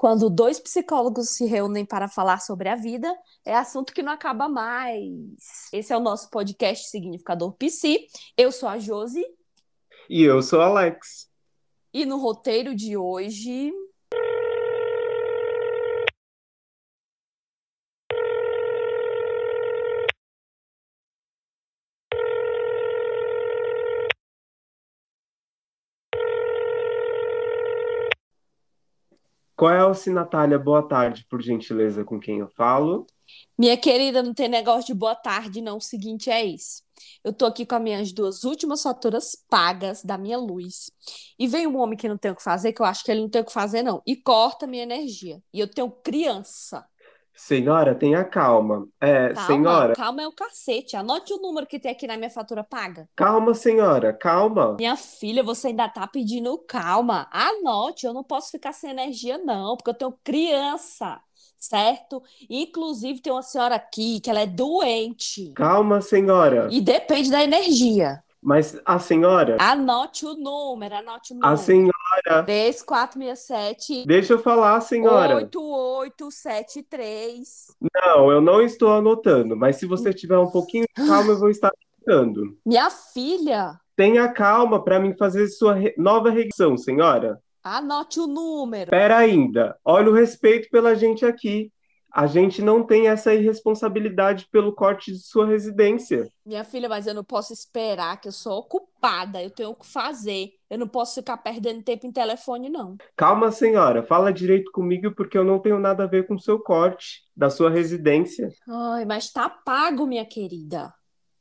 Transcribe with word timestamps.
Quando 0.00 0.30
dois 0.30 0.58
psicólogos 0.58 1.28
se 1.36 1.44
reúnem 1.44 1.84
para 1.84 2.08
falar 2.08 2.40
sobre 2.40 2.70
a 2.70 2.74
vida, 2.74 3.14
é 3.44 3.54
assunto 3.54 3.92
que 3.92 4.02
não 4.02 4.10
acaba 4.10 4.48
mais. 4.48 5.04
Esse 5.70 5.92
é 5.92 5.96
o 5.96 6.00
nosso 6.00 6.30
podcast 6.30 6.88
Significador 6.88 7.52
Psi. 7.58 8.06
Eu 8.34 8.50
sou 8.50 8.66
a 8.66 8.78
Josi. 8.78 9.22
E 10.08 10.22
eu 10.22 10.40
sou 10.40 10.60
o 10.60 10.62
Alex. 10.62 11.28
E 11.92 12.06
no 12.06 12.16
roteiro 12.16 12.74
de 12.74 12.96
hoje. 12.96 13.74
Qual 29.60 29.74
é 29.74 29.84
o 29.84 29.92
se 29.92 30.08
Natália? 30.08 30.58
Boa 30.58 30.82
tarde, 30.82 31.26
por 31.28 31.42
gentileza, 31.42 32.02
com 32.02 32.18
quem 32.18 32.38
eu 32.38 32.48
falo. 32.48 33.06
Minha 33.58 33.76
querida, 33.76 34.22
não 34.22 34.32
tem 34.32 34.48
negócio 34.48 34.86
de 34.86 34.94
boa 34.94 35.14
tarde, 35.14 35.60
não. 35.60 35.76
O 35.76 35.82
seguinte 35.82 36.30
é 36.30 36.42
isso. 36.42 36.82
Eu 37.22 37.30
tô 37.30 37.44
aqui 37.44 37.66
com 37.66 37.74
as 37.74 37.82
minhas 37.82 38.10
duas 38.10 38.42
últimas 38.44 38.82
faturas 38.82 39.36
pagas 39.50 40.02
da 40.02 40.16
minha 40.16 40.38
luz. 40.38 40.90
E 41.38 41.46
vem 41.46 41.66
um 41.66 41.76
homem 41.76 41.94
que 41.94 42.08
não 42.08 42.16
tem 42.16 42.30
o 42.30 42.36
que 42.36 42.42
fazer, 42.42 42.72
que 42.72 42.80
eu 42.80 42.86
acho 42.86 43.04
que 43.04 43.10
ele 43.10 43.20
não 43.20 43.28
tem 43.28 43.42
o 43.42 43.44
que 43.44 43.52
fazer, 43.52 43.82
não. 43.82 44.00
E 44.06 44.16
corta 44.16 44.66
minha 44.66 44.82
energia. 44.82 45.42
E 45.52 45.60
eu 45.60 45.68
tenho 45.68 45.90
criança. 45.90 46.82
Senhora, 47.34 47.94
tenha 47.94 48.24
calma. 48.24 48.86
É, 49.00 49.32
calma, 49.32 49.46
senhora. 49.46 49.94
Calma 49.94 50.22
é 50.22 50.28
o 50.28 50.32
cacete. 50.32 50.96
Anote 50.96 51.32
o 51.32 51.38
número 51.38 51.66
que 51.66 51.78
tem 51.78 51.90
aqui 51.90 52.06
na 52.06 52.16
minha 52.16 52.30
fatura 52.30 52.62
paga. 52.62 53.08
Calma, 53.16 53.54
senhora, 53.54 54.12
calma. 54.12 54.76
Minha 54.78 54.96
filha, 54.96 55.42
você 55.42 55.68
ainda 55.68 55.88
tá 55.88 56.06
pedindo 56.06 56.56
calma. 56.58 57.28
Anote, 57.32 58.06
eu 58.06 58.12
não 58.12 58.22
posso 58.22 58.50
ficar 58.50 58.72
sem 58.72 58.90
energia, 58.90 59.38
não, 59.38 59.76
porque 59.76 59.90
eu 59.90 59.94
tenho 59.94 60.18
criança, 60.22 61.20
certo? 61.58 62.22
Inclusive, 62.48 63.20
tem 63.20 63.32
uma 63.32 63.42
senhora 63.42 63.76
aqui 63.76 64.20
que 64.20 64.30
ela 64.30 64.40
é 64.40 64.46
doente. 64.46 65.52
Calma, 65.54 66.00
senhora. 66.00 66.68
E 66.70 66.80
depende 66.80 67.30
da 67.30 67.42
energia. 67.42 68.22
Mas 68.42 68.80
a 68.86 68.98
senhora. 68.98 69.58
Anote 69.60 70.24
o 70.24 70.34
número, 70.34 70.94
anote 70.94 71.32
o 71.32 71.34
número. 71.36 71.52
A 71.52 71.56
senhora. 71.56 71.92
3467. 72.46 74.06
Deixa 74.06 74.32
eu 74.32 74.38
falar, 74.38 74.80
senhora. 74.80 75.36
8873. 75.36 77.66
Não, 77.94 78.30
eu 78.30 78.40
não 78.40 78.62
estou 78.62 78.94
anotando, 78.94 79.54
mas 79.56 79.76
se 79.76 79.84
você 79.84 80.14
tiver 80.14 80.38
um 80.38 80.50
pouquinho 80.50 80.86
de 80.96 81.06
calma, 81.06 81.32
eu 81.32 81.38
vou 81.38 81.50
estar 81.50 81.70
anotando. 82.06 82.56
Minha 82.64 82.88
filha. 82.90 83.78
Tenha 83.94 84.32
calma 84.32 84.82
para 84.82 84.98
mim 84.98 85.14
fazer 85.16 85.46
sua 85.48 85.74
re... 85.74 85.94
nova 85.98 86.30
regressão, 86.30 86.78
senhora. 86.78 87.38
Anote 87.62 88.18
o 88.18 88.26
número. 88.26 88.90
Pera 88.90 89.18
ainda. 89.18 89.76
Olha 89.84 90.10
o 90.10 90.14
respeito 90.14 90.70
pela 90.70 90.94
gente 90.94 91.26
aqui. 91.26 91.70
A 92.12 92.26
gente 92.26 92.60
não 92.60 92.84
tem 92.84 93.08
essa 93.08 93.32
irresponsabilidade 93.32 94.48
pelo 94.50 94.74
corte 94.74 95.12
de 95.12 95.18
sua 95.18 95.46
residência. 95.46 96.28
Minha 96.44 96.64
filha, 96.64 96.88
mas 96.88 97.06
eu 97.06 97.14
não 97.14 97.22
posso 97.22 97.52
esperar, 97.52 98.20
que 98.20 98.28
eu 98.28 98.32
sou 98.32 98.58
ocupada, 98.58 99.42
eu 99.42 99.50
tenho 99.50 99.70
o 99.70 99.74
que 99.74 99.86
fazer. 99.86 100.50
Eu 100.68 100.78
não 100.78 100.88
posso 100.88 101.14
ficar 101.14 101.36
perdendo 101.36 101.82
tempo 101.82 102.06
em 102.06 102.12
telefone, 102.12 102.68
não. 102.68 102.96
Calma, 103.16 103.50
senhora, 103.52 104.02
fala 104.02 104.32
direito 104.32 104.70
comigo, 104.72 105.14
porque 105.14 105.38
eu 105.38 105.44
não 105.44 105.58
tenho 105.58 105.78
nada 105.78 106.04
a 106.04 106.06
ver 106.06 106.26
com 106.26 106.34
o 106.34 106.40
seu 106.40 106.58
corte 106.58 107.22
da 107.36 107.48
sua 107.50 107.70
residência. 107.70 108.48
Ai, 108.68 109.04
mas 109.04 109.32
tá 109.32 109.48
pago, 109.48 110.06
minha 110.06 110.24
querida. 110.24 110.92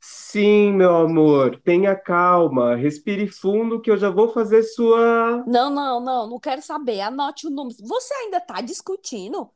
Sim, 0.01 0.73
meu 0.73 0.95
amor, 0.95 1.59
tenha 1.61 1.95
calma, 1.95 2.75
respire 2.75 3.27
fundo 3.27 3.81
que 3.81 3.91
eu 3.91 3.97
já 3.97 4.09
vou 4.09 4.29
fazer 4.29 4.63
sua. 4.63 5.43
Não, 5.45 5.69
não, 5.69 5.99
não, 5.99 6.27
não 6.29 6.39
quero 6.39 6.61
saber. 6.61 7.01
Anote 7.01 7.47
o 7.47 7.49
número. 7.49 7.75
Você 7.85 8.13
ainda 8.13 8.39
tá 8.39 8.61
discutindo? 8.61 9.49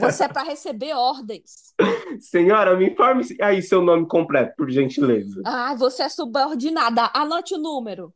Você 0.00 0.24
é 0.24 0.28
para 0.28 0.42
receber 0.42 0.92
ordens. 0.94 1.74
Senhora, 2.20 2.76
me 2.76 2.90
informe 2.90 3.24
aí 3.40 3.62
seu 3.62 3.80
nome 3.82 4.06
completo, 4.06 4.54
por 4.56 4.70
gentileza. 4.70 5.42
Ah, 5.44 5.74
você 5.74 6.02
é 6.02 6.08
subordinada. 6.08 7.10
Anote 7.14 7.54
o 7.54 7.58
número. 7.58 8.12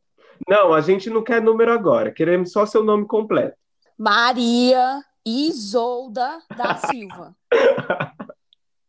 Não, 0.47 0.73
a 0.73 0.81
gente 0.81 1.09
não 1.09 1.23
quer 1.23 1.41
número 1.41 1.71
agora. 1.71 2.11
Queremos 2.11 2.51
só 2.51 2.65
seu 2.65 2.83
nome 2.83 3.05
completo. 3.05 3.55
Maria 3.97 5.01
Isolda 5.25 6.39
da 6.55 6.75
Silva. 6.77 7.35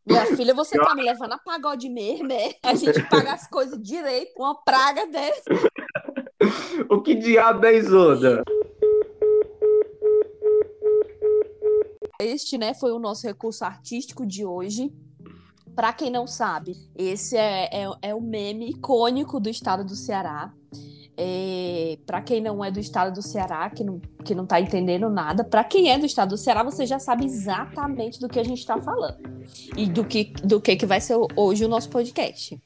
Minha 0.04 0.26
filha, 0.36 0.52
você 0.52 0.76
tá 0.76 0.94
me 0.96 1.02
levando 1.02 1.32
a 1.32 1.38
pagode 1.38 1.88
mesmo, 1.88 2.32
é? 2.32 2.54
A 2.64 2.74
gente 2.74 3.00
paga 3.08 3.34
as 3.34 3.46
coisas 3.46 3.80
direito, 3.80 4.32
uma 4.36 4.54
praga 4.64 5.06
dessa. 5.06 5.44
o 6.90 7.00
que 7.00 7.14
diabo 7.14 7.64
é 7.66 7.76
Isolda? 7.76 8.42
Este, 12.24 12.58
né, 12.58 12.74
foi 12.74 12.92
o 12.92 12.98
nosso 12.98 13.26
recurso 13.26 13.64
artístico 13.64 14.26
de 14.26 14.44
hoje. 14.44 14.92
Para 15.74 15.92
quem 15.92 16.10
não 16.10 16.26
sabe, 16.26 16.76
esse 16.94 17.36
é, 17.36 17.68
é, 17.72 17.90
é, 18.02 18.14
o 18.14 18.20
meme 18.20 18.70
icônico 18.70 19.40
do 19.40 19.48
estado 19.48 19.84
do 19.84 19.96
Ceará. 19.96 20.52
É, 21.16 21.98
para 22.06 22.22
quem 22.22 22.40
não 22.40 22.64
é 22.64 22.70
do 22.70 22.80
estado 22.80 23.14
do 23.14 23.22
Ceará, 23.22 23.68
que 23.70 23.84
não, 23.84 24.00
que 24.24 24.34
não 24.34 24.46
tá 24.46 24.60
entendendo 24.60 25.10
nada, 25.10 25.44
para 25.44 25.62
quem 25.62 25.90
é 25.90 25.98
do 25.98 26.06
estado 26.06 26.30
do 26.30 26.38
Ceará, 26.38 26.62
você 26.62 26.86
já 26.86 26.98
sabe 26.98 27.24
exatamente 27.24 28.18
do 28.18 28.28
que 28.28 28.40
a 28.40 28.44
gente 28.44 28.58
está 28.58 28.80
falando 28.80 29.20
e 29.76 29.86
do 29.86 30.04
que, 30.04 30.32
do 30.42 30.60
que, 30.60 30.74
que 30.74 30.86
vai 30.86 31.00
ser 31.00 31.16
hoje 31.36 31.64
o 31.64 31.68
nosso 31.68 31.90
podcast. 31.90 32.58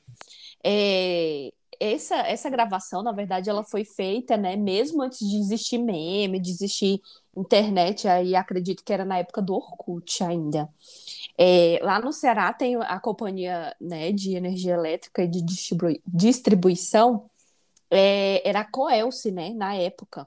É, 0.64 1.52
essa, 1.80 2.16
essa 2.16 2.50
gravação, 2.50 3.02
na 3.02 3.12
verdade, 3.12 3.50
ela 3.50 3.64
foi 3.64 3.84
feita, 3.84 4.36
né, 4.36 4.56
mesmo 4.56 5.02
antes 5.02 5.18
de 5.18 5.36
existir 5.36 5.78
meme, 5.78 6.40
de 6.40 6.50
existir 6.50 7.00
internet, 7.36 8.08
aí 8.08 8.34
acredito 8.34 8.82
que 8.84 8.92
era 8.92 9.04
na 9.04 9.18
época 9.18 9.42
do 9.42 9.54
Orkut 9.54 10.22
ainda. 10.24 10.68
É, 11.38 11.78
lá 11.82 12.00
no 12.00 12.12
Ceará 12.12 12.52
tem 12.52 12.76
a 12.76 12.98
companhia 12.98 13.74
né, 13.80 14.10
de 14.12 14.34
energia 14.34 14.74
elétrica 14.74 15.22
e 15.22 15.28
de 15.28 15.42
distribui 15.42 16.00
distribuição, 16.06 17.28
é, 17.90 18.46
era 18.48 18.60
a 18.60 18.64
Coelce, 18.64 19.30
né, 19.30 19.50
na 19.50 19.74
época. 19.74 20.26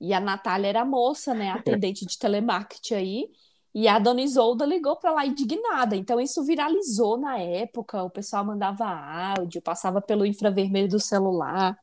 E 0.00 0.12
a 0.12 0.20
Natália 0.20 0.68
era 0.68 0.84
moça, 0.84 1.34
né, 1.34 1.50
atendente 1.52 2.06
de 2.06 2.18
telemarketing 2.18 2.94
aí, 2.94 3.30
e 3.74 3.86
a 3.86 3.98
dona 3.98 4.22
Isolda 4.22 4.66
ligou 4.66 4.96
para 4.96 5.12
lá 5.12 5.26
indignada. 5.26 5.94
Então 5.96 6.20
isso 6.20 6.44
viralizou 6.44 7.16
na 7.18 7.38
época, 7.38 8.02
o 8.02 8.10
pessoal 8.10 8.44
mandava 8.44 8.84
áudio, 8.84 9.62
passava 9.62 10.00
pelo 10.00 10.26
infravermelho 10.26 10.88
do 10.88 11.00
celular. 11.00 11.78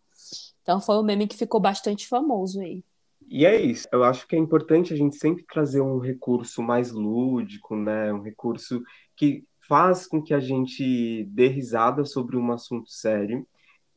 Então 0.61 0.81
foi 0.81 0.97
um 0.97 1.03
meme 1.03 1.27
que 1.27 1.37
ficou 1.37 1.59
bastante 1.59 2.07
famoso 2.07 2.59
aí. 2.59 2.83
E 3.29 3.45
é 3.45 3.59
isso. 3.59 3.87
Eu 3.91 4.03
acho 4.03 4.27
que 4.27 4.35
é 4.35 4.39
importante 4.39 4.93
a 4.93 4.97
gente 4.97 5.17
sempre 5.17 5.45
trazer 5.45 5.81
um 5.81 5.99
recurso 5.99 6.61
mais 6.61 6.91
lúdico, 6.91 7.75
né? 7.75 8.11
Um 8.13 8.21
recurso 8.21 8.81
que 9.15 9.45
faz 9.67 10.07
com 10.07 10.21
que 10.21 10.33
a 10.33 10.39
gente 10.39 11.25
dê 11.29 11.47
risada 11.47 12.05
sobre 12.05 12.37
um 12.37 12.51
assunto 12.51 12.89
sério 12.89 13.45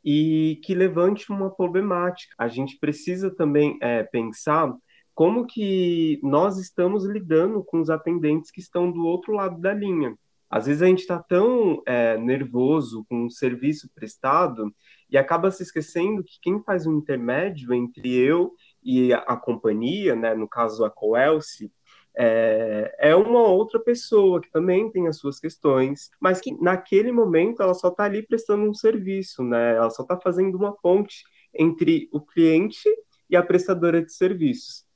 e 0.05 0.61
que 0.65 0.75
levante 0.75 1.31
uma 1.31 1.51
problemática. 1.51 2.35
A 2.39 2.49
gente 2.49 2.77
precisa 2.79 3.31
também 3.31 3.79
é, 3.81 4.03
pensar 4.03 4.75
como 5.21 5.47
que 5.47 6.19
nós 6.23 6.57
estamos 6.57 7.05
lidando 7.05 7.63
com 7.63 7.79
os 7.79 7.91
atendentes 7.91 8.51
que 8.51 8.59
estão 8.59 8.91
do 8.91 9.05
outro 9.05 9.35
lado 9.35 9.61
da 9.61 9.71
linha. 9.71 10.17
Às 10.49 10.65
vezes 10.65 10.81
a 10.81 10.87
gente 10.87 11.01
está 11.01 11.19
tão 11.19 11.83
é, 11.85 12.17
nervoso 12.17 13.05
com 13.07 13.27
o 13.27 13.31
serviço 13.31 13.91
prestado 13.95 14.75
e 15.11 15.19
acaba 15.19 15.51
se 15.51 15.63
esquecendo 15.63 16.25
que 16.25 16.41
quem 16.41 16.63
faz 16.63 16.87
o 16.87 16.93
intermédio 16.93 17.75
entre 17.75 18.17
eu 18.17 18.55
e 18.83 19.13
a, 19.13 19.19
a 19.19 19.37
companhia, 19.37 20.17
né, 20.17 20.35
no 20.35 20.49
caso 20.49 20.87
a 20.87 20.91
Coelce, 20.91 21.71
é, 22.17 22.97
é, 22.99 23.15
uma 23.15 23.43
outra 23.43 23.79
pessoa 23.79 24.41
que 24.41 24.51
também 24.51 24.91
tem 24.91 25.07
as 25.07 25.19
suas 25.19 25.39
questões, 25.39 26.11
mas 26.19 26.41
que 26.41 26.51
naquele 26.63 27.13
momento 27.13 27.63
ela 27.63 27.75
só 27.75 27.89
está 27.89 28.05
ali 28.05 28.27
prestando 28.27 28.63
um 28.63 28.73
serviço, 28.73 29.45
né? 29.45 29.77
Ela 29.77 29.91
só 29.91 30.03
está 30.03 30.19
fazendo 30.19 30.57
uma 30.57 30.73
ponte 30.73 31.25
entre 31.53 32.09
o 32.11 32.23
cliente 32.23 32.89
e 33.29 33.37
a 33.37 33.43
prestadora 33.43 34.03
de 34.03 34.15
serviços. 34.15 34.89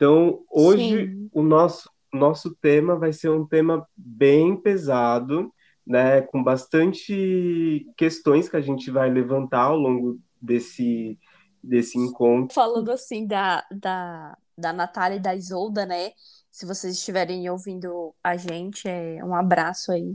Então, 0.00 0.42
hoje 0.50 1.08
Sim. 1.08 1.28
o 1.30 1.42
nosso 1.42 1.90
nosso 2.10 2.56
tema 2.56 2.96
vai 2.96 3.12
ser 3.12 3.28
um 3.28 3.46
tema 3.46 3.86
bem 3.94 4.56
pesado, 4.56 5.52
né, 5.86 6.22
com 6.22 6.42
bastante 6.42 7.86
questões 7.98 8.48
que 8.48 8.56
a 8.56 8.62
gente 8.62 8.90
vai 8.90 9.10
levantar 9.10 9.64
ao 9.64 9.76
longo 9.76 10.18
desse 10.40 11.18
desse 11.62 11.98
encontro. 11.98 12.54
Falando 12.54 12.90
assim 12.90 13.26
da, 13.26 13.62
da, 13.70 14.38
da 14.56 14.72
Natália 14.72 15.16
e 15.16 15.20
da 15.20 15.36
Isolda, 15.36 15.84
né? 15.84 16.12
Se 16.50 16.64
vocês 16.64 16.94
estiverem 16.94 17.48
ouvindo 17.50 18.14
a 18.24 18.34
gente, 18.38 18.88
é, 18.88 19.22
um 19.22 19.34
abraço 19.34 19.92
aí. 19.92 20.14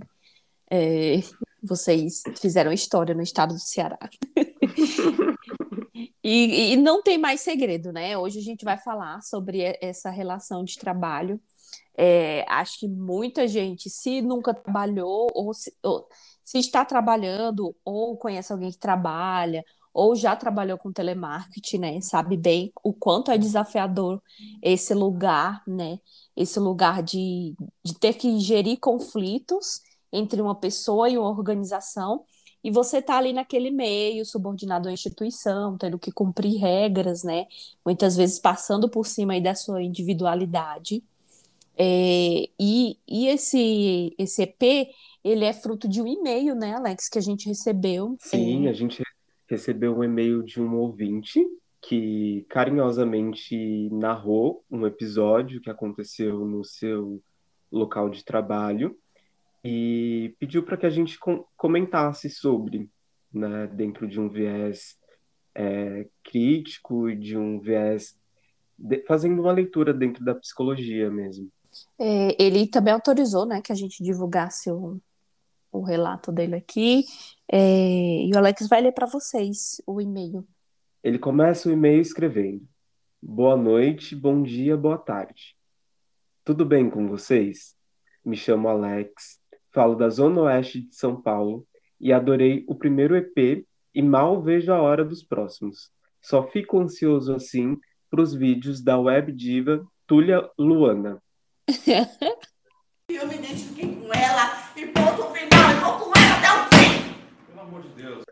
É, 0.72 1.20
vocês 1.62 2.24
fizeram 2.42 2.72
história 2.72 3.14
no 3.14 3.22
estado 3.22 3.54
do 3.54 3.60
Ceará. 3.60 4.00
e, 6.24 6.74
e 6.74 6.75
não 6.77 7.01
tem 7.01 7.18
mais 7.18 7.42
segredo, 7.42 7.92
né? 7.94 8.18
Hoje 8.18 8.39
a 8.39 8.42
gente 8.42 8.65
vai 8.65 8.77
falar 8.77 9.21
sobre 9.21 9.77
essa 9.81 10.09
relação 10.09 10.63
de 10.63 10.77
trabalho. 10.77 11.39
É, 11.97 12.45
acho 12.50 12.80
que 12.80 12.88
muita 12.88 13.47
gente, 13.47 13.89
se 13.89 14.21
nunca 14.21 14.53
trabalhou, 14.53 15.27
ou 15.33 15.53
se, 15.53 15.74
ou 15.81 16.07
se 16.44 16.59
está 16.59 16.83
trabalhando, 16.83 17.75
ou 17.86 18.18
conhece 18.18 18.51
alguém 18.51 18.71
que 18.71 18.77
trabalha, 18.77 19.63
ou 19.94 20.13
já 20.13 20.36
trabalhou 20.36 20.77
com 20.77 20.92
telemarketing, 20.92 21.77
né? 21.77 22.01
Sabe 22.01 22.36
bem 22.36 22.71
o 22.83 22.94
quanto 22.94 23.31
é 23.31 23.38
desafiador 23.38 24.21
esse 24.62 24.94
lugar, 24.94 25.63
né? 25.65 26.00
Esse 26.36 26.59
lugar 26.59 27.01
de, 27.01 27.56
de 27.83 27.97
ter 27.97 28.13
que 28.15 28.38
gerir 28.39 28.77
conflitos 28.80 29.80
entre 30.12 30.42
uma 30.42 30.56
pessoa 30.56 31.09
e 31.09 31.18
uma 31.18 31.30
organização, 31.30 32.25
e 32.66 32.72
você 32.72 33.00
tá 33.00 33.20
ali 33.20 33.32
naquele 33.32 33.70
meio, 33.70 34.26
subordinado 34.26 34.90
à 34.90 34.92
instituição, 34.92 35.78
tendo 35.78 36.00
que 36.00 36.12
cumprir 36.12 36.58
regras, 36.58 37.24
né? 37.24 37.46
Muitas 37.86 38.18
vezes 38.18 38.40
passando 38.40 38.90
por 38.90 39.06
cima 39.06 39.34
aí 39.34 39.42
da 39.42 39.54
sua 39.54 39.84
individualidade. 39.84 41.04
É, 41.78 42.50
e, 42.60 42.98
e 43.08 43.28
esse, 43.28 44.16
esse 44.18 44.42
EP, 44.42 44.90
ele 45.24 45.46
é 45.46 45.54
fruto 45.54 45.88
de 45.88 46.02
um 46.02 46.08
e-mail, 46.08 46.56
né, 46.56 46.74
Alex, 46.74 47.08
que 47.08 47.20
a 47.20 47.22
gente 47.22 47.48
recebeu. 47.48 48.18
Sim, 48.20 48.66
é... 48.66 48.72
a 48.72 48.74
gente 48.74 49.04
recebeu 49.48 49.96
um 49.96 50.04
e-mail 50.04 50.42
de 50.42 50.60
um 50.60 50.76
ouvinte 50.76 51.46
que 51.80 52.48
carinhosamente 52.50 53.90
narrou 53.92 54.66
um 54.72 54.88
episódio 54.88 55.62
que 55.62 55.70
aconteceu 55.70 56.44
no 56.44 56.66
seu 56.66 57.22
local 57.72 58.10
de 58.10 58.26
trabalho 58.26 58.98
e 59.68 60.36
pediu 60.38 60.62
para 60.62 60.78
que 60.78 60.86
a 60.86 60.92
gente 60.92 61.18
com 61.18 61.44
comentasse 61.58 62.30
sobre, 62.30 62.88
né, 63.34 63.66
dentro 63.66 64.08
de 64.08 64.20
um 64.20 64.30
viés 64.30 64.96
é, 65.56 66.08
crítico 66.24 67.10
e 67.10 67.16
de 67.16 67.36
um 67.36 67.60
viés 67.60 68.16
de, 68.78 69.04
fazendo 69.08 69.42
uma 69.42 69.52
leitura 69.52 69.92
dentro 69.92 70.24
da 70.24 70.36
psicologia 70.36 71.10
mesmo. 71.10 71.50
É, 71.98 72.42
ele 72.42 72.68
também 72.68 72.94
autorizou, 72.94 73.44
né, 73.44 73.60
que 73.60 73.72
a 73.72 73.76
gente 73.76 74.04
divulgasse 74.04 74.70
o, 74.70 75.02
o 75.72 75.82
relato 75.82 76.32
dele 76.32 76.56
aqui. 76.56 77.04
É, 77.52 78.24
e 78.24 78.32
o 78.32 78.38
Alex 78.38 78.68
vai 78.68 78.82
ler 78.82 78.92
para 78.92 79.08
vocês 79.08 79.82
o 79.88 80.00
e-mail. 80.00 80.48
Ele 81.04 81.18
começa 81.18 81.70
o 81.70 81.72
e-mail 81.72 82.02
escrevendo: 82.02 82.68
Boa 83.20 83.58
noite, 83.58 84.16
bom 84.16 84.44
dia, 84.44 84.78
boa 84.78 85.00
tarde. 85.00 85.56
Tudo 86.44 86.64
bem 86.64 86.88
com 86.88 87.08
vocês? 87.08 87.76
Me 88.24 88.36
chamo 88.36 88.68
Alex, 88.68 89.40
falo 89.75 89.94
da 89.94 90.07
Zona 90.07 90.44
Oeste 90.44 90.80
de 90.80 90.95
São 90.95 91.22
Paulo 91.22 91.68
e 92.00 92.13
adorei 92.13 92.63
o 92.66 92.74
primeiro 92.74 93.13
EP 93.18 93.68
e 93.94 94.01
mal 94.01 94.42
vejo 94.42 94.72
a 94.72 94.81
hora 94.81 95.04
dos 95.04 95.22
próximos. 95.22 95.92
Só 96.22 96.48
fico 96.48 96.80
ansioso 96.80 97.36
assim 97.36 97.77
para 98.10 98.22
os 98.22 98.33
vídeos 98.33 98.81
da 98.81 98.98
web 98.98 99.33
diva 99.33 99.86
Túlia 100.07 100.50
Luana. 100.57 101.22
eu 101.68 103.27
me 103.27 103.36
identifiquei 103.36 103.95
com 103.95 104.13
ela 104.13 104.72
e 104.77 104.86
ponto 104.88 105.24
final, 105.33 105.72
eu 105.72 105.81
vou 105.81 106.00
com 106.00 106.13
ela 106.18 106.38
até 106.38 106.51
o 106.54 106.80
fim. 106.80 107.16
Pelo 107.48 107.60
amor 107.60 107.81
de 107.81 107.89
Deus. 107.89 108.24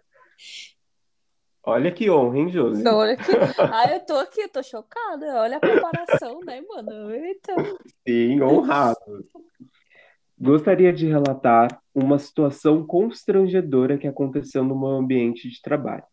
Olha 1.66 1.92
que 1.92 2.10
honra, 2.10 2.38
hein, 2.38 2.51
Josi? 2.51 2.88
Olha 2.88 3.18
que... 3.18 3.31
Ah, 3.60 3.94
eu 3.94 4.00
tô 4.06 4.16
aqui, 4.16 4.42
eu 4.42 4.50
tô 4.50 4.63
chocada. 4.63 5.42
Olha 5.42 5.57
a 5.57 5.60
comparação, 5.60 6.39
né, 6.46 6.62
mano? 6.62 7.12
Eita. 7.12 7.54
Sim, 8.07 8.42
honrado. 8.42 8.98
Gostaria 10.40 10.92
de 10.92 11.08
relatar 11.08 11.82
uma 11.94 12.18
situação 12.18 12.86
constrangedora 12.86 13.98
que 13.98 14.08
aconteceu 14.08 14.64
no 14.64 14.78
meu 14.78 14.90
ambiente 14.90 15.50
de 15.50 15.62
trabalho. 15.62 16.04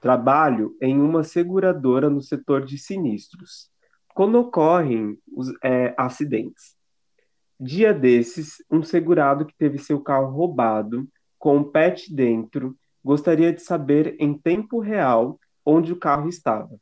Trabalho 0.00 0.76
em 0.80 1.00
uma 1.00 1.22
seguradora 1.22 2.08
no 2.08 2.20
setor 2.20 2.64
de 2.64 2.78
sinistros 2.78 3.70
quando 4.14 4.38
ocorrem 4.38 5.18
os 5.36 5.52
é, 5.62 5.92
acidentes. 5.98 6.76
Dia 7.58 7.92
desses, 7.92 8.62
um 8.70 8.82
segurado 8.82 9.44
que 9.44 9.56
teve 9.56 9.78
seu 9.78 10.00
carro 10.00 10.30
roubado, 10.30 11.08
com 11.38 11.56
um 11.56 11.64
pet 11.64 12.14
dentro, 12.14 12.76
gostaria 13.04 13.52
de 13.52 13.60
saber 13.60 14.16
em 14.20 14.38
tempo 14.38 14.78
real 14.78 15.38
onde 15.66 15.92
o 15.92 15.98
carro 15.98 16.28
estava. 16.28 16.78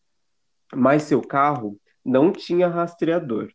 Mas 0.75 1.05
seu 1.05 1.23
carro 1.23 1.79
não 2.05 2.33
tinha 2.33 2.69
rastreador. 2.69 3.51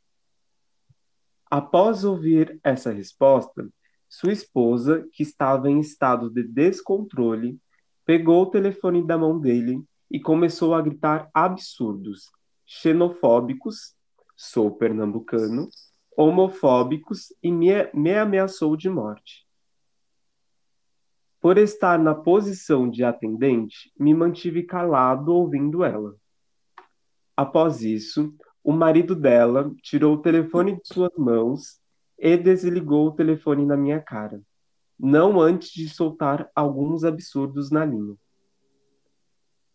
Após 1.49 2.03
ouvir 2.03 2.59
essa 2.63 2.91
resposta, 2.91 3.69
sua 4.09 4.33
esposa, 4.33 5.07
que 5.13 5.23
estava 5.23 5.69
em 5.69 5.79
estado 5.79 6.29
de 6.29 6.43
descontrole, 6.43 7.59
pegou 8.05 8.43
o 8.43 8.49
telefone 8.49 9.05
da 9.05 9.17
mão 9.17 9.39
dele 9.39 9.81
e 10.11 10.19
começou 10.19 10.73
a 10.73 10.81
gritar 10.81 11.29
absurdos, 11.33 12.29
xenofóbicos, 12.65 13.95
sou 14.35 14.71
pernambucano, 14.71 15.67
homofóbicos 16.15 17.33
e 17.41 17.51
me, 17.51 17.69
me 17.93 18.13
ameaçou 18.17 18.75
de 18.75 18.89
morte. 18.89 19.47
Por 21.39 21.57
estar 21.57 21.97
na 21.99 22.15
posição 22.15 22.89
de 22.89 23.03
atendente, 23.03 23.91
me 23.97 24.13
mantive 24.13 24.63
calado 24.63 25.33
ouvindo 25.33 25.83
ela. 25.83 26.15
Após 27.35 27.83
isso, 27.83 28.35
o 28.67 28.73
marido 28.73 29.15
dela 29.15 29.73
tirou 29.81 30.15
o 30.15 30.21
telefone 30.21 30.75
de 30.75 30.81
suas 30.83 31.13
mãos 31.17 31.79
e 32.19 32.35
desligou 32.35 33.07
o 33.07 33.13
telefone 33.13 33.65
na 33.65 33.77
minha 33.77 34.01
cara, 34.01 34.41
não 34.99 35.39
antes 35.39 35.71
de 35.71 35.87
soltar 35.87 36.51
alguns 36.53 37.05
absurdos 37.05 37.71
na 37.71 37.85
linha. 37.85 38.17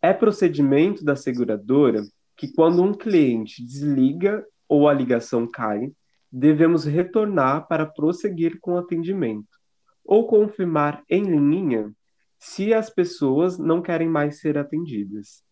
É 0.02 0.12
procedimento 0.12 1.02
da 1.02 1.16
seguradora 1.16 2.02
que 2.36 2.52
quando 2.52 2.82
um 2.82 2.92
cliente 2.92 3.64
desliga 3.64 4.46
ou 4.68 4.86
a 4.86 4.92
ligação 4.92 5.50
cai, 5.50 5.90
devemos 6.30 6.84
retornar 6.84 7.66
para 7.68 7.86
prosseguir 7.86 8.60
com 8.60 8.74
o 8.74 8.78
atendimento 8.78 9.58
ou 10.04 10.26
confirmar 10.26 11.02
em 11.08 11.22
linha 11.22 11.90
se 12.38 12.74
as 12.74 12.90
pessoas 12.90 13.56
não 13.56 13.80
querem 13.80 14.10
mais 14.10 14.40
ser 14.40 14.58
atendidas. 14.58 15.42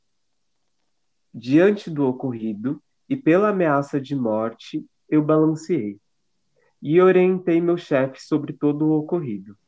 Diante 1.32 1.88
do 1.88 2.06
ocorrido 2.06 2.82
e 3.10 3.16
pela 3.16 3.48
ameaça 3.48 4.00
de 4.00 4.14
morte, 4.14 4.86
eu 5.08 5.20
balanceei 5.20 5.98
e 6.80 7.00
orientei 7.00 7.60
meu 7.60 7.76
chefe 7.76 8.22
sobre 8.22 8.52
todo 8.52 8.86
o 8.86 8.92
ocorrido. 8.92 9.58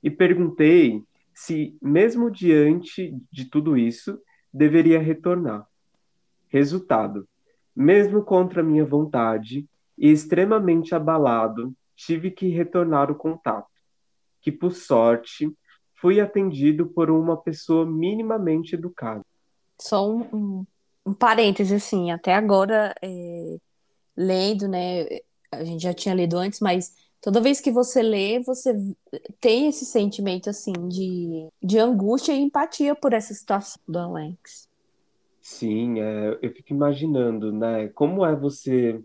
E 0.00 0.08
perguntei 0.08 1.04
se, 1.34 1.76
mesmo 1.82 2.30
diante 2.30 3.14
de 3.30 3.44
tudo 3.46 3.76
isso, 3.76 4.20
deveria 4.54 5.00
retornar. 5.00 5.66
Resultado: 6.48 7.28
mesmo 7.74 8.22
contra 8.22 8.62
minha 8.62 8.84
vontade 8.84 9.66
e 9.98 10.10
extremamente 10.10 10.94
abalado, 10.94 11.74
tive 11.96 12.30
que 12.30 12.46
retornar 12.48 13.10
o 13.10 13.16
contato, 13.16 13.68
que 14.40 14.52
por 14.52 14.72
sorte 14.72 15.52
fui 15.94 16.20
atendido 16.20 16.86
por 16.86 17.10
uma 17.10 17.36
pessoa 17.36 17.84
minimamente 17.84 18.76
educada. 18.76 19.24
Só 19.80 20.08
um, 20.08 20.22
um, 20.32 20.66
um 21.04 21.12
parêntese, 21.12 21.74
assim, 21.74 22.10
até 22.10 22.34
agora, 22.34 22.94
é, 23.02 23.56
lendo, 24.16 24.68
né, 24.68 25.06
a 25.50 25.64
gente 25.64 25.82
já 25.82 25.92
tinha 25.92 26.14
lido 26.14 26.38
antes, 26.38 26.60
mas 26.60 26.94
toda 27.20 27.40
vez 27.40 27.60
que 27.60 27.70
você 27.70 28.02
lê, 28.02 28.40
você 28.40 28.74
tem 29.40 29.68
esse 29.68 29.84
sentimento, 29.84 30.48
assim, 30.48 30.72
de, 30.88 31.48
de 31.62 31.78
angústia 31.78 32.32
e 32.32 32.40
empatia 32.40 32.94
por 32.94 33.12
essa 33.12 33.34
situação 33.34 33.80
do 33.86 33.98
Alex. 33.98 34.68
Sim, 35.40 36.00
é, 36.00 36.38
eu 36.40 36.52
fico 36.52 36.72
imaginando, 36.72 37.52
né? 37.52 37.88
Como 37.88 38.24
é 38.24 38.34
você 38.34 39.02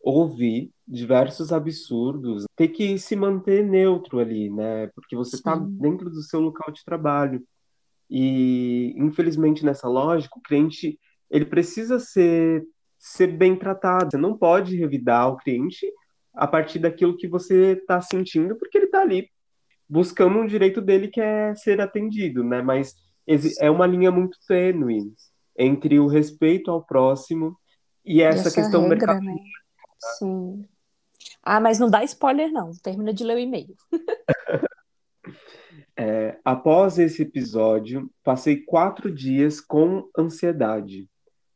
ouvir 0.00 0.70
diversos 0.86 1.52
absurdos, 1.52 2.44
ter 2.54 2.68
que 2.68 2.98
se 2.98 3.16
manter 3.16 3.64
neutro 3.64 4.18
ali, 4.18 4.50
né? 4.50 4.88
Porque 4.88 5.16
você 5.16 5.36
está 5.36 5.56
dentro 5.56 6.10
do 6.10 6.22
seu 6.22 6.40
local 6.40 6.70
de 6.70 6.84
trabalho. 6.84 7.42
E, 8.08 8.94
infelizmente, 8.96 9.64
nessa 9.64 9.88
lógica, 9.88 10.38
o 10.38 10.42
cliente 10.42 10.98
ele 11.30 11.44
precisa 11.44 11.98
ser, 11.98 12.64
ser 12.98 13.28
bem 13.28 13.56
tratado. 13.56 14.10
Você 14.10 14.16
não 14.16 14.36
pode 14.36 14.76
revidar 14.76 15.28
o 15.28 15.36
cliente 15.36 15.86
a 16.34 16.46
partir 16.46 16.78
daquilo 16.78 17.16
que 17.16 17.26
você 17.28 17.72
está 17.72 18.00
sentindo, 18.00 18.56
porque 18.56 18.78
ele 18.78 18.86
está 18.86 19.00
ali 19.00 19.28
buscando 19.88 20.38
um 20.38 20.46
direito 20.46 20.80
dele 20.80 21.08
que 21.08 21.20
é 21.20 21.54
ser 21.54 21.80
atendido, 21.80 22.44
né? 22.44 22.62
Mas 22.62 22.94
é 23.60 23.70
uma 23.70 23.86
linha 23.86 24.10
muito 24.10 24.38
tênue 24.46 25.12
entre 25.56 25.98
o 25.98 26.06
respeito 26.06 26.70
ao 26.70 26.84
próximo 26.84 27.58
e 28.04 28.22
essa, 28.22 28.48
essa 28.48 28.60
questão 28.62 28.82
regra, 28.82 28.96
mercado. 28.96 29.24
Né? 29.24 29.36
Sim. 30.18 30.64
Ah, 31.42 31.60
mas 31.60 31.78
não 31.78 31.90
dá 31.90 32.04
spoiler, 32.04 32.50
não. 32.52 32.70
Termina 32.82 33.12
de 33.12 33.24
ler 33.24 33.36
o 33.36 33.38
e-mail. 33.38 33.74
é, 35.96 36.38
após 36.44 36.98
esse 36.98 37.22
episódio, 37.22 38.10
passei 38.22 38.64
quatro 38.64 39.12
dias 39.12 39.60
com 39.60 40.08
ansiedade, 40.16 41.08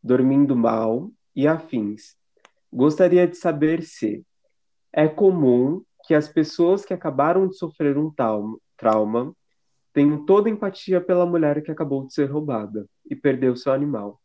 dormindo 0.03 0.57
mal 0.57 1.11
e 1.35 1.47
afins. 1.47 2.17
Gostaria 2.73 3.27
de 3.27 3.37
saber 3.37 3.83
se 3.83 4.25
é 4.93 5.07
comum 5.09 5.85
que 6.05 6.15
as 6.15 6.29
pessoas 6.29 6.85
que 6.85 6.93
acabaram 6.93 7.47
de 7.49 7.57
sofrer 7.57 7.97
um 7.97 8.13
trauma 8.77 9.35
tenho 9.93 10.25
toda 10.25 10.49
empatia 10.49 11.01
pela 11.01 11.27
mulher 11.27 11.63
que 11.63 11.71
acabou 11.71 12.07
de 12.07 12.15
ser 12.15 12.31
roubada 12.31 12.87
e 13.09 13.15
perdeu 13.15 13.55
seu 13.55 13.73
animal. 13.73 14.21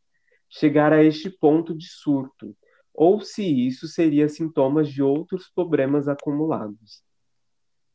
Chegar 0.49 0.93
a 0.93 1.03
este 1.03 1.29
ponto 1.29 1.77
de 1.77 1.87
surto, 1.89 2.55
ou 2.93 3.19
se 3.19 3.43
isso 3.43 3.87
seria 3.87 4.29
sintomas 4.29 4.89
de 4.89 5.03
outros 5.03 5.51
problemas 5.53 6.07
acumulados. 6.07 7.03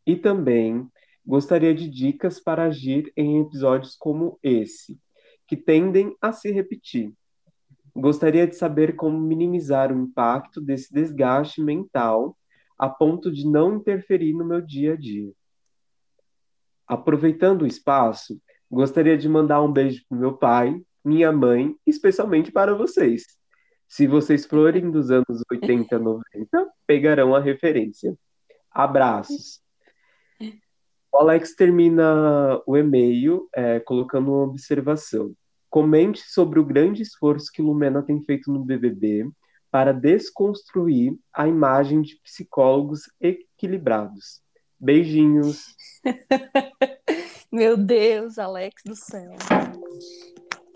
E 0.07 0.17
também 0.17 0.87
gostaria 1.25 1.75
de 1.75 1.89
dicas 1.89 2.39
para 2.39 2.65
agir 2.65 3.11
em 3.17 3.41
episódios 3.41 3.97
como 3.97 4.39
esse, 4.43 4.99
que 5.47 5.57
tendem 5.57 6.15
a 6.21 6.31
se 6.33 6.51
repetir. 6.53 7.15
Gostaria 7.95 8.47
de 8.47 8.57
saber 8.57 8.97
como 8.97 9.19
minimizar 9.19 9.93
o 9.93 10.01
impacto 10.01 10.61
desse 10.61 10.93
desgaste 10.93 11.63
mental 11.63 12.37
a 12.79 12.89
ponto 12.89 13.31
de 13.31 13.47
não 13.47 13.77
interferir 13.77 14.33
no 14.33 14.45
meu 14.45 14.61
dia 14.61 14.95
a 14.95 14.97
dia. 14.97 15.33
Aproveitando 16.87 17.63
o 17.63 17.67
espaço, 17.67 18.41
gostaria 18.71 19.17
de 19.17 19.29
mandar 19.29 19.63
um 19.63 19.71
beijo 19.71 20.03
para 20.09 20.19
meu 20.19 20.37
pai, 20.37 20.81
minha 21.05 21.31
mãe, 21.31 21.77
especialmente 21.87 22.51
para 22.51 22.75
vocês. 22.75 23.25
Se 23.87 24.07
vocês 24.07 24.47
forem 24.47 24.91
dos 24.91 25.11
anos 25.11 25.43
80, 25.51 25.99
90, 25.99 26.73
pegarão 26.87 27.35
a 27.35 27.41
referência. 27.41 28.17
Abraços. 28.71 29.61
O 31.13 31.19
Alex 31.19 31.55
termina 31.55 32.61
o 32.67 32.75
e-mail 32.75 33.49
é, 33.55 33.79
colocando 33.81 34.33
uma 34.33 34.45
observação. 34.45 35.35
Comente 35.73 36.21
sobre 36.29 36.61
o 36.61 36.65
grande 36.67 37.01
esforço 37.01 37.51
que 37.51 37.63
Lumena 37.63 38.03
tem 38.03 38.23
feito 38.23 38.53
no 38.53 38.63
BBB 38.63 39.27
para 39.71 39.91
desconstruir 39.91 41.17
a 41.33 41.49
imagem 41.49 42.03
de 42.03 42.17
psicólogos 42.17 43.05
equilibrados. 43.19 44.43
Beijinhos. 44.79 45.65
Meu 47.51 47.79
Deus, 47.79 48.39
Alex 48.39 48.83
do 48.85 48.95
céu. 48.95 49.33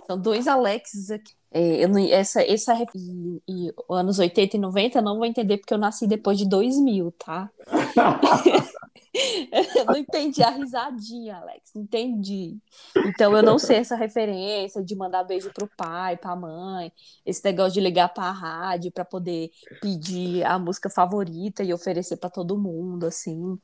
São 0.06 0.18
dois 0.18 0.48
Alexes 0.48 1.10
aqui. 1.10 1.34
É, 1.50 1.84
eu 1.84 1.90
não, 1.90 2.00
essa, 2.00 2.40
essa 2.40 2.74
e, 2.94 3.42
e, 3.46 3.74
anos 3.90 4.18
80 4.18 4.56
e 4.56 4.60
90 4.60 4.98
eu 4.98 5.02
não 5.02 5.16
vou 5.18 5.26
entender 5.26 5.58
porque 5.58 5.74
eu 5.74 5.78
nasci 5.78 6.06
depois 6.06 6.38
de 6.38 6.48
2000, 6.48 7.12
tá? 7.18 7.50
eu 9.76 9.84
não 9.86 9.96
entendi 9.96 10.42
a 10.42 10.50
risadinha, 10.50 11.36
Alex. 11.36 11.74
Entendi. 11.74 12.58
Então 13.06 13.36
eu 13.36 13.42
não 13.42 13.58
sei 13.58 13.78
essa 13.78 13.96
referência 13.96 14.82
de 14.82 14.94
mandar 14.94 15.24
beijo 15.24 15.50
pro 15.52 15.68
pai, 15.76 16.16
pra 16.16 16.36
mãe, 16.36 16.92
esse 17.24 17.44
negócio 17.44 17.74
de 17.74 17.80
ligar 17.80 18.12
pra 18.12 18.30
rádio 18.30 18.92
para 18.92 19.04
poder 19.04 19.50
pedir 19.80 20.44
a 20.44 20.58
música 20.58 20.90
favorita 20.90 21.62
e 21.62 21.72
oferecer 21.72 22.16
para 22.16 22.30
todo 22.30 22.58
mundo, 22.58 23.06
assim. 23.06 23.58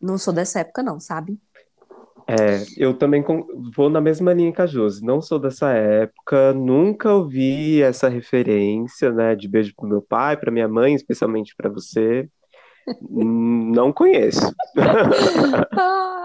Não 0.00 0.18
sou 0.18 0.32
dessa 0.32 0.60
época, 0.60 0.82
não, 0.82 1.00
sabe? 1.00 1.38
É, 2.26 2.64
eu 2.76 2.94
também 2.94 3.24
vou 3.74 3.90
na 3.90 4.00
mesma 4.00 4.32
linha 4.32 4.52
que 4.52 4.62
a 4.62 4.66
Josi. 4.66 5.04
Não 5.04 5.20
sou 5.20 5.38
dessa 5.38 5.72
época, 5.72 6.52
nunca 6.52 7.12
ouvi 7.12 7.82
essa 7.82 8.08
referência, 8.08 9.10
né, 9.10 9.34
de 9.34 9.48
beijo 9.48 9.74
pro 9.76 9.88
meu 9.88 10.00
pai, 10.00 10.36
para 10.36 10.52
minha 10.52 10.68
mãe, 10.68 10.94
especialmente 10.94 11.54
para 11.56 11.68
você. 11.68 12.28
Não 13.10 13.92
conheço. 13.92 14.52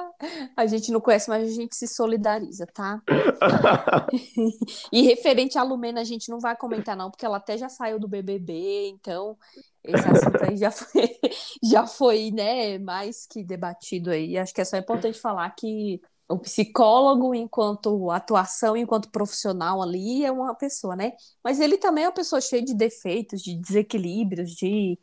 a 0.55 0.65
gente 0.65 0.91
não 0.91 0.99
conhece, 0.99 1.29
mas 1.29 1.47
a 1.47 1.51
gente 1.51 1.75
se 1.75 1.87
solidariza, 1.87 2.65
tá? 2.73 3.01
e 4.91 5.01
referente 5.03 5.57
à 5.57 5.63
Lumena, 5.63 6.01
a 6.01 6.03
gente 6.03 6.29
não 6.29 6.39
vai 6.39 6.55
comentar, 6.55 6.95
não, 6.95 7.11
porque 7.11 7.25
ela 7.25 7.37
até 7.37 7.57
já 7.57 7.69
saiu 7.69 7.99
do 7.99 8.07
BBB, 8.07 8.89
então 8.89 9.37
esse 9.83 10.07
assunto 10.07 10.43
aí 10.43 10.57
já 10.57 10.71
foi, 10.71 11.09
já 11.63 11.87
foi, 11.87 12.31
né, 12.31 12.77
mais 12.79 13.27
que 13.27 13.43
debatido 13.43 14.09
aí. 14.09 14.37
Acho 14.37 14.53
que 14.53 14.61
é 14.61 14.65
só 14.65 14.77
importante 14.77 15.19
falar 15.19 15.49
que 15.51 16.01
o 16.29 16.37
psicólogo, 16.39 17.33
enquanto 17.33 18.11
atuação, 18.11 18.75
enquanto 18.75 19.09
profissional 19.09 19.81
ali, 19.81 20.25
é 20.25 20.31
uma 20.31 20.53
pessoa, 20.53 20.95
né? 20.95 21.13
Mas 21.43 21.59
ele 21.59 21.77
também 21.77 22.03
é 22.03 22.07
uma 22.07 22.13
pessoa 22.13 22.41
cheia 22.41 22.61
de 22.61 22.75
defeitos, 22.75 23.41
de 23.41 23.55
desequilíbrios, 23.55 24.51
de 24.51 24.99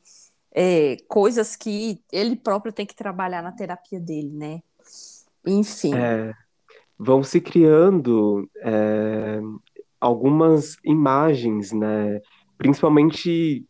é, 0.54 0.96
coisas 1.08 1.56
que 1.56 2.00
ele 2.12 2.36
próprio 2.36 2.72
tem 2.72 2.86
que 2.86 2.94
trabalhar 2.94 3.42
na 3.42 3.52
terapia 3.52 3.98
dele, 3.98 4.30
né? 4.30 4.62
Enfim. 5.46 5.94
É, 5.94 6.32
vão 6.98 7.22
se 7.22 7.40
criando 7.40 8.48
é, 8.62 9.40
algumas 10.00 10.76
imagens, 10.84 11.72
né? 11.72 12.20
principalmente 12.56 13.66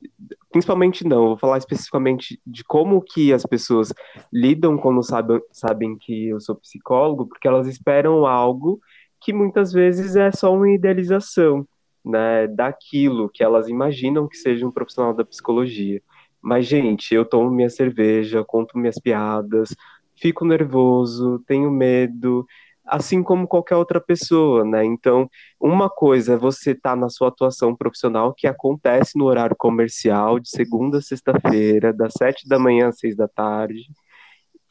principalmente 0.52 1.04
não, 1.04 1.28
vou 1.28 1.36
falar 1.36 1.58
especificamente 1.58 2.40
de 2.46 2.62
como 2.62 3.02
que 3.02 3.32
as 3.32 3.44
pessoas 3.44 3.92
lidam 4.32 4.76
quando 4.78 5.02
sabem, 5.02 5.40
sabem 5.50 5.96
que 5.98 6.28
eu 6.28 6.40
sou 6.40 6.54
psicólogo, 6.54 7.26
porque 7.26 7.48
elas 7.48 7.66
esperam 7.66 8.24
algo 8.24 8.80
que 9.20 9.32
muitas 9.32 9.72
vezes 9.72 10.14
é 10.14 10.30
só 10.30 10.54
uma 10.54 10.70
idealização, 10.70 11.66
né, 12.04 12.46
daquilo 12.46 13.28
que 13.28 13.42
elas 13.42 13.68
imaginam 13.68 14.28
que 14.28 14.36
seja 14.36 14.66
um 14.66 14.70
profissional 14.70 15.12
da 15.12 15.24
psicologia. 15.24 16.00
Mas, 16.44 16.66
gente, 16.66 17.14
eu 17.14 17.24
tomo 17.24 17.50
minha 17.50 17.70
cerveja, 17.70 18.44
conto 18.46 18.78
minhas 18.78 18.98
piadas, 19.00 19.74
fico 20.14 20.44
nervoso, 20.44 21.42
tenho 21.46 21.70
medo, 21.70 22.46
assim 22.84 23.22
como 23.22 23.48
qualquer 23.48 23.76
outra 23.76 23.98
pessoa, 24.00 24.64
né? 24.64 24.84
Então, 24.84 25.28
uma 25.58 25.88
coisa 25.88 26.34
é 26.34 26.36
você 26.36 26.72
estar 26.72 26.90
tá 26.90 26.96
na 26.96 27.08
sua 27.08 27.28
atuação 27.28 27.74
profissional 27.74 28.34
que 28.34 28.46
acontece 28.46 29.18
no 29.18 29.24
horário 29.24 29.56
comercial, 29.56 30.38
de 30.38 30.50
segunda 30.50 30.98
a 30.98 31.02
sexta-feira, 31.02 31.92
das 31.94 32.12
sete 32.18 32.46
da 32.46 32.58
manhã 32.58 32.88
às 32.88 32.98
seis 32.98 33.16
da 33.16 33.26
tarde. 33.26 33.84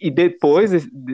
E 0.04 0.12
depois 0.12 0.70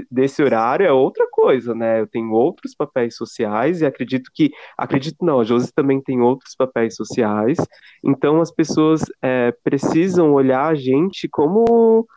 desse 0.10 0.42
horário 0.42 0.84
é 0.84 0.92
outra 0.92 1.28
coisa, 1.32 1.76
né? 1.76 2.02
Eu 2.02 2.08
tenho 2.08 2.32
outros 2.32 2.74
papéis 2.74 3.16
sociais 3.16 3.82
e 3.82 3.86
acredito 3.86 4.32
que, 4.34 4.50
acredito 4.76 5.24
não, 5.24 5.40
a 5.40 5.44
Josi 5.44 5.72
também 5.72 6.02
tem 6.02 6.22
outros 6.22 6.56
papéis 6.56 6.96
sociais. 6.96 7.60
Então 8.04 8.42
as 8.42 8.52
pessoas 8.52 9.04
é, 9.22 9.54
precisam 9.64 10.34
olhar 10.34 10.66
a 10.66 10.74
gente 10.74 11.30
como 11.30 12.08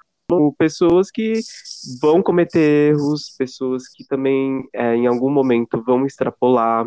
pessoas 0.56 1.10
que 1.10 1.40
vão 2.00 2.22
cometer 2.22 2.94
erros, 2.94 3.34
pessoas 3.36 3.86
que 3.86 4.06
também 4.06 4.66
é, 4.72 4.94
em 4.94 5.06
algum 5.06 5.28
momento 5.28 5.82
vão 5.84 6.06
extrapolar, 6.06 6.86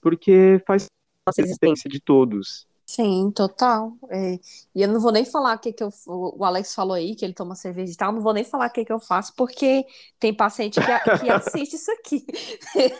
porque 0.00 0.62
faz 0.66 0.86
parte 1.26 1.42
da 1.42 1.44
existência 1.44 1.90
de 1.90 2.00
todos. 2.00 2.66
Sim, 2.92 3.30
total. 3.30 3.92
É, 4.10 4.40
e 4.74 4.82
eu 4.82 4.88
não 4.88 4.98
vou 4.98 5.12
nem 5.12 5.24
falar 5.24 5.54
o 5.56 5.60
que, 5.60 5.72
que 5.72 5.84
eu, 5.84 5.90
o 6.08 6.44
Alex 6.44 6.74
falou 6.74 6.94
aí, 6.94 7.14
que 7.14 7.24
ele 7.24 7.32
toma 7.32 7.54
cerveja 7.54 7.92
e 7.92 7.96
tal, 7.96 8.12
não 8.12 8.20
vou 8.20 8.32
nem 8.32 8.42
falar 8.42 8.66
o 8.66 8.72
que, 8.72 8.84
que 8.84 8.92
eu 8.92 8.98
faço, 8.98 9.32
porque 9.36 9.86
tem 10.18 10.34
paciente 10.34 10.80
que, 10.80 11.18
que 11.20 11.30
assiste 11.30 11.74
isso 11.76 11.90
aqui, 11.92 12.20
que 12.26 12.92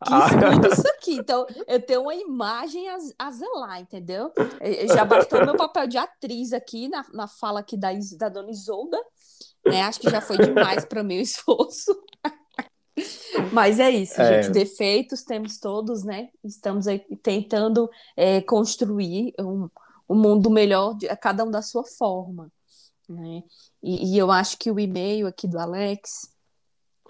ah. 0.00 0.26
escuta 0.26 0.74
isso 0.74 0.88
aqui. 0.88 1.14
Então, 1.14 1.46
eu 1.68 1.80
tenho 1.80 2.02
uma 2.02 2.14
imagem 2.16 2.88
a, 2.88 2.96
a 3.16 3.30
zelar, 3.30 3.80
entendeu? 3.80 4.32
É, 4.58 4.88
já 4.88 5.04
bastou 5.04 5.44
meu 5.46 5.56
papel 5.56 5.86
de 5.86 5.98
atriz 5.98 6.52
aqui 6.52 6.88
na, 6.88 7.04
na 7.12 7.28
fala 7.28 7.60
aqui 7.60 7.76
da, 7.76 7.90
da 8.18 8.28
dona 8.28 8.50
Isolda, 8.50 8.98
né? 9.64 9.82
Acho 9.82 10.00
que 10.00 10.10
já 10.10 10.20
foi 10.20 10.36
demais 10.36 10.84
para 10.84 11.00
o 11.00 11.06
esforço. 11.12 11.96
Mas 13.52 13.80
é 13.80 13.90
isso, 13.90 14.20
é. 14.20 14.42
gente. 14.42 14.52
Defeitos 14.52 15.22
temos 15.22 15.58
todos, 15.58 16.04
né? 16.04 16.28
Estamos 16.44 16.86
aí 16.86 17.00
tentando 17.22 17.90
é, 18.16 18.40
construir 18.40 19.32
um, 19.40 19.68
um 20.08 20.14
mundo 20.14 20.50
melhor, 20.50 20.94
de, 20.94 21.06
cada 21.16 21.44
um 21.44 21.50
da 21.50 21.62
sua 21.62 21.84
forma. 21.84 22.50
Né? 23.08 23.42
E, 23.82 24.14
e 24.14 24.18
eu 24.18 24.30
acho 24.30 24.58
que 24.58 24.70
o 24.70 24.78
e-mail 24.78 25.26
aqui 25.26 25.48
do 25.48 25.58
Alex 25.58 26.32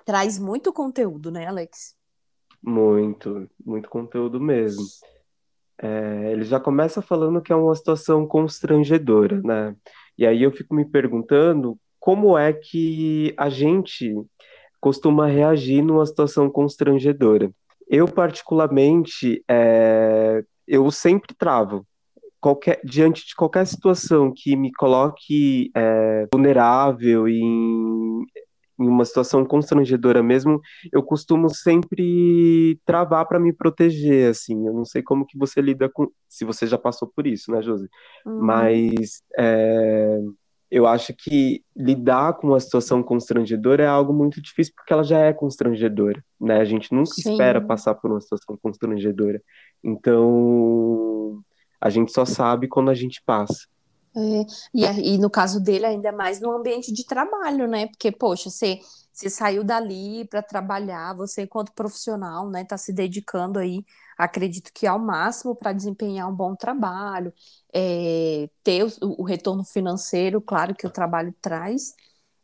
traz 0.04 0.38
muito 0.38 0.72
conteúdo, 0.72 1.30
né, 1.30 1.46
Alex? 1.46 1.94
Muito, 2.62 3.48
muito 3.64 3.88
conteúdo 3.88 4.40
mesmo. 4.40 4.82
É, 5.78 6.32
ele 6.32 6.44
já 6.44 6.60
começa 6.60 7.02
falando 7.02 7.42
que 7.42 7.52
é 7.52 7.56
uma 7.56 7.74
situação 7.74 8.26
constrangedora, 8.26 9.40
né? 9.42 9.74
E 10.16 10.26
aí 10.26 10.42
eu 10.42 10.52
fico 10.52 10.74
me 10.74 10.84
perguntando 10.84 11.78
como 11.98 12.36
é 12.36 12.52
que 12.52 13.34
a 13.36 13.48
gente 13.48 14.14
costuma 14.82 15.28
reagir 15.28 15.80
numa 15.80 16.04
situação 16.04 16.50
constrangedora. 16.50 17.52
Eu, 17.88 18.08
particularmente, 18.08 19.44
é, 19.48 20.42
eu 20.66 20.90
sempre 20.90 21.32
travo. 21.38 21.86
Qualquer, 22.40 22.80
diante 22.82 23.24
de 23.24 23.36
qualquer 23.36 23.64
situação 23.64 24.32
que 24.34 24.56
me 24.56 24.72
coloque 24.72 25.70
é, 25.76 26.26
vulnerável 26.34 27.28
em, 27.28 28.24
em 28.80 28.88
uma 28.88 29.04
situação 29.04 29.44
constrangedora 29.44 30.20
mesmo, 30.20 30.60
eu 30.92 31.00
costumo 31.00 31.48
sempre 31.48 32.80
travar 32.84 33.28
para 33.28 33.38
me 33.38 33.52
proteger, 33.52 34.30
assim. 34.30 34.66
Eu 34.66 34.72
não 34.72 34.84
sei 34.84 35.00
como 35.00 35.24
que 35.24 35.38
você 35.38 35.60
lida 35.60 35.88
com, 35.88 36.10
se 36.28 36.44
você 36.44 36.66
já 36.66 36.76
passou 36.76 37.06
por 37.14 37.24
isso, 37.24 37.52
né, 37.52 37.62
Josi? 37.62 37.88
Uhum. 38.26 38.40
Mas 38.40 39.22
é, 39.38 40.18
eu 40.72 40.86
acho 40.86 41.12
que 41.12 41.62
lidar 41.76 42.32
com 42.32 42.46
uma 42.46 42.58
situação 42.58 43.02
constrangedora 43.02 43.84
é 43.84 43.86
algo 43.86 44.10
muito 44.10 44.40
difícil 44.40 44.72
porque 44.74 44.90
ela 44.90 45.04
já 45.04 45.18
é 45.18 45.30
constrangedora, 45.30 46.24
né? 46.40 46.60
A 46.60 46.64
gente 46.64 46.94
nunca 46.94 47.12
Sim. 47.12 47.32
espera 47.32 47.60
passar 47.60 47.94
por 47.94 48.10
uma 48.10 48.22
situação 48.22 48.56
constrangedora. 48.56 49.42
Então, 49.84 51.42
a 51.78 51.90
gente 51.90 52.10
só 52.10 52.24
sabe 52.24 52.68
quando 52.68 52.88
a 52.90 52.94
gente 52.94 53.22
passa. 53.26 53.66
É, 54.14 54.20
e, 54.74 55.14
e, 55.14 55.18
no 55.18 55.30
caso 55.30 55.60
dele, 55.60 55.86
ainda 55.86 56.12
mais 56.12 56.40
no 56.40 56.52
ambiente 56.52 56.92
de 56.92 57.04
trabalho, 57.06 57.66
né? 57.66 57.86
Porque, 57.86 58.12
poxa, 58.12 58.50
você, 58.50 58.78
você 59.12 59.30
saiu 59.30 59.64
dali 59.64 60.26
para 60.28 60.42
trabalhar, 60.42 61.14
você, 61.14 61.42
enquanto 61.42 61.72
profissional, 61.72 62.50
né, 62.50 62.62
está 62.62 62.76
se 62.76 62.92
dedicando 62.92 63.58
aí 63.58 63.84
acredito 64.16 64.70
que 64.72 64.86
ao 64.86 64.98
máximo 64.98 65.54
para 65.56 65.72
desempenhar 65.72 66.28
um 66.28 66.34
bom 66.34 66.54
trabalho, 66.54 67.32
é, 67.74 68.48
ter 68.62 68.84
o, 68.84 68.90
o, 69.18 69.24
retorno 69.24 69.64
financeiro, 69.64 70.40
claro 70.40 70.74
que 70.74 70.86
o 70.86 70.90
trabalho 70.90 71.34
traz, 71.40 71.94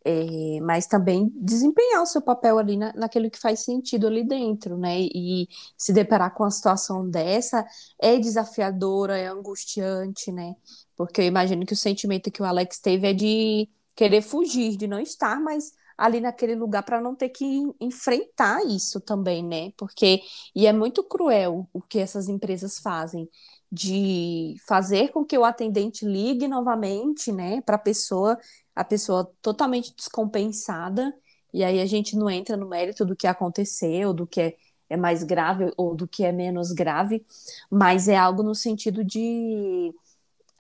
é, 0.08 0.58
mas 0.62 0.86
também 0.86 1.30
desempenhar 1.36 2.02
o 2.02 2.06
seu 2.06 2.22
papel 2.22 2.58
ali 2.58 2.78
na, 2.78 2.94
naquilo 2.94 3.30
que 3.30 3.38
faz 3.38 3.60
sentido 3.60 4.06
ali 4.06 4.24
dentro, 4.24 4.78
né? 4.78 5.00
E 5.00 5.46
se 5.76 5.92
deparar 5.92 6.32
com 6.34 6.44
uma 6.44 6.50
situação 6.50 7.06
dessa 7.06 7.62
é 8.00 8.18
desafiadora, 8.18 9.18
é 9.18 9.26
angustiante, 9.26 10.32
né? 10.32 10.56
Porque 10.96 11.20
eu 11.20 11.26
imagino 11.26 11.66
que 11.66 11.74
o 11.74 11.76
sentimento 11.76 12.30
que 12.30 12.40
o 12.40 12.46
Alex 12.46 12.78
teve 12.80 13.08
é 13.08 13.12
de 13.12 13.68
querer 13.94 14.22
fugir, 14.22 14.78
de 14.78 14.86
não 14.86 14.98
estar 14.98 15.38
mais 15.40 15.72
ali 15.98 16.20
naquele 16.20 16.54
lugar 16.54 16.84
para 16.84 17.00
não 17.02 17.14
ter 17.14 17.28
que 17.28 17.44
enfrentar 17.78 18.64
isso 18.64 19.00
também, 19.00 19.44
né? 19.44 19.72
Porque 19.76 20.22
e 20.54 20.66
é 20.66 20.72
muito 20.72 21.04
cruel 21.04 21.68
o 21.70 21.82
que 21.82 21.98
essas 21.98 22.28
empresas 22.28 22.78
fazem 22.78 23.28
de 23.70 24.54
fazer 24.66 25.08
com 25.08 25.24
que 25.24 25.36
o 25.36 25.44
atendente 25.44 26.06
ligue 26.06 26.48
novamente, 26.48 27.30
né, 27.30 27.60
para 27.60 27.76
a 27.76 27.78
pessoa, 27.78 28.38
a 28.78 28.84
pessoa 28.84 29.28
totalmente 29.42 29.92
descompensada, 29.92 31.12
e 31.52 31.64
aí 31.64 31.80
a 31.80 31.86
gente 31.86 32.16
não 32.16 32.30
entra 32.30 32.56
no 32.56 32.68
mérito 32.68 33.04
do 33.04 33.16
que 33.16 33.26
aconteceu, 33.26 34.14
do 34.14 34.24
que 34.24 34.40
é, 34.40 34.56
é 34.88 34.96
mais 34.96 35.24
grave 35.24 35.72
ou 35.76 35.96
do 35.96 36.06
que 36.06 36.22
é 36.24 36.30
menos 36.30 36.70
grave, 36.70 37.26
mas 37.68 38.06
é 38.06 38.16
algo 38.16 38.40
no 38.44 38.54
sentido 38.54 39.02
de 39.04 39.92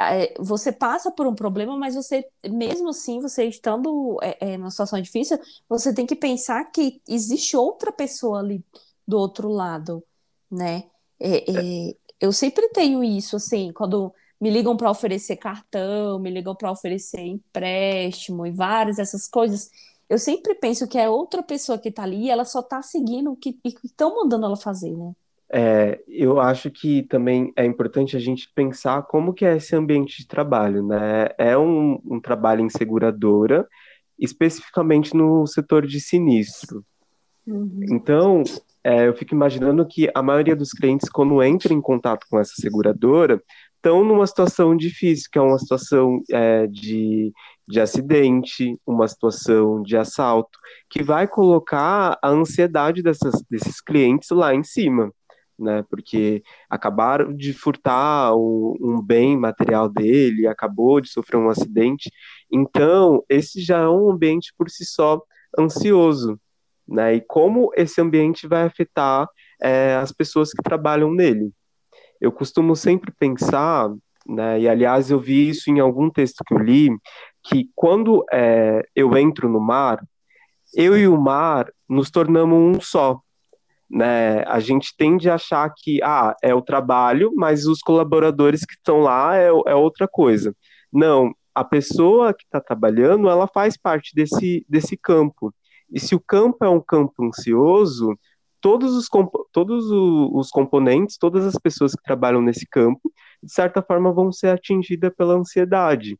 é, 0.00 0.34
você 0.36 0.72
passa 0.72 1.12
por 1.12 1.28
um 1.28 1.34
problema, 1.34 1.76
mas 1.76 1.94
você, 1.94 2.26
mesmo 2.44 2.88
assim, 2.88 3.20
você 3.20 3.44
estando 3.44 4.18
é, 4.20 4.54
é, 4.54 4.56
numa 4.58 4.70
situação 4.72 5.00
difícil, 5.00 5.38
você 5.68 5.94
tem 5.94 6.04
que 6.04 6.16
pensar 6.16 6.64
que 6.72 7.00
existe 7.08 7.56
outra 7.56 7.92
pessoa 7.92 8.40
ali 8.40 8.64
do 9.06 9.16
outro 9.16 9.48
lado, 9.48 10.02
né? 10.50 10.84
É, 11.20 11.90
é 11.90 11.96
eu 12.20 12.32
sempre 12.32 12.68
tenho 12.70 13.04
isso, 13.04 13.36
assim, 13.36 13.72
quando 13.72 14.12
me 14.40 14.50
ligam 14.50 14.76
para 14.76 14.90
oferecer 14.90 15.36
cartão, 15.36 16.18
me 16.18 16.30
ligam 16.30 16.54
para 16.54 16.70
oferecer 16.70 17.20
empréstimo 17.20 18.46
e 18.46 18.50
várias 18.50 18.96
dessas 18.96 19.28
coisas, 19.28 19.70
eu 20.08 20.18
sempre 20.18 20.54
penso 20.54 20.88
que 20.88 20.96
é 20.96 21.08
outra 21.08 21.42
pessoa 21.42 21.78
que 21.78 21.90
está 21.90 22.04
ali 22.04 22.24
e 22.24 22.30
ela 22.30 22.44
só 22.44 22.60
está 22.60 22.80
seguindo 22.80 23.30
o 23.30 23.36
que 23.36 23.58
estão 23.84 24.16
mandando 24.16 24.46
ela 24.46 24.56
fazer, 24.56 24.96
né? 24.96 25.12
É, 25.50 26.02
eu 26.06 26.40
acho 26.40 26.70
que 26.70 27.02
também 27.04 27.52
é 27.56 27.64
importante 27.64 28.16
a 28.16 28.20
gente 28.20 28.50
pensar 28.54 29.02
como 29.02 29.32
que 29.32 29.46
é 29.46 29.56
esse 29.56 29.74
ambiente 29.74 30.18
de 30.18 30.26
trabalho, 30.28 30.86
né? 30.86 31.28
É 31.38 31.56
um, 31.56 31.98
um 32.04 32.20
trabalho 32.20 32.60
em 32.60 32.68
seguradora, 32.68 33.66
especificamente 34.18 35.14
no 35.14 35.46
setor 35.46 35.86
de 35.86 36.00
sinistro. 36.00 36.84
Uhum. 37.46 37.80
Então, 37.90 38.42
é, 38.88 39.06
eu 39.06 39.14
fico 39.14 39.34
imaginando 39.34 39.86
que 39.86 40.10
a 40.14 40.22
maioria 40.22 40.56
dos 40.56 40.70
clientes, 40.72 41.10
quando 41.10 41.42
entra 41.42 41.74
em 41.74 41.80
contato 41.80 42.26
com 42.30 42.38
essa 42.38 42.54
seguradora, 42.58 43.42
estão 43.76 44.02
numa 44.02 44.26
situação 44.26 44.74
difícil, 44.74 45.28
que 45.30 45.38
é 45.38 45.42
uma 45.42 45.58
situação 45.58 46.20
é, 46.32 46.66
de, 46.66 47.30
de 47.66 47.80
acidente, 47.80 48.78
uma 48.86 49.06
situação 49.06 49.82
de 49.82 49.94
assalto, 49.96 50.58
que 50.88 51.02
vai 51.02 51.28
colocar 51.28 52.18
a 52.22 52.28
ansiedade 52.30 53.02
dessas, 53.02 53.42
desses 53.50 53.80
clientes 53.80 54.30
lá 54.30 54.54
em 54.54 54.64
cima 54.64 55.12
né? 55.58 55.84
Porque 55.90 56.42
acabaram 56.70 57.34
de 57.34 57.52
furtar 57.52 58.34
um, 58.36 58.76
um, 58.80 59.02
bem 59.02 59.36
material 59.36 59.88
dele, 59.88 60.46
acabou 60.46 61.00
de 61.00 61.08
sofrer 61.08 61.36
um 61.36 61.50
acidente. 61.50 62.10
Então, 62.50 63.24
esse 63.28 63.60
já 63.60 63.80
é 63.80 63.88
um 63.88 64.10
ambiente 64.10 64.54
por 64.56 64.70
si 64.70 64.84
só 64.84 65.20
ansioso, 65.58 66.40
né? 66.88 67.14
E 67.14 67.20
como 67.20 67.70
esse 67.76 68.00
ambiente 68.00 68.46
vai 68.46 68.62
afetar 68.62 69.28
é, 69.60 69.96
as 69.96 70.12
pessoas 70.12 70.52
que 70.52 70.62
trabalham 70.62 71.12
nele. 71.12 71.52
Eu 72.20 72.32
costumo 72.32 72.74
sempre 72.74 73.12
pensar, 73.12 73.90
né? 74.26 74.60
E 74.60 74.68
aliás 74.68 75.10
eu 75.10 75.20
vi 75.20 75.48
isso 75.48 75.70
em 75.70 75.80
algum 75.80 76.10
texto 76.10 76.42
que 76.44 76.54
eu 76.54 76.58
li, 76.58 76.90
que 77.44 77.68
quando 77.74 78.24
é, 78.32 78.82
eu 78.94 79.16
entro 79.16 79.48
no 79.48 79.60
mar, 79.60 80.02
eu 80.74 80.96
e 80.96 81.06
o 81.06 81.20
mar 81.20 81.70
nos 81.88 82.10
tornamos 82.10 82.76
um 82.76 82.80
só 82.80 83.20
né? 83.90 84.42
A 84.46 84.60
gente 84.60 84.94
tende 84.96 85.30
a 85.30 85.34
achar 85.34 85.72
que 85.74 86.02
ah, 86.02 86.34
é 86.42 86.54
o 86.54 86.62
trabalho, 86.62 87.32
mas 87.34 87.66
os 87.66 87.80
colaboradores 87.80 88.64
que 88.64 88.74
estão 88.74 89.00
lá 89.00 89.36
é, 89.36 89.46
é 89.46 89.74
outra 89.74 90.06
coisa. 90.06 90.54
Não, 90.92 91.32
a 91.54 91.64
pessoa 91.64 92.34
que 92.34 92.44
está 92.44 92.60
trabalhando, 92.60 93.28
ela 93.28 93.46
faz 93.46 93.76
parte 93.76 94.14
desse, 94.14 94.64
desse 94.68 94.96
campo. 94.96 95.52
E 95.92 96.00
se 96.00 96.14
o 96.14 96.20
campo 96.20 96.64
é 96.64 96.68
um 96.68 96.80
campo 96.80 97.24
ansioso, 97.24 98.18
todos 98.60 98.94
os, 98.94 99.08
todos 99.52 99.86
os 99.90 100.50
componentes, 100.50 101.16
todas 101.16 101.46
as 101.46 101.56
pessoas 101.56 101.92
que 101.92 102.02
trabalham 102.02 102.42
nesse 102.42 102.66
campo, 102.66 103.12
de 103.42 103.52
certa 103.52 103.82
forma 103.82 104.12
vão 104.12 104.32
ser 104.32 104.48
atingidas 104.48 105.12
pela 105.16 105.34
ansiedade. 105.34 106.18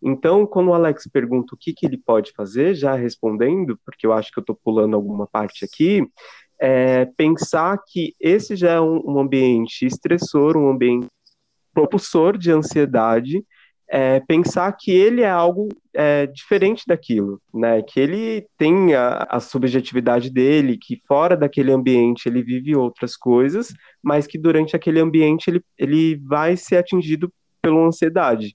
Então, 0.00 0.46
quando 0.46 0.68
o 0.68 0.74
Alex 0.74 1.08
pergunta 1.12 1.54
o 1.54 1.58
que, 1.58 1.72
que 1.72 1.84
ele 1.84 1.98
pode 1.98 2.32
fazer, 2.36 2.74
já 2.74 2.94
respondendo, 2.94 3.78
porque 3.84 4.06
eu 4.06 4.12
acho 4.12 4.30
que 4.30 4.38
eu 4.38 4.42
estou 4.42 4.58
pulando 4.64 4.94
alguma 4.94 5.26
parte 5.26 5.64
aqui, 5.64 6.06
é, 6.60 7.04
pensar 7.16 7.78
que 7.86 8.14
esse 8.20 8.54
já 8.54 8.72
é 8.72 8.80
um, 8.80 9.02
um, 9.04 9.18
ambiente 9.18 9.84
estressor, 9.86 10.56
um 10.56 10.68
ambiente 10.68 11.08
propulsor 11.72 12.36
de 12.36 12.50
ansiedade, 12.50 13.44
é, 13.90 14.20
pensar 14.20 14.70
que 14.72 14.90
ele 14.90 15.22
é 15.22 15.30
algo 15.30 15.68
é, 15.94 16.26
diferente 16.26 16.84
daquilo, 16.86 17.40
né? 17.52 17.82
Que 17.82 17.98
ele 17.98 18.46
tem 18.56 18.94
a, 18.94 19.26
a, 19.28 19.40
subjetividade 19.40 20.30
dele, 20.30 20.78
que 20.78 21.00
fora 21.06 21.36
daquele 21.36 21.72
ambiente 21.72 22.28
ele 22.28 22.42
vive 22.42 22.76
outras 22.76 23.16
coisas, 23.16 23.72
mas 24.02 24.26
que 24.26 24.38
durante 24.38 24.76
aquele 24.76 25.00
ambiente 25.00 25.48
ele, 25.48 25.62
ele 25.78 26.16
vai 26.16 26.56
ser 26.56 26.76
atingido 26.76 27.32
pela 27.62 27.86
ansiedade. 27.86 28.54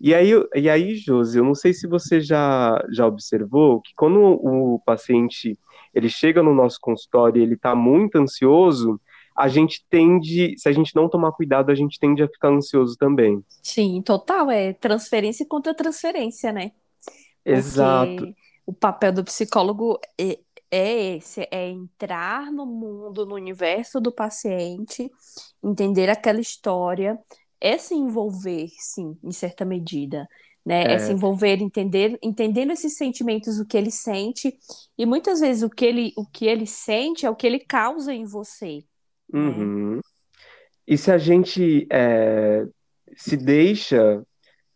E 0.00 0.14
aí, 0.14 0.30
e 0.54 0.70
aí, 0.70 0.94
Josi, 0.94 1.38
eu 1.38 1.44
não 1.44 1.56
sei 1.56 1.72
se 1.72 1.88
você 1.88 2.20
já, 2.20 2.80
já 2.92 3.04
observou 3.04 3.80
que 3.80 3.90
quando 3.96 4.20
o 4.20 4.80
paciente 4.86 5.58
ele 5.92 6.08
chega 6.08 6.40
no 6.40 6.54
nosso 6.54 6.78
consultório 6.80 7.40
e 7.40 7.42
ele 7.42 7.54
está 7.54 7.74
muito 7.74 8.16
ansioso, 8.16 9.00
a 9.38 9.48
gente 9.48 9.84
tende, 9.88 10.54
se 10.58 10.68
a 10.68 10.72
gente 10.72 10.94
não 10.96 11.08
tomar 11.08 11.32
cuidado, 11.32 11.70
a 11.70 11.74
gente 11.74 11.98
tende 11.98 12.22
a 12.22 12.28
ficar 12.28 12.48
ansioso 12.48 12.96
também. 12.96 13.42
Sim, 13.62 14.02
total, 14.02 14.50
é 14.50 14.72
transferência 14.72 15.46
contra 15.46 15.74
transferência, 15.74 16.52
né? 16.52 16.72
Exato. 17.44 18.34
o 18.66 18.72
papel 18.72 19.12
do 19.12 19.24
psicólogo 19.24 19.98
é, 20.18 20.38
é 20.70 21.16
esse, 21.16 21.48
é 21.50 21.68
entrar 21.68 22.52
no 22.52 22.66
mundo, 22.66 23.24
no 23.24 23.36
universo 23.36 24.00
do 24.00 24.12
paciente, 24.12 25.10
entender 25.62 26.10
aquela 26.10 26.40
história, 26.40 27.18
é 27.60 27.78
se 27.78 27.94
envolver, 27.94 28.68
sim, 28.76 29.16
em 29.22 29.32
certa 29.32 29.64
medida 29.64 30.28
né? 30.68 30.82
É. 30.82 30.92
é, 30.92 30.98
se 30.98 31.10
envolver, 31.10 31.62
entender, 31.62 32.18
entendendo 32.22 32.72
esses 32.72 32.94
sentimentos, 32.94 33.58
o 33.58 33.64
que 33.64 33.74
ele 33.74 33.90
sente, 33.90 34.54
e 34.98 35.06
muitas 35.06 35.40
vezes 35.40 35.62
o 35.62 35.70
que 35.70 35.84
ele, 35.86 36.12
o 36.14 36.26
que 36.26 36.44
ele 36.44 36.66
sente 36.66 37.24
é 37.24 37.30
o 37.30 37.34
que 37.34 37.46
ele 37.46 37.60
causa 37.60 38.12
em 38.12 38.26
você. 38.26 38.84
Uhum. 39.32 39.96
Né? 39.96 40.00
E 40.86 40.96
se 40.96 41.10
a 41.10 41.18
gente 41.18 41.86
é, 41.92 42.64
se 43.16 43.36
deixa 43.36 44.22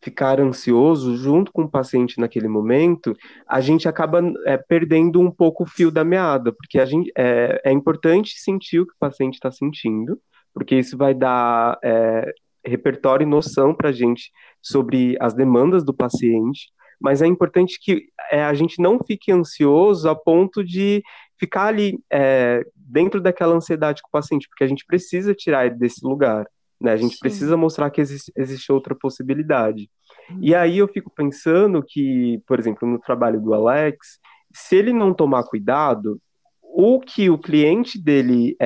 ficar 0.03 0.41
ansioso 0.41 1.17
junto 1.17 1.53
com 1.53 1.63
o 1.63 1.71
paciente 1.71 2.19
naquele 2.19 2.49
momento, 2.49 3.15
a 3.47 3.61
gente 3.61 3.89
acaba 3.89 4.21
é, 4.45 4.57
perdendo 4.57 5.21
um 5.21 5.31
pouco 5.31 5.63
o 5.63 5.67
fio 5.67 5.93
da 5.93 6.05
meada, 6.05 6.53
porque 6.53 6.81
a 6.81 6.85
gente, 6.85 7.11
é, 7.17 7.61
é 7.65 7.73
importante 7.73 8.35
sentir 8.37 8.81
o 8.81 8.87
que 8.87 8.93
o 8.93 8.99
paciente 8.99 9.35
está 9.35 9.51
sentindo, 9.51 10.19
porque 10.53 10.75
isso 10.75 10.99
vai 10.99 11.15
dar 11.15 11.79
é, 11.85 12.33
repertório 12.65 13.25
e 13.25 13.29
noção 13.31 13.75
para 13.75 13.91
a 13.91 13.93
gente 13.93 14.33
sobre 14.61 15.17
as 15.21 15.35
demandas 15.35 15.85
do 15.85 15.95
paciente, 15.95 16.73
mas 17.01 17.23
é 17.23 17.27
importante 17.27 17.79
que 17.81 18.07
é, 18.31 18.43
a 18.43 18.55
gente 18.55 18.83
não 18.83 18.99
fique 19.05 19.33
ansioso 19.33 20.09
a 20.09 20.15
ponto 20.17 20.65
de 20.65 21.03
ficar 21.43 21.65
ali 21.65 21.99
é, 22.09 22.65
dentro 22.77 23.21
daquela 23.21 23.57
ansiedade 23.57 24.01
com 24.01 24.07
o 24.07 24.13
paciente, 24.13 24.49
porque 24.49 24.63
a 24.63 24.67
gente 24.69 24.87
precisa 24.87 25.35
tirar 25.35 25.67
ele 25.67 25.75
desse 25.75 26.07
lugar, 26.07 26.47
né? 26.81 26.93
A 26.93 26.97
gente 26.97 27.15
Sim. 27.15 27.19
precisa 27.19 27.57
mostrar 27.57 27.91
que 27.91 28.01
existe, 28.01 28.33
existe 28.37 28.71
outra 28.71 28.95
possibilidade. 28.95 29.91
Hum. 30.31 30.39
E 30.41 30.55
aí 30.55 30.79
eu 30.79 30.87
fico 30.87 31.11
pensando 31.11 31.83
que, 31.83 32.41
por 32.47 32.61
exemplo, 32.61 32.89
no 32.89 33.01
trabalho 33.01 33.41
do 33.41 33.53
Alex, 33.53 34.21
se 34.55 34.77
ele 34.77 34.93
não 34.93 35.13
tomar 35.13 35.43
cuidado, 35.43 36.21
o 36.63 37.01
que 37.01 37.29
o 37.29 37.37
cliente 37.37 38.01
dele 38.01 38.57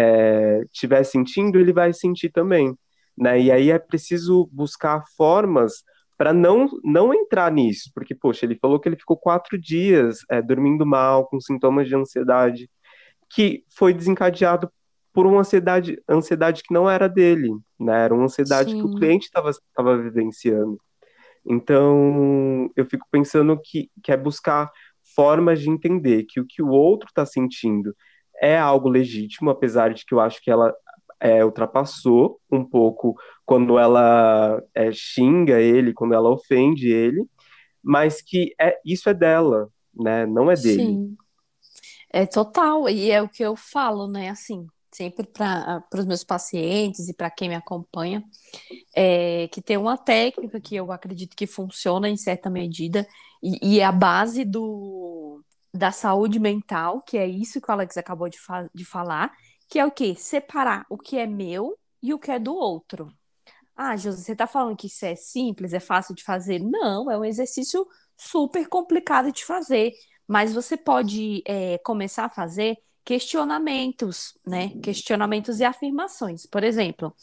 estiver 0.67 1.01
é, 1.01 1.05
sentindo, 1.05 1.59
ele 1.59 1.73
vai 1.73 1.95
sentir 1.95 2.29
também. 2.29 2.77
Né? 3.17 3.41
E 3.41 3.51
aí 3.51 3.71
é 3.71 3.79
preciso 3.79 4.51
buscar 4.53 5.03
formas 5.17 5.83
para 6.17 6.33
não, 6.33 6.69
não 6.83 7.13
entrar 7.13 7.53
nisso, 7.53 7.91
porque, 7.95 8.15
poxa, 8.15 8.47
ele 8.47 8.57
falou 8.57 8.81
que 8.81 8.89
ele 8.89 8.97
ficou 8.97 9.17
quatro 9.17 9.59
dias 9.59 10.21
é, 10.31 10.41
dormindo 10.41 10.87
mal, 10.87 11.27
com 11.27 11.41
sintomas 11.41 11.89
de 11.89 11.95
ansiedade, 11.95 12.71
que 13.31 13.65
foi 13.77 13.93
desencadeado 13.93 14.71
por 15.13 15.27
uma 15.27 15.41
ansiedade, 15.41 15.99
ansiedade 16.09 16.63
que 16.63 16.73
não 16.73 16.89
era 16.89 17.09
dele, 17.09 17.51
né? 17.79 18.05
Era 18.05 18.15
uma 18.15 18.25
ansiedade 18.25 18.73
Sim. 18.73 18.79
que 18.79 18.87
o 18.87 18.95
cliente 18.95 19.27
estava 19.27 19.97
vivenciando. 19.99 20.79
Então, 21.45 22.71
eu 22.77 22.85
fico 22.87 23.07
pensando 23.11 23.59
que, 23.63 23.91
que 24.03 24.13
é 24.13 24.17
buscar 24.17 24.71
formas 25.15 25.61
de 25.61 25.71
entender 25.71 26.25
que 26.25 26.41
o 26.41 26.47
que 26.47 26.63
o 26.63 26.69
outro 26.69 27.09
está 27.09 27.25
sentindo 27.25 27.95
é 28.41 28.59
algo 28.59 28.89
legítimo, 28.89 29.49
apesar 29.49 29.95
de 29.95 30.05
que 30.05 30.13
eu 30.13 30.21
acho 30.21 30.43
que 30.43 30.51
ela 30.51 30.75
é, 31.21 31.45
ultrapassou 31.45 32.41
um 32.51 32.65
pouco 32.65 33.15
quando 33.47 33.79
ela 33.79 34.61
é, 34.75 34.91
xinga 34.93 35.61
ele, 35.61 35.95
quando 35.95 36.13
ela 36.13 36.29
ofende 36.29 36.89
ele, 36.89 37.25
mas 37.83 38.21
que 38.21 38.53
é, 38.61 38.79
isso 38.85 39.09
é 39.09 39.15
dela, 39.15 39.71
né? 39.95 40.27
Não 40.27 40.51
é 40.51 40.55
dele. 40.55 40.83
Sim. 40.83 41.17
É 42.13 42.27
total, 42.27 42.89
e 42.89 43.11
é 43.11 43.23
o 43.23 43.29
que 43.29 43.43
eu 43.43 43.55
falo, 43.55 44.09
né? 44.09 44.31
Assim, 44.31 44.67
sempre 44.93 45.27
para 45.27 45.85
os 45.95 46.07
meus 46.07 46.25
pacientes 46.25 47.09
e 47.09 47.15
para 47.15 47.31
quem 47.31 47.49
me 47.49 47.55
acompanha, 47.55 48.25
é, 48.95 49.47
que 49.49 49.63
tem 49.63 49.77
uma 49.77 49.97
técnica 49.97 50.61
que 50.61 50.75
eu 50.75 50.91
acredito 50.91 51.37
que 51.37 51.47
funciona 51.47 52.09
em 52.09 52.17
certa 52.17 52.51
medida, 52.51 53.07
e, 53.43 53.75
e 53.77 53.81
é 53.81 53.85
a 53.85 53.93
base 53.93 54.45
do, 54.45 55.41
da 55.73 55.93
saúde 55.93 56.41
mental, 56.41 57.03
que 57.03 57.17
é 57.19 57.27
isso 57.27 57.61
que 57.61 57.71
o 57.71 57.73
Alex 57.73 57.97
acabou 57.97 58.29
de, 58.29 58.41
fa 58.41 58.69
de 58.75 58.85
falar, 58.85 59.33
que 59.69 59.79
é 59.79 59.85
o 59.85 59.91
quê? 59.91 60.15
Separar 60.17 60.85
o 60.89 60.97
que 60.97 61.19
é 61.19 61.27
meu 61.27 61.79
e 62.03 62.15
o 62.15 62.19
que 62.19 62.31
é 62.31 62.39
do 62.39 62.55
outro. 62.55 63.13
Ah, 63.77 63.97
José, 63.97 64.23
você 64.23 64.33
está 64.33 64.47
falando 64.47 64.77
que 64.77 64.87
isso 64.87 65.05
é 65.05 65.15
simples, 65.15 65.73
é 65.75 65.81
fácil 65.81 66.15
de 66.15 66.25
fazer? 66.25 66.61
Não, 66.61 67.11
é 67.11 67.19
um 67.19 67.25
exercício 67.25 67.87
super 68.17 68.67
complicado 68.69 69.31
de 69.31 69.45
fazer, 69.45 69.93
mas 70.27 70.55
você 70.55 70.77
pode 70.77 71.43
é, 71.47 71.79
começar 71.79 72.25
a 72.25 72.31
fazer 72.31 72.79
questionamentos, 73.05 74.35
né? 74.47 74.71
Questionamentos 74.83 75.61
e 75.61 75.65
afirmações. 75.65 76.47
Por 76.47 76.65
exemplo, 76.65 77.15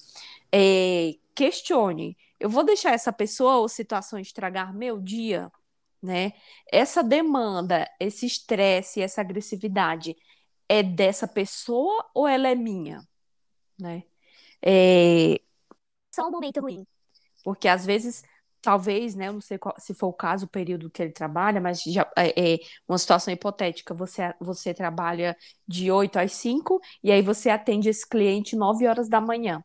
é, 0.51 1.15
questione: 1.35 2.15
eu 2.39 2.49
vou 2.49 2.63
deixar 2.63 2.93
essa 2.93 3.11
pessoa 3.11 3.57
ou 3.57 3.69
situação 3.69 4.19
estragar 4.19 4.73
meu 4.75 4.99
dia? 4.99 5.51
Né? 6.01 6.33
Essa 6.71 7.01
demanda, 7.01 7.89
esse 7.99 8.25
estresse, 8.25 9.01
essa 9.01 9.21
agressividade 9.21 10.15
é 10.67 10.83
dessa 10.83 11.27
pessoa 11.27 12.09
ou 12.13 12.27
ela 12.27 12.49
é 12.49 12.55
minha? 12.55 13.01
Né? 13.79 14.03
É... 14.61 15.39
Só 16.13 16.27
um 16.27 16.31
momento 16.31 16.61
ruim. 16.61 16.85
Porque 17.43 17.67
às 17.67 17.85
vezes, 17.85 18.23
talvez, 18.61 19.15
né, 19.15 19.27
eu 19.27 19.33
não 19.33 19.41
sei 19.41 19.57
qual, 19.57 19.75
se 19.79 19.93
for 19.93 20.07
o 20.07 20.13
caso, 20.13 20.45
o 20.45 20.49
período 20.49 20.89
que 20.89 21.01
ele 21.01 21.11
trabalha, 21.11 21.59
mas 21.59 21.81
já 21.83 22.09
é, 22.15 22.53
é 22.53 22.59
uma 22.87 22.97
situação 22.97 23.33
hipotética, 23.33 23.93
você, 23.93 24.33
você 24.39 24.73
trabalha 24.73 25.35
de 25.67 25.91
8 25.91 26.19
às 26.19 26.33
5 26.33 26.79
e 27.03 27.11
aí 27.11 27.21
você 27.21 27.49
atende 27.49 27.89
esse 27.89 28.07
cliente 28.07 28.55
9 28.55 28.87
horas 28.87 29.09
da 29.09 29.19
manhã. 29.19 29.63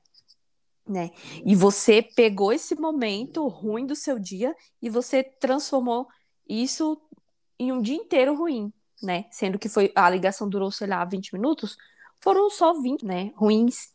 Né? 0.86 1.10
E 1.44 1.54
você 1.54 2.02
pegou 2.02 2.50
esse 2.50 2.74
momento 2.74 3.46
ruim 3.46 3.84
do 3.84 3.94
seu 3.94 4.18
dia 4.18 4.54
e 4.80 4.88
você 4.88 5.22
transformou 5.22 6.06
isso 6.48 6.98
em 7.58 7.70
um 7.72 7.82
dia 7.82 7.96
inteiro 7.96 8.34
ruim, 8.34 8.72
né? 9.02 9.26
Sendo 9.30 9.58
que 9.58 9.68
foi 9.68 9.92
a 9.94 10.08
ligação 10.08 10.48
durou, 10.48 10.70
sei 10.70 10.86
lá, 10.86 11.04
20 11.04 11.34
minutos, 11.34 11.76
foram 12.22 12.48
só 12.48 12.72
20, 12.80 13.04
né, 13.04 13.32
ruins 13.36 13.90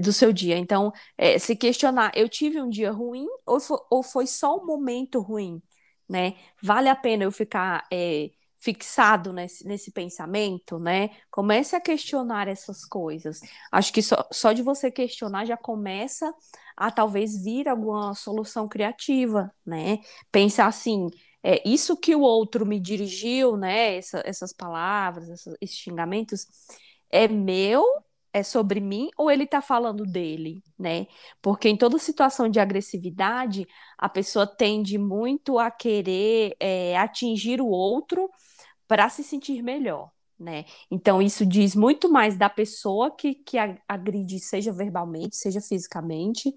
do 0.00 0.12
seu 0.12 0.32
dia. 0.32 0.56
Então, 0.58 0.92
é, 1.16 1.38
se 1.38 1.56
questionar, 1.56 2.12
eu 2.14 2.28
tive 2.28 2.60
um 2.60 2.68
dia 2.68 2.90
ruim 2.90 3.26
ou 3.46 3.60
foi, 3.60 3.78
ou 3.90 4.02
foi 4.02 4.26
só 4.26 4.56
um 4.58 4.66
momento 4.66 5.20
ruim, 5.20 5.62
né? 6.08 6.34
Vale 6.62 6.88
a 6.88 6.96
pena 6.96 7.24
eu 7.24 7.32
ficar 7.32 7.86
é, 7.92 8.30
fixado 8.60 9.32
nesse, 9.32 9.66
nesse 9.66 9.90
pensamento, 9.90 10.78
né? 10.78 11.10
Comece 11.30 11.74
a 11.74 11.80
questionar 11.80 12.48
essas 12.48 12.84
coisas. 12.84 13.40
Acho 13.72 13.92
que 13.92 14.02
só, 14.02 14.26
só 14.30 14.52
de 14.52 14.62
você 14.62 14.90
questionar 14.90 15.44
já 15.44 15.56
começa 15.56 16.32
a 16.76 16.90
talvez 16.90 17.42
vir 17.42 17.68
alguma 17.68 18.14
solução 18.14 18.68
criativa, 18.68 19.52
né? 19.66 19.98
Pensar 20.30 20.66
assim, 20.66 21.08
é, 21.42 21.68
isso 21.68 21.96
que 21.96 22.14
o 22.14 22.20
outro 22.20 22.64
me 22.64 22.78
dirigiu, 22.78 23.56
né? 23.56 23.96
Essa, 23.96 24.22
essas 24.24 24.52
palavras, 24.52 25.28
esses 25.60 25.76
xingamentos, 25.76 26.46
é 27.10 27.26
meu 27.28 27.84
é 28.32 28.42
sobre 28.42 28.80
mim 28.80 29.10
ou 29.16 29.30
ele 29.30 29.44
está 29.44 29.60
falando 29.60 30.04
dele, 30.04 30.62
né? 30.78 31.06
Porque 31.40 31.68
em 31.68 31.76
toda 31.76 31.98
situação 31.98 32.48
de 32.48 32.58
agressividade, 32.58 33.66
a 33.98 34.08
pessoa 34.08 34.46
tende 34.46 34.96
muito 34.98 35.58
a 35.58 35.70
querer 35.70 36.56
é, 36.58 36.96
atingir 36.96 37.60
o 37.60 37.66
outro 37.66 38.30
para 38.88 39.08
se 39.08 39.22
sentir 39.22 39.62
melhor, 39.62 40.10
né? 40.38 40.64
Então 40.90 41.20
isso 41.20 41.44
diz 41.44 41.74
muito 41.74 42.10
mais 42.10 42.36
da 42.36 42.48
pessoa 42.48 43.14
que, 43.14 43.34
que 43.34 43.56
agride, 43.86 44.40
seja 44.40 44.72
verbalmente, 44.72 45.36
seja 45.36 45.60
fisicamente, 45.60 46.54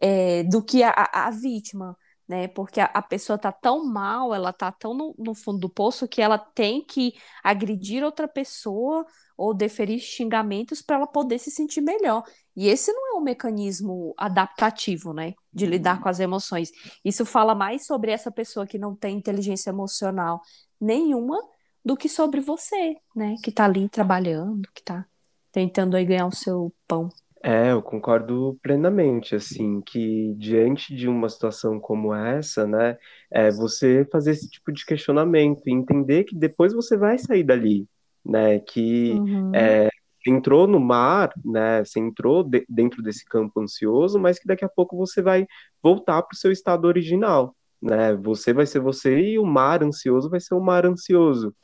é, 0.00 0.42
do 0.44 0.62
que 0.62 0.82
a, 0.82 1.10
a 1.12 1.30
vítima 1.30 1.96
né? 2.30 2.46
Porque 2.46 2.80
a, 2.80 2.84
a 2.84 3.02
pessoa 3.02 3.36
tá 3.36 3.50
tão 3.50 3.84
mal, 3.84 4.32
ela 4.32 4.52
tá 4.52 4.70
tão 4.70 4.94
no, 4.94 5.12
no, 5.18 5.34
fundo 5.34 5.58
do 5.58 5.68
poço 5.68 6.06
que 6.06 6.22
ela 6.22 6.38
tem 6.38 6.80
que 6.80 7.12
agredir 7.42 8.04
outra 8.04 8.28
pessoa 8.28 9.04
ou 9.36 9.52
deferir 9.52 9.98
xingamentos 9.98 10.80
para 10.80 10.94
ela 10.94 11.08
poder 11.08 11.40
se 11.40 11.50
sentir 11.50 11.80
melhor. 11.80 12.22
E 12.54 12.68
esse 12.68 12.92
não 12.92 13.16
é 13.16 13.18
um 13.18 13.20
mecanismo 13.20 14.14
adaptativo, 14.16 15.12
né? 15.12 15.34
De 15.52 15.66
lidar 15.66 16.00
com 16.00 16.08
as 16.08 16.20
emoções. 16.20 16.70
Isso 17.04 17.26
fala 17.26 17.52
mais 17.52 17.84
sobre 17.84 18.12
essa 18.12 18.30
pessoa 18.30 18.64
que 18.64 18.78
não 18.78 18.94
tem 18.94 19.16
inteligência 19.16 19.70
emocional 19.70 20.40
nenhuma 20.80 21.36
do 21.84 21.96
que 21.96 22.08
sobre 22.08 22.40
você, 22.40 22.94
né? 23.12 23.34
Que 23.42 23.50
tá 23.50 23.64
ali 23.64 23.88
trabalhando, 23.88 24.68
que 24.72 24.84
tá 24.84 25.04
tentando 25.50 25.96
aí 25.96 26.04
ganhar 26.04 26.28
o 26.28 26.34
seu 26.34 26.72
pão. 26.86 27.08
É, 27.42 27.72
eu 27.72 27.80
concordo 27.80 28.58
plenamente, 28.62 29.34
assim, 29.34 29.80
que 29.80 30.34
diante 30.36 30.94
de 30.94 31.08
uma 31.08 31.26
situação 31.26 31.80
como 31.80 32.14
essa, 32.14 32.66
né, 32.66 32.98
é 33.30 33.50
você 33.50 34.06
fazer 34.12 34.32
esse 34.32 34.48
tipo 34.50 34.70
de 34.70 34.84
questionamento 34.84 35.62
e 35.66 35.72
entender 35.72 36.24
que 36.24 36.36
depois 36.36 36.74
você 36.74 36.98
vai 36.98 37.16
sair 37.16 37.42
dali, 37.42 37.88
né, 38.22 38.58
que 38.60 39.12
uhum. 39.12 39.52
é, 39.54 39.88
entrou 40.26 40.66
no 40.66 40.78
mar, 40.78 41.32
né, 41.42 41.82
você 41.82 41.98
entrou 41.98 42.44
de, 42.44 42.66
dentro 42.68 43.02
desse 43.02 43.24
campo 43.24 43.58
ansioso, 43.58 44.20
mas 44.20 44.38
que 44.38 44.46
daqui 44.46 44.64
a 44.64 44.68
pouco 44.68 44.94
você 44.94 45.22
vai 45.22 45.46
voltar 45.82 46.22
para 46.22 46.34
o 46.34 46.38
seu 46.38 46.52
estado 46.52 46.84
original, 46.84 47.56
né, 47.80 48.14
você 48.16 48.52
vai 48.52 48.66
ser 48.66 48.80
você 48.80 49.18
e 49.18 49.38
o 49.38 49.46
mar 49.46 49.82
ansioso 49.82 50.28
vai 50.28 50.40
ser 50.40 50.54
o 50.54 50.60
mar 50.60 50.84
ansioso. 50.84 51.54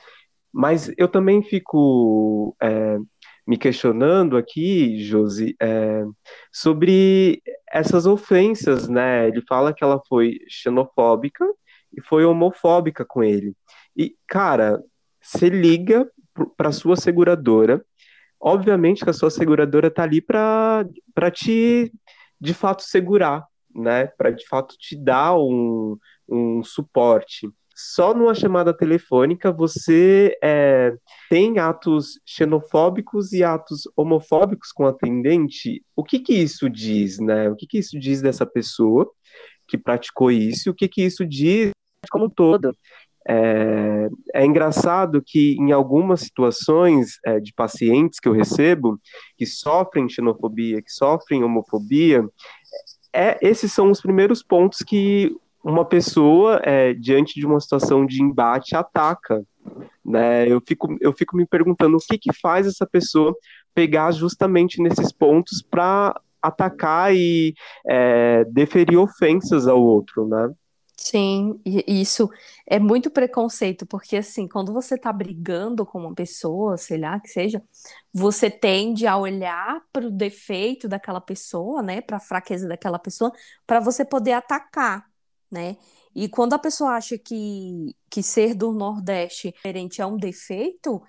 Mas 0.50 0.90
eu 0.96 1.06
também 1.06 1.42
fico 1.42 2.56
é, 2.62 2.96
me 3.46 3.56
questionando 3.56 4.36
aqui, 4.36 4.98
Josi, 5.04 5.54
é, 5.60 6.02
sobre 6.52 7.42
essas 7.70 8.06
ofensas, 8.06 8.88
né? 8.88 9.28
Ele 9.28 9.40
fala 9.42 9.72
que 9.72 9.84
ela 9.84 10.02
foi 10.08 10.40
xenofóbica 10.48 11.46
e 11.96 12.02
foi 12.02 12.24
homofóbica 12.24 13.04
com 13.04 13.22
ele. 13.22 13.54
E, 13.96 14.16
cara, 14.26 14.82
você 15.20 15.48
liga 15.48 16.10
para 16.56 16.72
sua 16.72 16.96
seguradora, 16.96 17.84
obviamente 18.40 19.04
que 19.04 19.10
a 19.10 19.14
sua 19.14 19.30
seguradora 19.30 19.90
tá 19.90 20.02
ali 20.02 20.20
para 20.20 20.84
te, 21.32 21.92
de 22.40 22.52
fato, 22.52 22.82
segurar, 22.82 23.46
né? 23.74 24.08
Para 24.08 24.30
de 24.30 24.46
fato 24.46 24.76
te 24.76 24.96
dar 24.96 25.36
um, 25.36 25.96
um 26.28 26.64
suporte 26.64 27.48
só 27.78 28.14
numa 28.14 28.34
chamada 28.34 28.72
telefônica 28.72 29.52
você 29.52 30.34
é, 30.42 30.94
tem 31.28 31.58
atos 31.58 32.18
xenofóbicos 32.24 33.34
e 33.34 33.44
atos 33.44 33.82
homofóbicos 33.94 34.72
com 34.72 34.84
o 34.84 34.86
atendente, 34.86 35.84
o 35.94 36.02
que 36.02 36.18
que 36.18 36.32
isso 36.32 36.70
diz, 36.70 37.18
né? 37.18 37.50
O 37.50 37.54
que 37.54 37.66
que 37.66 37.76
isso 37.76 37.98
diz 37.98 38.22
dessa 38.22 38.46
pessoa 38.46 39.06
que 39.68 39.76
praticou 39.76 40.30
isso? 40.30 40.70
O 40.70 40.74
que 40.74 40.88
que 40.88 41.02
isso 41.02 41.26
diz 41.26 41.70
como 42.10 42.24
um 42.24 42.30
todo? 42.30 42.74
É, 43.28 44.08
é, 44.34 44.46
engraçado 44.46 45.22
que 45.24 45.56
em 45.58 45.70
algumas 45.72 46.20
situações 46.20 47.18
é, 47.26 47.40
de 47.40 47.52
pacientes 47.52 48.18
que 48.18 48.28
eu 48.28 48.32
recebo 48.32 48.98
que 49.36 49.44
sofrem 49.44 50.08
xenofobia, 50.08 50.80
que 50.80 50.90
sofrem 50.90 51.44
homofobia, 51.44 52.24
é, 53.12 53.36
esses 53.42 53.70
são 53.72 53.90
os 53.90 54.00
primeiros 54.00 54.42
pontos 54.42 54.78
que 54.78 55.36
uma 55.66 55.84
pessoa, 55.84 56.60
é, 56.62 56.94
diante 56.94 57.40
de 57.40 57.44
uma 57.44 57.58
situação 57.58 58.06
de 58.06 58.22
embate, 58.22 58.76
ataca. 58.76 59.44
Né? 60.04 60.48
Eu, 60.48 60.62
fico, 60.64 60.96
eu 61.00 61.12
fico 61.12 61.36
me 61.36 61.44
perguntando 61.44 61.96
o 61.96 62.00
que, 62.00 62.16
que 62.16 62.32
faz 62.32 62.68
essa 62.68 62.86
pessoa 62.86 63.34
pegar 63.74 64.12
justamente 64.12 64.80
nesses 64.80 65.12
pontos 65.12 65.62
para 65.68 66.18
atacar 66.40 67.12
e 67.12 67.52
é, 67.84 68.44
deferir 68.44 68.96
ofensas 68.96 69.66
ao 69.66 69.82
outro, 69.82 70.28
né? 70.28 70.52
Sim, 70.96 71.60
isso 71.64 72.30
é 72.66 72.78
muito 72.78 73.10
preconceito, 73.10 73.84
porque 73.84 74.16
assim, 74.16 74.48
quando 74.48 74.72
você 74.72 74.96
tá 74.96 75.12
brigando 75.12 75.84
com 75.84 75.98
uma 75.98 76.14
pessoa, 76.14 76.78
sei 76.78 76.98
lá, 76.98 77.20
que 77.20 77.28
seja, 77.28 77.62
você 78.14 78.48
tende 78.48 79.06
a 79.06 79.16
olhar 79.16 79.82
para 79.92 80.06
o 80.06 80.10
defeito 80.10 80.88
daquela 80.88 81.20
pessoa, 81.20 81.82
né, 81.82 82.00
para 82.00 82.16
a 82.16 82.20
fraqueza 82.20 82.66
daquela 82.66 82.98
pessoa, 82.98 83.30
para 83.66 83.78
você 83.78 84.06
poder 84.06 84.32
atacar 84.32 85.04
né? 85.50 85.76
E 86.14 86.28
quando 86.28 86.54
a 86.54 86.58
pessoa 86.58 86.92
acha 86.92 87.18
que, 87.18 87.94
que 88.10 88.22
ser 88.22 88.54
do 88.54 88.72
Nordeste 88.72 89.52
diferente 89.52 90.00
é 90.00 90.06
um 90.06 90.16
defeito, 90.16 91.02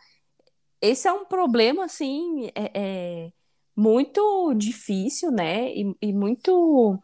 esse 0.82 1.08
é 1.08 1.14
um 1.14 1.26
problema, 1.26 1.86
assim, 1.86 2.48
é, 2.54 2.72
é 2.74 3.32
muito 3.76 4.54
difícil, 4.56 5.32
né? 5.32 5.70
E, 5.70 5.96
e, 6.02 6.14
muito. 6.14 7.00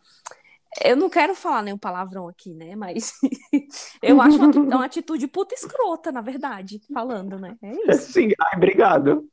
Eu 0.84 0.98
não 0.98 1.10
quero 1.10 1.36
falar 1.36 1.62
nenhum 1.62 1.78
palavrão 1.78 2.28
aqui, 2.28 2.54
né? 2.54 2.76
Mas 2.76 3.14
eu 4.02 4.20
acho 4.22 4.38
uma, 4.38 4.76
uma 4.76 4.86
atitude 4.86 5.28
puta 5.28 5.54
escrota, 5.54 6.12
na 6.12 6.22
verdade, 6.22 6.82
falando, 6.92 7.40
né? 7.40 7.56
É 7.62 7.94
isso. 7.94 8.12
Sim, 8.14 8.30
ai, 8.40 8.58
obrigado. 8.58 9.30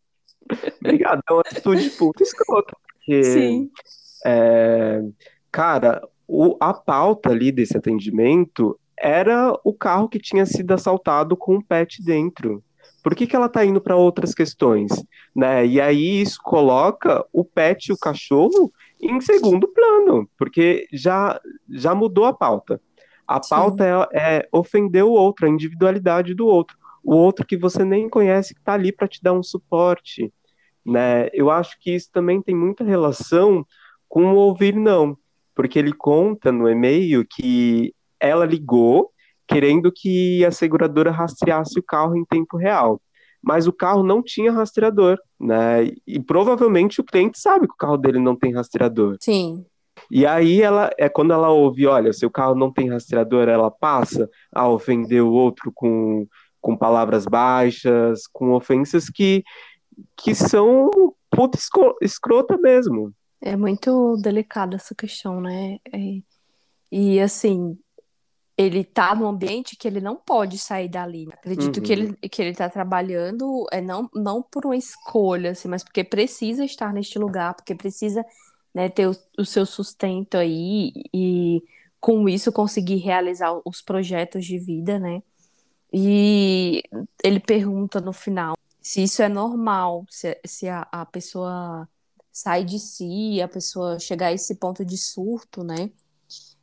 Obrigado, 0.80 1.22
é 1.28 1.32
uma 1.32 1.40
atitude 1.40 1.90
puta 1.90 2.22
escrota. 2.22 2.76
Porque, 2.94 3.24
Sim. 3.24 3.70
É, 4.24 5.00
cara, 5.50 6.06
o, 6.32 6.56
a 6.60 6.72
pauta 6.72 7.30
ali 7.30 7.50
desse 7.50 7.76
atendimento 7.76 8.78
era 8.96 9.52
o 9.64 9.74
carro 9.74 10.08
que 10.08 10.20
tinha 10.20 10.46
sido 10.46 10.72
assaltado 10.72 11.36
com 11.36 11.56
um 11.56 11.60
pet 11.60 12.00
dentro. 12.04 12.62
Por 13.02 13.16
que, 13.16 13.26
que 13.26 13.34
ela 13.34 13.46
está 13.46 13.64
indo 13.64 13.80
para 13.80 13.96
outras 13.96 14.32
questões? 14.32 14.90
Né? 15.34 15.66
E 15.66 15.80
aí 15.80 16.20
isso 16.20 16.38
coloca 16.40 17.24
o 17.32 17.44
pet 17.44 17.88
e 17.88 17.92
o 17.92 17.98
cachorro 17.98 18.70
em 19.00 19.20
segundo 19.20 19.66
plano, 19.66 20.28
porque 20.38 20.86
já, 20.92 21.40
já 21.68 21.94
mudou 21.94 22.26
a 22.26 22.32
pauta. 22.32 22.80
A 23.26 23.40
pauta 23.40 24.08
é, 24.12 24.36
é, 24.36 24.48
ofender 24.52 25.02
o 25.02 25.10
outro, 25.10 25.46
a 25.46 25.50
individualidade 25.50 26.32
do 26.32 26.46
outro. 26.46 26.76
O 27.02 27.14
outro 27.14 27.44
que 27.44 27.56
você 27.56 27.84
nem 27.84 28.08
conhece, 28.08 28.54
que 28.54 28.60
está 28.60 28.74
ali 28.74 28.92
para 28.92 29.08
te 29.08 29.20
dar 29.20 29.32
um 29.32 29.42
suporte. 29.42 30.32
Né? 30.86 31.28
Eu 31.32 31.50
acho 31.50 31.76
que 31.80 31.92
isso 31.92 32.10
também 32.12 32.40
tem 32.40 32.54
muita 32.54 32.84
relação 32.84 33.66
com 34.08 34.32
o 34.32 34.36
ouvir 34.36 34.74
não, 34.74 35.16
porque 35.60 35.78
ele 35.78 35.92
conta 35.92 36.50
no 36.50 36.66
e-mail 36.70 37.22
que 37.22 37.94
ela 38.18 38.46
ligou 38.46 39.10
querendo 39.46 39.92
que 39.94 40.42
a 40.42 40.50
seguradora 40.50 41.10
rastreasse 41.10 41.78
o 41.78 41.82
carro 41.82 42.16
em 42.16 42.24
tempo 42.24 42.56
real. 42.56 42.98
Mas 43.42 43.66
o 43.66 43.72
carro 43.72 44.02
não 44.02 44.22
tinha 44.22 44.50
rastreador, 44.50 45.18
né? 45.38 45.92
E 46.06 46.18
provavelmente 46.18 46.98
o 46.98 47.04
cliente 47.04 47.38
sabe 47.38 47.66
que 47.66 47.74
o 47.74 47.76
carro 47.76 47.98
dele 47.98 48.18
não 48.18 48.34
tem 48.34 48.54
rastreador. 48.54 49.18
Sim. 49.20 49.66
E 50.10 50.24
aí 50.24 50.62
ela 50.62 50.88
é 50.96 51.10
quando 51.10 51.34
ela 51.34 51.50
ouve, 51.50 51.86
olha, 51.86 52.10
seu 52.14 52.30
carro 52.30 52.54
não 52.54 52.72
tem 52.72 52.88
rastreador, 52.88 53.46
ela 53.46 53.70
passa 53.70 54.30
a 54.50 54.66
ofender 54.66 55.22
o 55.22 55.30
outro 55.30 55.70
com, 55.74 56.26
com 56.58 56.74
palavras 56.74 57.26
baixas, 57.26 58.26
com 58.32 58.52
ofensas 58.52 59.10
que, 59.10 59.44
que 60.16 60.34
são 60.34 60.88
puta 61.30 61.58
escrota 62.00 62.56
mesmo. 62.56 63.12
É 63.40 63.56
muito 63.56 64.16
delicada 64.18 64.76
essa 64.76 64.94
questão, 64.94 65.40
né? 65.40 65.78
É, 65.92 66.22
e 66.92 67.20
assim, 67.20 67.78
ele 68.56 68.84
tá 68.84 69.14
num 69.14 69.26
ambiente 69.26 69.76
que 69.76 69.88
ele 69.88 70.00
não 70.00 70.16
pode 70.16 70.58
sair 70.58 70.88
dali. 70.88 71.28
Acredito 71.32 71.78
uhum. 71.78 71.82
que 71.82 71.92
ele 71.92 72.12
que 72.28 72.42
ele 72.42 72.54
tá 72.54 72.68
trabalhando 72.68 73.66
é 73.72 73.80
não, 73.80 74.10
não 74.14 74.42
por 74.42 74.66
uma 74.66 74.76
escolha, 74.76 75.52
assim, 75.52 75.68
mas 75.68 75.82
porque 75.82 76.04
precisa 76.04 76.64
estar 76.64 76.92
neste 76.92 77.18
lugar, 77.18 77.54
porque 77.54 77.74
precisa 77.74 78.24
né, 78.74 78.88
ter 78.88 79.08
o, 79.08 79.16
o 79.38 79.44
seu 79.44 79.64
sustento 79.64 80.36
aí 80.36 80.92
e 81.14 81.62
com 81.98 82.28
isso 82.28 82.52
conseguir 82.52 82.96
realizar 82.96 83.58
os 83.64 83.80
projetos 83.80 84.44
de 84.44 84.58
vida, 84.58 84.98
né? 84.98 85.22
E 85.92 86.82
ele 87.24 87.40
pergunta 87.40 88.00
no 88.00 88.12
final 88.12 88.54
se 88.80 89.02
isso 89.02 89.22
é 89.22 89.28
normal, 89.28 90.04
se, 90.08 90.38
se 90.44 90.68
a, 90.68 90.86
a 90.90 91.04
pessoa 91.06 91.88
sai 92.32 92.64
de 92.64 92.78
si, 92.78 93.40
a 93.42 93.48
pessoa 93.48 93.98
chegar 93.98 94.28
a 94.28 94.32
esse 94.32 94.54
ponto 94.56 94.84
de 94.84 94.96
surto, 94.96 95.62
né? 95.64 95.90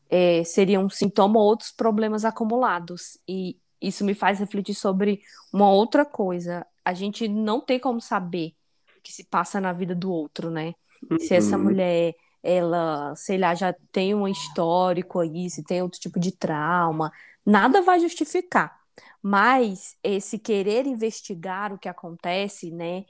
é, 0.10 0.43
seria 0.43 0.80
um 0.80 0.89
sintoma 0.89 1.39
ou 1.39 1.45
outros 1.45 1.71
problemas 1.71 2.25
acumulados. 2.25 3.17
E 3.27 3.58
isso 3.82 4.03
me 4.03 4.13
faz 4.13 4.39
refletir 4.39 4.73
sobre 4.73 5.21
uma 5.53 5.69
outra 5.71 6.06
coisa. 6.06 6.65
A 6.84 6.93
gente 6.93 7.27
não 7.27 7.60
tem 7.60 7.80
como 7.80 8.01
saber 8.01 8.53
o 8.97 9.01
que 9.01 9.12
se 9.12 9.23
passa 9.23 9.60
na 9.62 9.73
vida 9.73 9.93
do 9.93 10.12
outro, 10.12 10.49
né? 10.49 10.73
Uhum. 11.10 11.19
Se 11.19 11.36
essa 11.36 11.58
uhum. 11.58 11.65
mulher, 11.65 12.15
ela, 12.41 13.13
sei 13.15 13.38
lá, 13.38 13.53
já 13.53 13.75
tem 13.91 14.15
um 14.15 14.27
histórico 14.27 15.19
aí, 15.19 15.49
se 15.49 15.63
tem 15.63 15.82
outro 15.82 15.99
tipo 15.99 16.19
de 16.19 16.32
trauma, 16.32 17.12
nada 17.45 17.82
vai 17.82 17.99
justificar. 17.99 18.77
Mas 19.21 19.95
esse 20.01 20.39
querer 20.39 20.88
investigar 20.88 21.73
o 21.73 21.77
que 21.77 21.89
acontece, 21.89 22.71
né, 22.71 23.03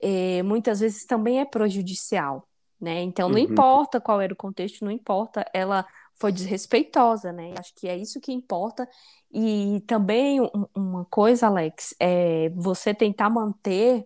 é, 0.00 0.42
muitas 0.42 0.80
vezes 0.80 1.04
também 1.04 1.40
é 1.40 1.44
prejudicial, 1.44 2.46
né? 2.80 3.02
Então 3.02 3.28
não 3.28 3.36
uhum. 3.36 3.44
importa 3.44 4.00
qual 4.00 4.20
era 4.20 4.32
o 4.32 4.36
contexto, 4.36 4.84
não 4.84 4.92
importa 4.92 5.44
ela 5.52 5.86
foi 6.18 6.32
desrespeitosa, 6.32 7.32
né? 7.32 7.54
Acho 7.58 7.72
que 7.74 7.88
é 7.88 7.96
isso 7.96 8.20
que 8.20 8.32
importa. 8.32 8.88
E 9.30 9.82
também 9.86 10.40
um, 10.40 10.66
uma 10.74 11.04
coisa, 11.04 11.46
Alex, 11.46 11.94
é 12.00 12.48
você 12.50 12.92
tentar 12.92 13.30
manter 13.30 14.04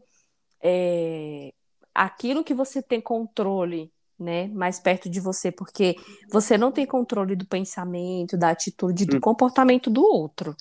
é, 0.63 1.53
aquilo 1.95 2.45
que 2.45 2.55
você 2.55 2.83
tem 2.83 3.01
controle, 3.01 3.93
né, 4.19 4.47
mais 4.49 4.79
perto 4.79 5.11
de 5.11 5.21
você, 5.21 5.51
porque 5.51 5.97
você 6.31 6.57
não 6.57 6.71
tem 6.71 6.87
controle 6.87 7.35
do 7.35 7.47
pensamento, 7.47 8.37
da 8.37 8.51
atitude, 8.51 9.07
do 9.07 9.17
hum. 9.17 9.21
comportamento 9.21 9.91
do 9.91 10.03
outro. 10.03 10.55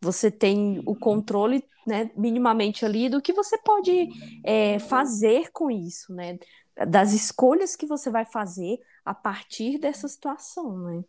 Você 0.00 0.30
tem 0.30 0.82
o 0.86 0.94
controle, 0.94 1.64
né, 1.86 2.10
minimamente 2.16 2.84
ali 2.84 3.08
do 3.08 3.22
que 3.22 3.32
você 3.32 3.56
pode 3.58 4.08
é, 4.44 4.78
fazer 4.78 5.50
com 5.52 5.70
isso, 5.70 6.12
né? 6.12 6.38
das 6.84 7.12
escolhas 7.12 7.74
que 7.74 7.86
você 7.86 8.10
vai 8.10 8.24
fazer 8.24 8.78
a 9.04 9.14
partir 9.14 9.78
dessa 9.78 10.08
situação, 10.08 10.76
né? 10.78 11.04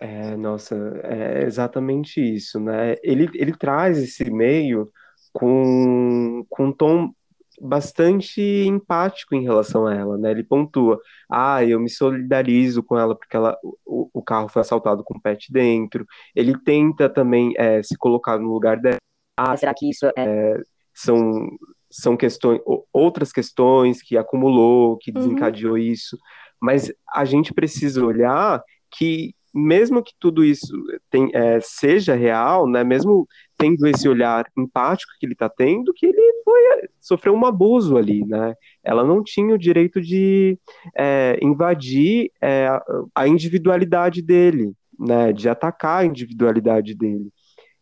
É, 0.00 0.36
nossa, 0.36 0.74
é 1.04 1.44
exatamente 1.44 2.20
isso, 2.20 2.60
né? 2.60 2.96
Ele, 3.02 3.28
ele 3.34 3.56
traz 3.56 3.98
esse 3.98 4.30
meio 4.30 4.90
com, 5.32 6.44
com 6.48 6.66
um 6.66 6.72
tom 6.72 7.12
bastante 7.60 8.40
empático 8.40 9.34
em 9.34 9.42
relação 9.42 9.86
a 9.86 9.94
ela, 9.94 10.18
né? 10.18 10.30
Ele 10.30 10.42
pontua, 10.42 11.00
ah, 11.30 11.64
eu 11.64 11.80
me 11.80 11.90
solidarizo 11.90 12.82
com 12.82 12.98
ela 12.98 13.16
porque 13.16 13.36
ela, 13.36 13.56
o, 13.84 14.08
o 14.12 14.22
carro 14.22 14.48
foi 14.48 14.62
assaltado 14.62 15.04
com 15.04 15.16
o 15.16 15.20
pet 15.20 15.52
dentro. 15.52 16.06
Ele 16.34 16.58
tenta 16.58 17.08
também 17.08 17.52
é, 17.56 17.82
se 17.82 17.96
colocar 17.96 18.38
no 18.38 18.52
lugar 18.52 18.78
dela. 18.80 18.98
Ah, 19.36 19.56
será 19.56 19.72
que 19.74 19.88
isso 19.88 20.06
é, 20.16 20.60
são 20.94 21.48
são 21.92 22.16
questões, 22.16 22.58
outras 22.90 23.30
questões 23.30 24.00
que 24.00 24.16
acumulou, 24.16 24.96
que 24.96 25.10
uhum. 25.10 25.20
desencadeou 25.20 25.72
uhum. 25.72 25.78
isso, 25.78 26.16
mas 26.58 26.90
a 27.12 27.24
gente 27.26 27.52
precisa 27.52 28.02
olhar 28.02 28.62
que 28.90 29.34
mesmo 29.54 30.02
que 30.02 30.12
tudo 30.18 30.42
isso 30.42 30.72
tem, 31.10 31.30
é, 31.34 31.60
seja 31.60 32.14
real, 32.14 32.66
né, 32.66 32.82
mesmo 32.82 33.28
tendo 33.62 33.86
esse 33.86 34.08
olhar 34.08 34.44
empático 34.58 35.12
que 35.20 35.24
ele 35.24 35.34
está 35.34 35.48
tendo, 35.48 35.92
que 35.94 36.06
ele 36.06 36.42
foi, 36.44 36.88
sofreu 37.00 37.32
um 37.32 37.46
abuso 37.46 37.96
ali, 37.96 38.24
né? 38.26 38.54
Ela 38.82 39.04
não 39.04 39.22
tinha 39.22 39.54
o 39.54 39.58
direito 39.58 40.00
de 40.00 40.58
é, 40.96 41.38
invadir 41.40 42.32
é, 42.42 42.68
a 43.14 43.28
individualidade 43.28 44.20
dele, 44.20 44.72
né? 44.98 45.32
De 45.32 45.48
atacar 45.48 46.02
a 46.02 46.04
individualidade 46.04 46.92
dele. 46.94 47.28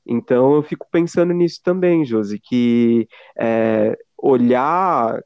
Então 0.06 0.54
eu 0.54 0.62
fico 0.62 0.86
pensando 0.90 1.32
nisso 1.32 1.60
também, 1.64 2.04
Josi, 2.04 2.38
que 2.38 3.08
é, 3.38 3.96
olhar 4.18 5.18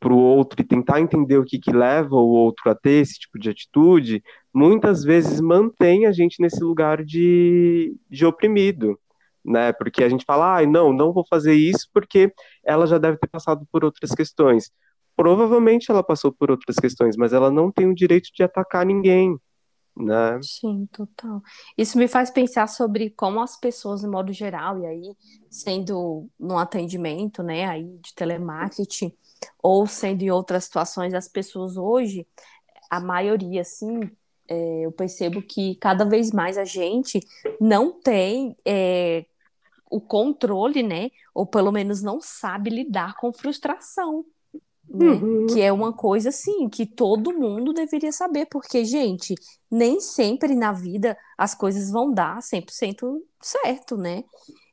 para 0.00 0.12
o 0.12 0.18
outro 0.18 0.62
e 0.62 0.64
tentar 0.64 1.00
entender 1.00 1.36
o 1.36 1.44
que, 1.44 1.58
que 1.58 1.72
leva 1.72 2.14
o 2.14 2.28
outro 2.28 2.70
a 2.70 2.74
ter 2.74 3.02
esse 3.02 3.18
tipo 3.18 3.38
de 3.38 3.50
atitude, 3.50 4.22
muitas 4.54 5.02
vezes 5.04 5.40
mantém 5.40 6.06
a 6.06 6.12
gente 6.12 6.40
nesse 6.40 6.62
lugar 6.62 7.04
de, 7.04 7.94
de 8.08 8.24
oprimido, 8.24 8.98
né? 9.48 9.72
Porque 9.72 10.04
a 10.04 10.08
gente 10.08 10.24
fala, 10.24 10.58
ah, 10.58 10.66
não, 10.66 10.92
não 10.92 11.12
vou 11.12 11.24
fazer 11.28 11.54
isso 11.54 11.88
porque 11.92 12.32
ela 12.64 12.86
já 12.86 12.98
deve 12.98 13.18
ter 13.18 13.28
passado 13.28 13.66
por 13.72 13.84
outras 13.84 14.10
questões. 14.12 14.70
Provavelmente 15.16 15.90
ela 15.90 16.02
passou 16.02 16.32
por 16.32 16.50
outras 16.50 16.76
questões, 16.76 17.16
mas 17.16 17.32
ela 17.32 17.50
não 17.50 17.72
tem 17.72 17.86
o 17.86 17.94
direito 17.94 18.30
de 18.32 18.42
atacar 18.42 18.86
ninguém 18.86 19.36
né? 19.98 20.38
Sim, 20.42 20.86
total. 20.92 21.42
Isso 21.76 21.98
me 21.98 22.06
faz 22.06 22.30
pensar 22.30 22.68
sobre 22.68 23.10
como 23.10 23.40
as 23.40 23.58
pessoas, 23.58 24.00
de 24.00 24.06
modo 24.06 24.32
geral, 24.32 24.78
e 24.78 24.86
aí, 24.86 25.16
sendo 25.50 26.28
no 26.38 26.56
atendimento, 26.56 27.42
né, 27.42 27.64
aí 27.66 27.96
de 27.98 28.14
telemarketing, 28.14 29.12
ou 29.62 29.86
sendo 29.86 30.22
em 30.22 30.30
outras 30.30 30.64
situações, 30.64 31.14
as 31.14 31.28
pessoas 31.28 31.76
hoje, 31.76 32.26
a 32.90 33.00
maioria, 33.00 33.62
assim, 33.62 34.10
é, 34.48 34.86
eu 34.86 34.92
percebo 34.92 35.42
que 35.42 35.74
cada 35.76 36.04
vez 36.04 36.32
mais 36.32 36.56
a 36.56 36.64
gente 36.64 37.20
não 37.60 37.92
tem 37.92 38.56
é, 38.64 39.26
o 39.90 40.00
controle, 40.00 40.82
né, 40.82 41.10
ou 41.34 41.46
pelo 41.46 41.72
menos 41.72 42.02
não 42.02 42.20
sabe 42.20 42.70
lidar 42.70 43.16
com 43.16 43.32
frustração 43.32 44.24
né? 44.88 45.06
Uhum. 45.06 45.46
Que 45.48 45.60
é 45.60 45.72
uma 45.72 45.92
coisa 45.92 46.30
assim 46.30 46.68
que 46.68 46.86
todo 46.86 47.38
mundo 47.38 47.72
deveria 47.72 48.10
saber, 48.10 48.46
porque, 48.46 48.84
gente, 48.84 49.34
nem 49.70 50.00
sempre 50.00 50.54
na 50.54 50.72
vida 50.72 51.16
as 51.36 51.54
coisas 51.54 51.90
vão 51.90 52.12
dar 52.12 52.40
100% 52.40 53.22
certo, 53.40 53.96
né? 53.96 54.24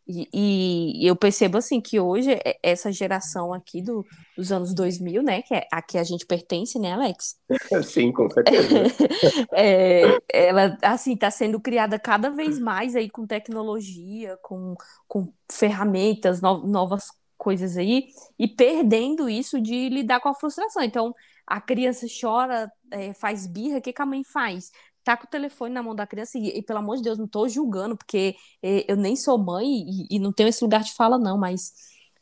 E, 0.08 0.30
e, 0.32 1.08
eu 1.08 1.16
percebo 1.16 1.58
assim 1.58 1.82
que 1.82 2.00
hoje 2.00 2.38
essa 2.62 2.92
geração 2.92 3.52
aqui 3.52 3.82
do, 3.82 4.06
dos 4.38 4.52
anos 4.52 4.74
2000, 4.74 5.24
né, 5.24 5.42
que 5.42 5.56
é 5.56 5.68
a 5.72 5.82
que 5.82 5.98
a 5.98 6.04
gente 6.04 6.26
pertence, 6.28 6.78
né, 6.78 6.94
Alex? 6.94 7.38
Sim, 7.84 8.12
com 8.12 8.30
certeza. 8.30 8.68
é, 9.54 10.20
ela 10.32 10.78
assim 10.84 11.14
está 11.14 11.32
sendo 11.32 11.60
criada 11.60 11.98
cada 11.98 12.30
vez 12.30 12.60
mais 12.60 12.96
aí 12.96 13.10
com 13.10 13.26
tecnologia, 13.26 14.38
com, 14.44 14.76
com 15.08 15.34
ferramentas, 15.52 16.40
no, 16.40 16.68
novas 16.68 17.06
coisas 17.38 17.76
aí 17.76 18.08
e 18.40 18.48
perdendo 18.48 19.28
isso 19.28 19.60
de 19.60 19.90
lidar 19.90 20.20
com 20.20 20.30
a 20.30 20.36
frustração. 20.36 20.84
Então, 20.84 21.14
a 21.46 21.60
criança 21.60 22.06
chora, 22.22 22.72
é, 22.92 23.14
faz 23.14 23.48
birra, 23.48 23.80
o 23.80 23.82
que, 23.82 23.94
que 23.94 24.02
a 24.02 24.06
mãe 24.06 24.24
faz? 24.24 24.72
Tá 25.06 25.16
com 25.16 25.26
o 25.26 25.30
telefone 25.30 25.72
na 25.72 25.84
mão 25.84 25.96
da 25.96 26.08
criança 26.08 26.38
e, 26.40 26.58
e 26.58 26.64
pelo 26.64 26.80
amor 26.80 26.98
de 26.98 27.04
Deus, 27.04 27.20
não 27.20 27.28
tô 27.28 27.48
julgando, 27.48 27.96
porque 27.96 28.36
é, 28.62 28.92
eu 28.92 28.98
nem 28.98 29.16
sou 29.16 29.38
mãe 29.38 29.66
e, 29.68 30.08
e, 30.10 30.20
não 30.20 30.34
tenho 30.34 30.50
esse 30.50 30.64
lugar 30.64 30.82
de 30.84 30.94
fala, 30.96 31.20
não, 31.20 31.38
mas 31.38 31.74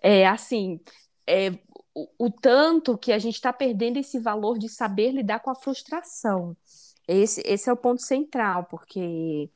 é 0.02 0.28
assim. 0.28 0.82
É, 1.26 1.52
o, 1.96 2.26
o 2.26 2.30
tanto 2.30 2.98
que 2.98 3.13
a 3.13 3.19
gente 3.19 3.36
está 3.36 3.54
perdendo 3.54 3.98
esse 3.98 4.19
valor 4.19 4.60
de 4.60 4.67
saber 4.67 5.12
lidar 5.12 5.39
com 5.39 5.50
a 5.50 5.56
frustração. 5.56 6.58
Esse, 7.08 7.41
esse 7.46 7.69
é 7.69 7.74
o 7.74 7.78
ponto 7.78 8.02
central, 8.02 8.65
porque 8.65 9.50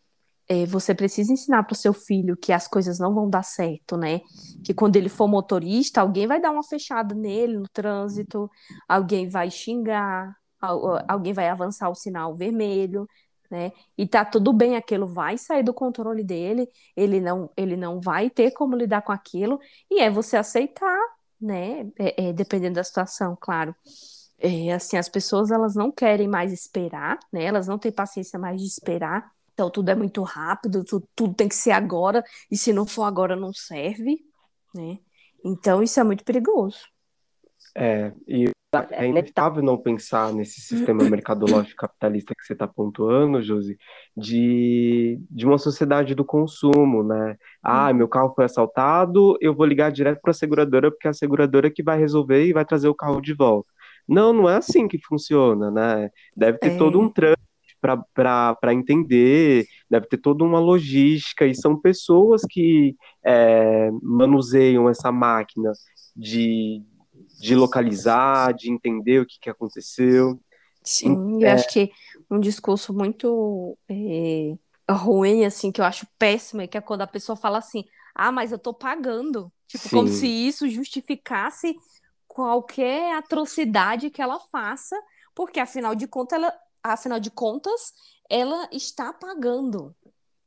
é, 0.47 0.65
você 0.65 0.95
precisa 0.95 1.33
ensinar 1.33 1.63
para 1.63 1.73
o 1.73 1.77
seu 1.77 1.93
filho 1.93 2.37
que 2.37 2.53
as 2.53 2.65
coisas 2.67 2.97
não 2.97 3.13
vão 3.13 3.29
dar 3.29 3.43
certo, 3.43 3.97
né? 3.97 4.21
Que 4.63 4.73
quando 4.73 4.95
ele 4.95 5.09
for 5.09 5.27
motorista, 5.27 5.99
alguém 5.99 6.27
vai 6.27 6.39
dar 6.39 6.51
uma 6.51 6.63
fechada 6.63 7.13
nele 7.13 7.57
no 7.57 7.67
trânsito, 7.67 8.49
alguém 8.87 9.27
vai 9.27 9.51
xingar, 9.51 10.33
alguém 10.59 11.33
vai 11.33 11.49
avançar 11.49 11.89
o 11.89 11.95
sinal 11.95 12.35
vermelho, 12.35 13.07
né? 13.49 13.71
E 13.97 14.07
tá 14.07 14.25
tudo 14.25 14.51
bem, 14.53 14.75
aquilo 14.75 15.07
vai 15.07 15.37
sair 15.37 15.63
do 15.63 15.73
controle 15.73 16.23
dele, 16.23 16.67
ele 16.95 17.21
não, 17.21 17.49
ele 17.55 17.77
não 17.77 18.01
vai 18.01 18.29
ter 18.29 18.51
como 18.51 18.75
lidar 18.75 19.01
com 19.01 19.11
aquilo, 19.11 19.59
e 19.89 20.01
é 20.01 20.09
você 20.09 20.37
aceitar, 20.37 20.99
né? 21.39 21.89
É, 21.97 22.29
é, 22.29 22.33
dependendo 22.33 22.75
da 22.75 22.83
situação, 22.83 23.37
claro. 23.39 23.75
É, 24.39 24.71
assim, 24.73 24.97
as 24.97 25.09
pessoas 25.09 25.49
elas 25.51 25.75
não 25.75 25.91
querem 25.91 26.27
mais 26.27 26.53
esperar, 26.53 27.19
né? 27.31 27.43
Elas 27.45 27.67
não 27.67 27.77
têm 27.79 27.91
paciência 27.91 28.37
mais 28.39 28.61
de 28.61 28.67
esperar 28.67 29.31
então 29.57 29.71
tudo 29.71 29.89
é 29.89 29.95
muito 29.95 30.21
rápido, 30.21 30.83
tudo, 30.83 31.09
tudo 31.15 31.33
tem 31.33 31.49
que 31.49 31.55
ser 31.55 31.71
agora, 31.71 32.23
e 32.51 32.55
se 32.55 32.71
não 32.71 32.85
for 32.85 33.05
agora 33.05 33.35
não 33.35 33.51
serve, 33.51 34.23
né? 34.71 34.99
Então 35.43 35.81
isso 35.81 35.99
é 35.99 36.03
muito 36.03 36.23
perigoso. 36.23 36.77
É, 37.75 38.13
e 38.27 38.51
é 38.91 39.07
inevitável 39.07 39.63
não 39.63 39.77
pensar 39.77 40.33
nesse 40.33 40.61
sistema 40.61 41.03
mercadológico 41.09 41.75
capitalista 41.77 42.33
que 42.35 42.45
você 42.45 42.53
está 42.53 42.67
pontuando, 42.67 43.41
Josi, 43.41 43.77
de, 44.15 45.19
de 45.29 45.45
uma 45.45 45.57
sociedade 45.57 46.13
do 46.13 46.25
consumo, 46.25 47.03
né? 47.03 47.37
Ah, 47.63 47.93
meu 47.93 48.07
carro 48.07 48.33
foi 48.35 48.45
assaltado, 48.45 49.37
eu 49.41 49.55
vou 49.55 49.65
ligar 49.65 49.91
direto 49.91 50.19
para 50.21 50.31
a 50.31 50.33
seguradora, 50.33 50.91
porque 50.91 51.07
é 51.07 51.11
a 51.11 51.13
seguradora 51.13 51.69
que 51.69 51.83
vai 51.83 51.97
resolver 51.97 52.45
e 52.45 52.53
vai 52.53 52.65
trazer 52.65 52.87
o 52.87 52.95
carro 52.95 53.21
de 53.21 53.33
volta. 53.33 53.69
Não, 54.07 54.31
não 54.33 54.49
é 54.49 54.57
assim 54.57 54.87
que 54.87 54.99
funciona, 55.05 55.69
né? 55.69 56.09
Deve 56.35 56.57
ter 56.57 56.73
é. 56.73 56.77
todo 56.77 56.99
um 56.99 57.09
trânsito 57.09 57.47
para 57.81 58.73
entender, 58.73 59.65
deve 59.89 60.07
ter 60.07 60.17
toda 60.17 60.43
uma 60.43 60.59
logística, 60.59 61.45
e 61.45 61.53
são 61.53 61.79
pessoas 61.79 62.41
que 62.49 62.95
é, 63.23 63.89
manuseiam 64.01 64.89
essa 64.89 65.11
máquina 65.11 65.71
de, 66.15 66.83
de 67.39 67.55
localizar, 67.55 68.53
de 68.53 68.71
entender 68.71 69.21
o 69.21 69.25
que, 69.25 69.39
que 69.39 69.49
aconteceu. 69.49 70.39
Sim, 70.83 71.43
é... 71.43 71.47
eu 71.47 71.53
acho 71.53 71.69
que 71.69 71.91
um 72.29 72.39
discurso 72.39 72.93
muito 72.93 73.77
é, 73.89 74.55
ruim, 74.89 75.45
assim, 75.45 75.71
que 75.71 75.81
eu 75.81 75.85
acho 75.85 76.07
péssimo, 76.17 76.61
é 76.61 76.67
que 76.67 76.77
é 76.77 76.81
quando 76.81 77.01
a 77.01 77.07
pessoa 77.07 77.35
fala 77.35 77.57
assim, 77.57 77.83
ah, 78.15 78.31
mas 78.31 78.51
eu 78.51 78.59
tô 78.59 78.73
pagando. 78.73 79.51
Tipo, 79.67 79.89
Sim. 79.89 79.95
como 79.95 80.07
se 80.07 80.27
isso 80.27 80.69
justificasse 80.69 81.75
qualquer 82.27 83.15
atrocidade 83.15 84.09
que 84.09 84.21
ela 84.21 84.39
faça, 84.51 84.95
porque 85.35 85.59
afinal 85.59 85.93
de 85.95 86.07
contas 86.07 86.39
ela, 86.39 86.53
afinal 86.83 87.19
de 87.19 87.31
contas, 87.31 87.93
ela 88.29 88.67
está 88.71 89.11
pagando. 89.13 89.95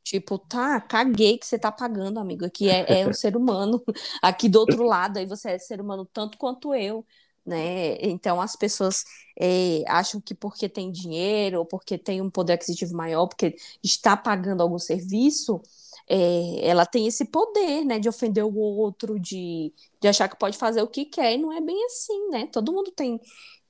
Tipo, 0.03 0.39
tá, 0.39 0.81
caguei 0.81 1.39
que 1.39 1.47
você 1.47 1.59
tá 1.59 1.71
pagando, 1.71 2.19
amigo. 2.19 2.45
Aqui 2.45 2.69
é, 2.69 3.03
é 3.03 3.09
um 3.09 3.13
ser 3.15 3.37
humano. 3.37 3.83
Aqui 4.23 4.49
do 4.49 4.59
outro 4.59 4.85
lado, 4.85 5.19
aí 5.19 5.27
você 5.27 5.51
é 5.53 5.59
ser 5.59 5.81
humano 5.81 6.09
tanto 6.13 6.39
quanto 6.39 6.75
eu, 6.75 7.05
né? 7.45 7.97
Então 8.01 8.41
as 8.41 8.57
pessoas 8.57 9.05
é, 9.39 9.83
acham 9.87 10.21
que 10.21 10.35
porque 10.35 10.69
tem 10.69 10.91
dinheiro, 10.91 11.61
ou 11.61 11.67
porque 11.67 11.99
tem 11.99 12.21
um 12.21 12.31
poder 12.31 12.55
aquisitivo 12.55 12.95
maior, 12.95 13.27
porque 13.27 13.57
está 13.83 14.17
pagando 14.17 14.63
algum 14.63 14.79
serviço, 14.79 15.61
é, 16.09 16.67
ela 16.69 16.85
tem 16.85 17.07
esse 17.07 17.25
poder, 17.25 17.85
né, 17.85 17.99
de 17.99 18.09
ofender 18.09 18.45
o 18.45 18.55
outro, 18.55 19.19
de, 19.19 19.73
de 20.01 20.09
achar 20.09 20.29
que 20.29 20.39
pode 20.39 20.59
fazer 20.59 20.83
o 20.83 20.89
que 20.89 21.05
quer, 21.05 21.35
e 21.35 21.39
não 21.39 21.53
é 21.53 21.61
bem 21.61 21.85
assim, 21.87 22.29
né? 22.31 22.49
Todo 22.53 22.73
mundo 22.73 22.91
tem, 22.91 23.21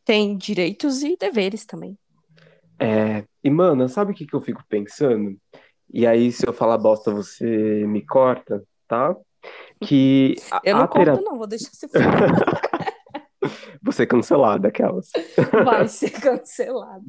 tem 0.04 0.36
direitos 0.36 1.02
e 1.02 1.16
deveres 1.16 1.66
também. 1.66 1.98
É, 2.78 3.24
e, 3.44 3.50
mano, 3.50 3.86
sabe 3.90 4.12
o 4.12 4.14
que, 4.14 4.26
que 4.26 4.34
eu 4.34 4.40
fico 4.40 4.64
pensando? 4.66 5.36
E 5.92 6.06
aí, 6.06 6.30
se 6.30 6.46
eu 6.46 6.52
falar 6.52 6.78
bosta, 6.78 7.10
você 7.10 7.84
me 7.86 8.04
corta, 8.04 8.62
tá? 8.86 9.14
Que 9.82 10.36
a, 10.50 10.60
eu 10.64 10.76
não 10.76 10.84
a 10.84 10.88
corto, 10.88 11.22
não, 11.22 11.38
vou 11.38 11.46
deixar 11.46 11.70
você 11.72 11.88
falar. 11.88 12.60
você 13.82 14.02
é 14.02 14.06
cancelada, 14.06 14.68
aquelas. 14.68 15.10
Vai 15.64 15.88
ser 15.88 16.10
cancelada. 16.10 17.02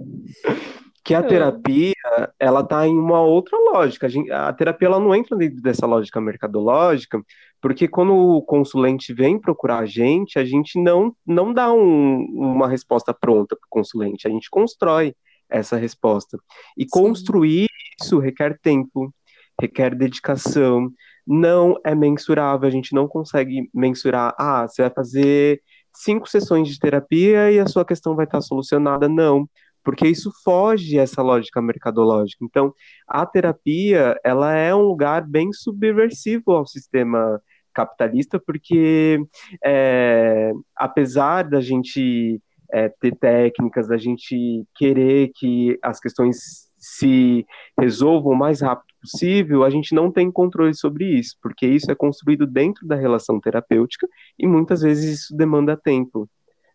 Que 1.03 1.13
a 1.13 1.23
terapia, 1.23 1.93
ela 2.39 2.63
tá 2.63 2.87
em 2.87 2.97
uma 2.97 3.21
outra 3.21 3.57
lógica. 3.57 4.07
A, 4.07 4.09
gente, 4.09 4.31
a 4.31 4.53
terapia, 4.53 4.87
ela 4.87 4.99
não 4.99 5.13
entra 5.13 5.35
dentro 5.35 5.61
dessa 5.61 5.85
lógica 5.85 6.21
mercadológica, 6.21 7.21
porque 7.61 7.87
quando 7.87 8.13
o 8.13 8.41
consulente 8.41 9.13
vem 9.13 9.39
procurar 9.39 9.79
a 9.79 9.85
gente, 9.85 10.39
a 10.39 10.45
gente 10.45 10.81
não, 10.81 11.15
não 11.25 11.53
dá 11.53 11.71
um, 11.71 12.25
uma 12.33 12.67
resposta 12.67 13.13
pronta 13.13 13.55
para 13.55 13.65
o 13.65 13.69
consulente, 13.69 14.27
a 14.27 14.31
gente 14.31 14.49
constrói 14.49 15.13
essa 15.49 15.75
resposta. 15.75 16.37
E 16.77 16.83
Sim. 16.83 16.89
construir 16.89 17.67
isso 18.01 18.19
requer 18.19 18.57
tempo, 18.61 19.13
requer 19.59 19.95
dedicação, 19.95 20.91
não 21.25 21.75
é 21.85 21.93
mensurável, 21.93 22.67
a 22.67 22.71
gente 22.71 22.93
não 22.93 23.07
consegue 23.07 23.69
mensurar, 23.73 24.33
ah, 24.39 24.67
você 24.67 24.81
vai 24.81 24.91
fazer 24.91 25.61
cinco 25.93 26.27
sessões 26.27 26.67
de 26.67 26.79
terapia 26.79 27.51
e 27.51 27.59
a 27.59 27.67
sua 27.67 27.85
questão 27.85 28.15
vai 28.15 28.25
estar 28.25 28.41
solucionada, 28.41 29.07
não, 29.07 29.47
porque 29.83 30.07
isso 30.07 30.31
foge 30.43 30.97
essa 30.97 31.21
lógica 31.21 31.61
mercadológica. 31.61 32.43
Então, 32.45 32.73
a 33.07 33.25
terapia, 33.25 34.19
ela 34.23 34.53
é 34.55 34.73
um 34.73 34.81
lugar 34.81 35.25
bem 35.27 35.51
subversivo 35.53 36.51
ao 36.51 36.65
sistema 36.67 37.41
capitalista, 37.73 38.39
porque 38.39 39.19
é, 39.63 40.51
apesar 40.75 41.43
da 41.43 41.61
gente 41.61 42.41
é, 42.71 42.89
ter 42.89 43.15
técnicas, 43.15 43.87
da 43.87 43.97
gente 43.97 44.65
querer 44.75 45.31
que 45.35 45.77
as 45.81 45.99
questões 45.99 46.70
se 46.81 47.45
resolvam 47.79 48.33
o 48.33 48.37
mais 48.37 48.59
rápido 48.61 48.91
possível, 48.99 49.63
a 49.63 49.69
gente 49.69 49.93
não 49.93 50.11
tem 50.11 50.31
controle 50.31 50.73
sobre 50.73 51.05
isso, 51.05 51.37
porque 51.41 51.67
isso 51.67 51.91
é 51.91 51.95
construído 51.95 52.47
dentro 52.47 52.87
da 52.87 52.95
relação 52.95 53.39
terapêutica 53.39 54.07
e 54.37 54.47
muitas 54.47 54.81
vezes 54.81 55.21
isso 55.21 55.37
demanda 55.37 55.77
tempo. 55.77 56.27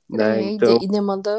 Né? 0.09 0.41
É, 0.41 0.43
então... 0.53 0.79
E 0.81 0.87
demanda 0.87 1.37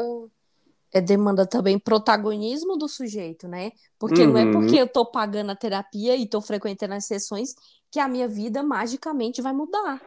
é, 0.92 1.00
demanda 1.00 1.46
também 1.46 1.78
protagonismo 1.78 2.76
do 2.76 2.88
sujeito, 2.88 3.46
né? 3.46 3.72
Porque 3.98 4.22
uhum. 4.22 4.32
não 4.32 4.38
é 4.38 4.44
uhum. 4.44 4.52
porque 4.52 4.76
eu 4.76 4.88
tô 4.88 5.04
pagando 5.04 5.50
a 5.50 5.56
terapia 5.56 6.16
e 6.16 6.26
tô 6.26 6.40
frequentando 6.40 6.94
as 6.94 7.04
sessões 7.04 7.54
que 7.90 8.00
a 8.00 8.08
minha 8.08 8.26
vida 8.26 8.62
magicamente 8.62 9.42
vai 9.42 9.52
mudar. 9.52 10.00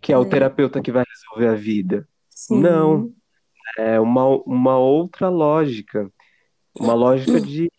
Que 0.00 0.12
é 0.12 0.18
o 0.18 0.24
né? 0.24 0.30
terapeuta 0.30 0.80
que 0.80 0.90
vai 0.90 1.04
resolver 1.08 1.54
a 1.54 1.58
vida. 1.58 2.08
Sim. 2.28 2.60
Não, 2.60 3.12
é 3.78 4.00
uma, 4.00 4.26
uma 4.44 4.78
outra 4.78 5.28
lógica, 5.28 6.10
uma 6.78 6.94
lógica 6.94 7.40
de, 7.40 7.70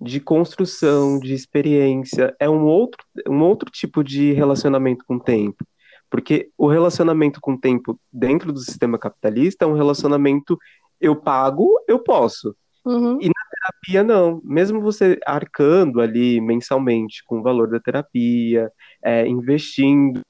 de 0.00 0.20
construção, 0.20 1.18
de 1.18 1.34
experiência, 1.34 2.34
é 2.38 2.48
um 2.48 2.64
outro, 2.64 3.04
um 3.28 3.40
outro 3.40 3.70
tipo 3.70 4.02
de 4.02 4.32
relacionamento 4.32 5.04
com 5.06 5.16
o 5.16 5.20
tempo. 5.20 5.64
Porque 6.10 6.50
o 6.56 6.68
relacionamento 6.68 7.40
com 7.40 7.54
o 7.54 7.60
tempo 7.60 7.98
dentro 8.12 8.52
do 8.52 8.60
sistema 8.60 8.98
capitalista 8.98 9.64
é 9.64 9.68
um 9.68 9.74
relacionamento 9.74 10.56
eu 11.00 11.16
pago, 11.16 11.68
eu 11.88 11.98
posso. 11.98 12.54
Uhum. 12.84 13.18
E 13.20 13.26
na 13.26 13.32
terapia, 13.50 14.02
não. 14.02 14.40
Mesmo 14.44 14.80
você 14.80 15.18
arcando 15.26 16.00
ali 16.00 16.40
mensalmente 16.40 17.24
com 17.24 17.40
o 17.40 17.42
valor 17.42 17.68
da 17.68 17.80
terapia, 17.80 18.70
é, 19.02 19.26
investindo, 19.26 20.20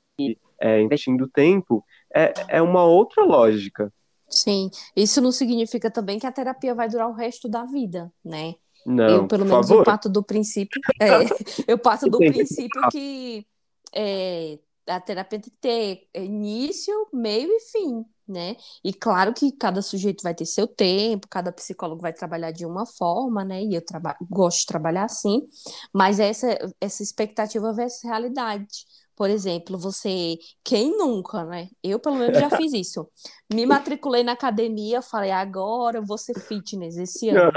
é, 0.60 0.80
investindo 0.80 1.28
tempo, 1.28 1.84
é, 2.14 2.32
é 2.48 2.62
uma 2.62 2.84
outra 2.84 3.24
lógica. 3.24 3.92
Sim, 4.34 4.70
isso 4.96 5.20
não 5.20 5.32
significa 5.32 5.90
também 5.90 6.18
que 6.18 6.26
a 6.26 6.32
terapia 6.32 6.74
vai 6.74 6.88
durar 6.88 7.08
o 7.08 7.14
resto 7.14 7.48
da 7.48 7.64
vida, 7.64 8.12
né? 8.24 8.54
Não, 8.84 9.08
eu, 9.08 9.28
pelo 9.28 9.44
menos, 9.44 9.68
favor. 9.68 9.80
eu 9.80 9.84
parto 9.84 10.08
do 10.08 10.22
princípio. 10.22 10.80
É, 11.00 11.24
eu 11.66 11.78
parto 11.78 12.08
do 12.08 12.18
princípio 12.18 12.88
que 12.90 13.46
é, 13.94 14.58
a 14.86 15.00
terapia 15.00 15.38
tem 15.38 15.50
que 15.50 15.58
ter 15.58 16.08
início, 16.14 16.92
meio 17.12 17.48
e 17.50 17.60
fim, 17.60 18.04
né? 18.28 18.56
E 18.82 18.92
claro 18.92 19.32
que 19.32 19.52
cada 19.52 19.80
sujeito 19.80 20.22
vai 20.22 20.34
ter 20.34 20.46
seu 20.46 20.66
tempo, 20.66 21.28
cada 21.28 21.52
psicólogo 21.52 22.02
vai 22.02 22.12
trabalhar 22.12 22.50
de 22.50 22.66
uma 22.66 22.86
forma, 22.86 23.44
né? 23.44 23.62
E 23.62 23.74
eu 23.74 23.82
gosto 24.30 24.60
de 24.60 24.66
trabalhar 24.66 25.04
assim, 25.04 25.46
mas 25.92 26.20
essa, 26.20 26.56
essa 26.80 27.02
expectativa 27.02 27.72
versus 27.72 28.02
realidade. 28.02 28.84
Por 29.16 29.30
exemplo, 29.30 29.78
você. 29.78 30.36
Quem 30.62 30.96
nunca, 30.96 31.44
né? 31.44 31.68
Eu, 31.82 32.00
pelo 32.00 32.16
menos, 32.16 32.38
já 32.38 32.50
fiz 32.50 32.72
isso. 32.72 33.08
Me 33.52 33.64
matriculei 33.66 34.24
na 34.24 34.32
academia, 34.32 35.00
falei, 35.00 35.30
agora 35.30 35.98
eu 35.98 36.04
vou 36.04 36.18
ser 36.18 36.38
fitness 36.38 36.96
esse 36.96 37.28
ano. 37.28 37.52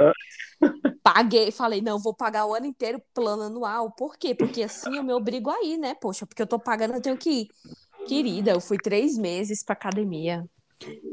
Paguei, 1.02 1.52
falei, 1.52 1.82
não, 1.82 2.00
vou 2.00 2.14
pagar 2.14 2.46
o 2.46 2.54
ano 2.54 2.66
inteiro 2.66 3.02
plano 3.14 3.44
anual. 3.44 3.92
Por 3.92 4.18
quê? 4.18 4.36
Porque 4.36 4.64
assim 4.64 4.98
eu 4.98 5.04
me 5.04 5.14
obrigo 5.14 5.50
a 5.50 5.64
ir, 5.64 5.78
né? 5.78 5.96
Poxa, 5.96 6.26
porque 6.26 6.42
eu 6.42 6.48
tô 6.48 6.60
pagando, 6.60 6.94
eu 6.94 7.02
tenho 7.02 7.18
que 7.18 7.30
ir. 7.30 7.48
Querida, 8.08 8.52
eu 8.52 8.62
fui 8.62 8.78
três 8.78 9.18
meses 9.18 9.64
pra 9.64 9.74
academia. 9.74 10.46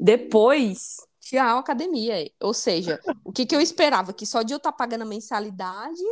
Depois, 0.00 0.96
tchau, 1.20 1.58
academia. 1.58 2.30
Ou 2.40 2.52
seja, 2.52 3.00
o 3.24 3.32
que, 3.32 3.46
que 3.46 3.56
eu 3.56 3.60
esperava? 3.60 4.12
Que 4.12 4.26
só 4.26 4.42
de 4.42 4.52
eu 4.52 4.58
estar 4.58 4.72
tá 4.72 4.76
pagando 4.76 5.02
a 5.02 5.06
mensalidade 5.06 6.02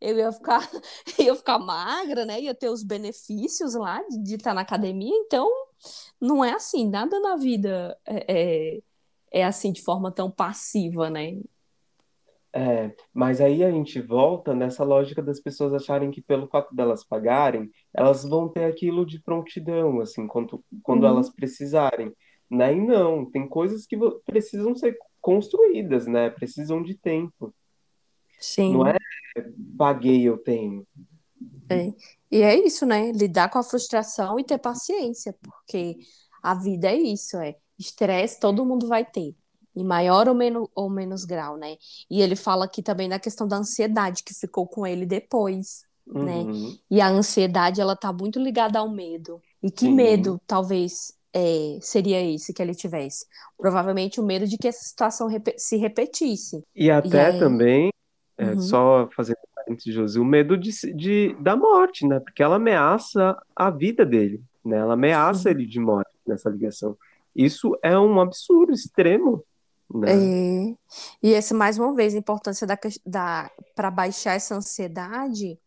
eu 0.00 0.16
ia 0.18 0.32
ficar, 0.32 0.60
ia 1.18 1.34
ficar 1.34 1.58
magra, 1.58 2.24
né? 2.26 2.40
Ia 2.40 2.54
ter 2.54 2.68
os 2.70 2.82
benefícios 2.84 3.74
lá 3.74 4.02
de, 4.08 4.36
estar 4.36 4.54
na 4.54 4.62
academia. 4.62 5.12
Então, 5.14 5.48
não 6.20 6.44
é 6.44 6.52
assim, 6.54 6.88
nada 6.88 7.20
na 7.20 7.36
vida 7.36 7.98
é, 8.06 8.76
é, 8.76 9.40
é 9.42 9.44
assim 9.44 9.72
de 9.72 9.82
forma 9.82 10.12
tão 10.12 10.30
passiva, 10.30 11.10
né? 11.10 11.34
É, 12.54 12.94
mas 13.12 13.40
aí 13.40 13.62
a 13.62 13.70
gente 13.70 14.00
volta 14.00 14.54
nessa 14.54 14.82
lógica 14.82 15.22
das 15.22 15.38
pessoas 15.40 15.74
acharem 15.74 16.10
que 16.10 16.22
pelo 16.22 16.48
fato 16.48 16.74
delas 16.74 17.04
pagarem, 17.04 17.70
elas 17.94 18.24
vão 18.24 18.48
ter 18.48 18.64
aquilo 18.64 19.04
de 19.06 19.20
prontidão, 19.22 20.00
assim, 20.00 20.26
quando, 20.26 20.64
quando 20.82 21.06
Uhum. 21.06 21.06
elas 21.06 21.28
precisarem, 21.30 22.12
né? 22.50 22.72
E 22.74 22.80
não, 22.80 23.30
tem 23.30 23.46
coisas 23.48 23.86
que 23.86 23.96
precisam 24.26 24.74
ser 24.74 24.96
construídas, 25.20 26.06
né? 26.06 26.30
Precisam 26.30 26.82
de 26.82 26.96
tempo. 26.98 27.54
Sim. 28.40 28.72
Não 28.74 28.86
é 28.86 28.96
paguei, 29.76 30.28
eu 30.28 30.38
tenho. 30.38 30.86
É. 31.70 31.92
E 32.30 32.42
é 32.42 32.58
isso, 32.58 32.84
né? 32.84 33.10
Lidar 33.12 33.48
com 33.50 33.58
a 33.58 33.62
frustração 33.62 34.38
e 34.38 34.44
ter 34.44 34.58
paciência, 34.58 35.34
porque 35.40 35.98
a 36.42 36.54
vida 36.54 36.88
é 36.88 36.96
isso, 36.96 37.36
é 37.38 37.56
estresse 37.78 38.40
todo 38.40 38.66
mundo 38.66 38.88
vai 38.88 39.04
ter, 39.04 39.34
em 39.74 39.84
maior 39.84 40.28
ou, 40.28 40.34
menos 40.34 40.68
ou 40.74 40.90
menos 40.90 41.24
grau, 41.24 41.56
né? 41.56 41.76
E 42.10 42.20
ele 42.20 42.34
fala 42.36 42.64
aqui 42.64 42.82
também 42.82 43.08
da 43.08 43.18
questão 43.18 43.46
da 43.46 43.56
ansiedade 43.56 44.24
que 44.24 44.34
ficou 44.34 44.66
com 44.66 44.86
ele 44.86 45.06
depois, 45.06 45.82
né? 46.06 46.42
Uhum. 46.42 46.76
E 46.90 47.00
a 47.00 47.08
ansiedade, 47.08 47.80
ela 47.80 47.94
tá 47.96 48.12
muito 48.12 48.38
ligada 48.40 48.78
ao 48.78 48.90
medo. 48.90 49.40
E 49.62 49.70
que 49.70 49.86
Sim. 49.86 49.94
medo, 49.94 50.40
talvez, 50.46 51.12
é, 51.32 51.78
seria 51.80 52.20
esse 52.22 52.52
que 52.52 52.62
ele 52.62 52.74
tivesse? 52.74 53.26
Provavelmente 53.56 54.20
o 54.20 54.24
medo 54.24 54.46
de 54.46 54.56
que 54.58 54.68
essa 54.68 54.84
situação 54.84 55.28
repe- 55.28 55.58
se 55.58 55.76
repetisse. 55.76 56.64
E 56.74 56.90
até 56.90 57.26
aí? 57.26 57.38
também, 57.38 57.90
é, 58.38 58.52
Uhum. 58.52 58.60
só 58.60 59.08
fazendo 59.14 59.38
parênteses, 59.54 59.92
Josi, 59.92 60.18
o 60.18 60.24
medo 60.24 60.56
de, 60.56 60.70
de, 60.94 61.36
da 61.40 61.56
morte, 61.56 62.06
né? 62.06 62.20
Porque 62.20 62.42
ela 62.42 62.56
ameaça 62.56 63.36
a 63.54 63.68
vida 63.70 64.06
dele, 64.06 64.40
né? 64.64 64.78
Ela 64.78 64.94
ameaça 64.94 65.42
Sim. 65.42 65.50
ele 65.50 65.66
de 65.66 65.80
morte 65.80 66.10
nessa 66.26 66.48
ligação. 66.48 66.96
Isso 67.34 67.76
é 67.82 67.98
um 67.98 68.20
absurdo 68.20 68.72
extremo, 68.72 69.44
né? 69.92 70.12
É. 70.12 70.74
E 71.22 71.32
esse, 71.32 71.52
mais 71.52 71.78
uma 71.78 71.94
vez, 71.94 72.14
a 72.14 72.18
importância 72.18 72.66
da, 72.66 72.78
da, 73.04 73.50
para 73.74 73.90
baixar 73.90 74.34
essa 74.34 74.54
ansiedade, 74.54 75.58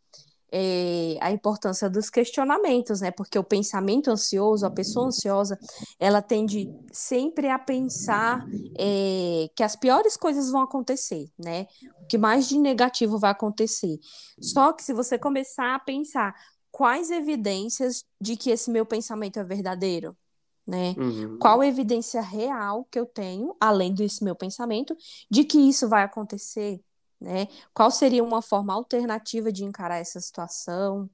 é, 0.52 1.18
a 1.22 1.32
importância 1.32 1.89
dos 1.89 2.10
questionamentos, 2.10 2.99
né? 3.02 3.10
Porque 3.10 3.39
o 3.39 3.43
pensamento 3.43 4.12
ansioso, 4.12 4.66
a 4.66 4.70
pessoa 4.70 5.08
ansiosa, 5.08 5.58
ela 5.97 6.22
tende 6.22 6.70
sempre 6.91 7.47
a 7.47 7.58
pensar 7.58 8.45
é, 8.78 9.49
que 9.56 9.64
as 9.64 9.76
piores 9.76 10.18
coisas 10.18 10.52
vão 10.52 10.62
acontecer, 10.62 11.30
né? 11.39 11.68
O 12.04 12.08
que 12.08 12.18
mais 12.18 12.49
de 12.49 12.58
negativo 12.58 13.18
vai 13.18 13.32
acontecer. 13.32 13.97
Só 14.41 14.74
que 14.74 14.84
se 14.84 14.93
você 14.93 15.18
começar 15.18 15.76
a 15.76 15.80
pensar 15.80 16.36
quais 16.70 17.10
evidências 17.10 18.04
de 18.20 18.36
que 18.36 18.49
esse 18.49 18.70
meu 18.70 18.86
pensamento 18.86 19.39
é 19.39 19.43
verdadeiro, 19.43 20.18
né? 20.68 20.95
Uhum. 20.97 21.38
Qual 21.39 21.64
evidência 21.64 22.22
real 22.22 22.86
que 22.91 22.99
eu 22.99 23.06
tenho, 23.06 23.56
além 23.60 23.93
desse 23.93 24.24
meu 24.24 24.36
pensamento, 24.36 24.95
de 25.30 25.43
que 25.43 25.58
isso 25.58 25.88
vai 25.88 26.04
acontecer, 26.04 26.82
né? 27.22 27.47
Qual 27.74 27.91
seria 27.91 28.24
uma 28.24 28.41
forma 28.41 28.74
alternativa 28.74 29.51
de 29.51 29.63
encarar 29.63 29.99
essa 29.99 30.19
situação? 30.19 31.09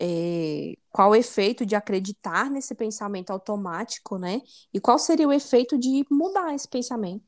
É, 0.00 0.74
qual 0.90 1.10
o 1.10 1.14
efeito 1.14 1.64
de 1.66 1.74
acreditar 1.74 2.50
nesse 2.50 2.74
pensamento 2.74 3.30
automático, 3.30 4.18
né? 4.18 4.40
E 4.72 4.80
qual 4.80 4.98
seria 4.98 5.28
o 5.28 5.32
efeito 5.32 5.78
de 5.78 6.04
mudar 6.10 6.54
esse 6.54 6.68
pensamento? 6.68 7.24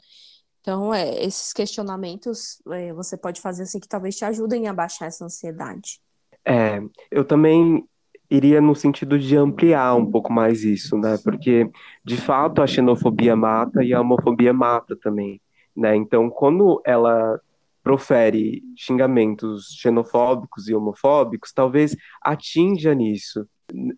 Então, 0.61 0.93
é, 0.93 1.25
esses 1.25 1.53
questionamentos 1.53 2.61
é, 2.73 2.93
você 2.93 3.17
pode 3.17 3.41
fazer 3.41 3.65
assim 3.65 3.79
que 3.79 3.89
talvez 3.89 4.17
te 4.17 4.25
ajudem 4.25 4.67
a 4.67 4.73
baixar 4.73 5.07
essa 5.07 5.25
ansiedade. 5.25 6.01
É, 6.45 6.81
eu 7.11 7.25
também 7.25 7.85
iria 8.29 8.61
no 8.61 8.75
sentido 8.75 9.19
de 9.19 9.37
ampliar 9.37 9.95
um 9.95 10.11
pouco 10.11 10.33
mais 10.33 10.65
isso, 10.65 10.97
né? 10.99 11.19
Porque, 11.23 11.71
de 12.05 12.17
fato, 12.17 12.61
a 12.61 12.67
xenofobia 12.67 13.37
mata 13.37 13.83
e 13.85 13.95
a 13.95 14.01
homofobia 14.01 14.53
mata 14.53 14.97
também, 14.97 15.41
né? 15.77 15.95
Então, 15.95 16.29
quando 16.29 16.81
ela 16.85 17.41
profere 17.87 18.65
xingamentos 18.77 19.67
xenofóbicos 19.81 20.67
e 20.69 20.75
homofóbicos, 20.75 21.53
talvez 21.53 21.97
atinja 22.21 22.93
nisso, 22.93 23.47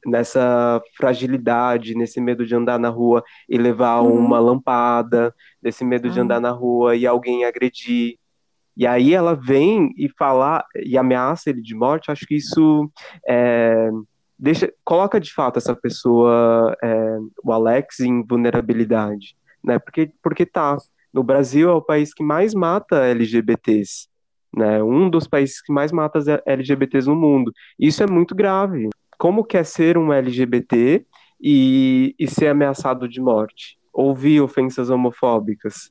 nessa 0.05 0.79
fragilidade, 0.95 1.95
nesse 1.95 2.21
medo 2.21 2.45
de 2.45 2.55
andar 2.55 2.79
na 2.79 2.91
rua 2.91 3.25
e 3.49 3.57
levar 3.57 4.03
Uhum. 4.03 4.15
uma 4.27 4.39
lampada, 4.39 5.35
nesse 5.63 5.87
medo 5.87 6.11
de 6.11 6.21
Ah. 6.21 6.23
andar 6.23 6.39
na 6.39 6.51
rua 6.51 6.97
e 6.97 7.07
alguém 7.07 7.47
agredir. 7.47 8.17
E 8.77 8.87
aí 8.87 9.15
ela 9.15 9.35
vem 9.35 9.91
e 9.97 10.07
fala 10.19 10.63
e 10.85 10.99
ameaça 10.99 11.49
ele 11.49 11.63
de 11.63 11.75
morte. 11.75 12.11
Acho 12.11 12.27
que 12.27 12.37
isso 12.37 12.91
é, 13.27 13.89
deixa, 14.39 14.71
coloca 14.85 15.19
de 15.19 15.33
fato 15.33 15.57
essa 15.57 15.75
pessoa, 15.75 16.77
é, 16.85 17.19
o 17.43 17.53
Alex, 17.55 18.01
em 18.01 18.23
vulnerabilidade, 18.23 19.35
né? 19.65 19.79
Porque, 19.79 20.13
porque 20.23 20.45
tá. 20.45 20.77
No 21.13 21.23
Brasil 21.23 21.69
é 21.69 21.73
o 21.73 21.83
país 21.83 22.13
que 22.13 22.23
mais 22.23 22.55
mata 22.55 23.07
LGBTs, 23.07 24.09
né? 24.55 24.83
Um 24.83 25.09
dos 25.09 25.27
países 25.27 25.61
que 25.63 25.73
mais 25.73 25.93
mata 25.93 26.19
LGBTs 26.47 27.09
no 27.09 27.17
mundo. 27.17 27.53
Isso 27.79 28.03
é 28.03 28.07
muito 28.07 28.35
grave. 28.35 28.89
Como 29.19 29.45
quer 29.45 29.65
ser 29.65 29.99
um 29.99 30.13
LGBT 30.13 31.05
e, 31.41 32.15
e 32.19 32.29
ser 32.29 32.49
ameaçado 32.49 33.09
de 33.09 33.21
morte? 33.21 33.79
Ouvir 33.93 34.41
ofensas 34.41 34.91
homofóbicas? 34.91 35.91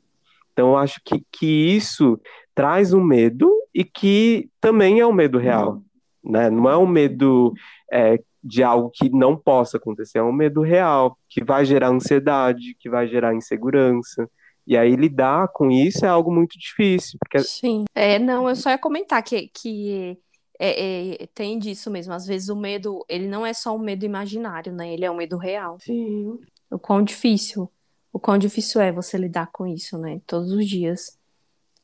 Então, 0.54 0.70
eu 0.70 0.78
acho 0.78 1.00
que, 1.06 1.24
que 1.32 1.76
isso 1.76 2.20
traz 2.56 2.94
um 2.94 3.04
medo 3.04 3.54
e 3.74 3.84
que 3.84 4.50
também 4.60 5.00
é 5.00 5.06
um 5.06 5.14
medo 5.14 5.38
real, 5.38 5.84
né? 6.24 6.50
Não 6.50 6.68
é 6.68 6.76
um 6.76 6.88
medo 6.88 7.54
é, 7.94 8.20
de 8.44 8.64
algo 8.64 8.90
que 8.92 9.10
não 9.10 9.36
possa 9.36 9.78
acontecer, 9.78 10.18
é 10.18 10.24
um 10.24 10.32
medo 10.32 10.62
real, 10.62 11.16
que 11.30 11.44
vai 11.44 11.64
gerar 11.66 11.90
ansiedade, 11.90 12.76
que 12.80 12.90
vai 12.90 13.08
gerar 13.08 13.36
insegurança. 13.36 14.28
E 14.68 14.76
aí 14.76 14.98
lidar 14.98 15.48
com 15.54 15.72
isso 15.72 16.06
é 16.06 16.10
algo 16.10 16.30
muito 16.30 16.60
difícil, 16.60 17.18
porque 17.20 17.40
Sim. 17.40 17.86
É, 17.96 18.20
não, 18.20 18.50
eu 18.50 18.56
só 18.56 18.70
ia 18.70 18.78
comentar 18.78 19.24
que, 19.24 19.48
que 19.48 20.20
é, 20.60 21.24
é, 21.24 21.28
tem 21.28 21.58
disso 21.58 21.90
mesmo. 21.90 22.14
Às 22.14 22.26
vezes 22.26 22.50
o 22.50 22.56
medo, 22.56 23.06
ele 23.08 23.30
não 23.30 23.46
é 23.46 23.54
só 23.54 23.74
um 23.74 23.80
medo 23.80 24.06
imaginário, 24.06 24.74
né? 24.74 24.94
Ele 24.94 25.06
é 25.06 25.10
um 25.10 25.16
medo 25.16 25.38
real. 25.38 25.80
sim, 25.80 26.38
O 26.70 26.78
quão 26.78 27.02
difícil, 27.02 27.72
o 28.12 28.20
quão 28.20 28.38
difícil 28.38 28.82
é 28.82 28.92
você 28.92 29.18
lidar 29.18 29.48
com 29.54 29.66
isso, 29.66 29.98
né? 29.98 30.20
Todos 30.28 30.52
os 30.52 30.68
dias. 30.68 31.18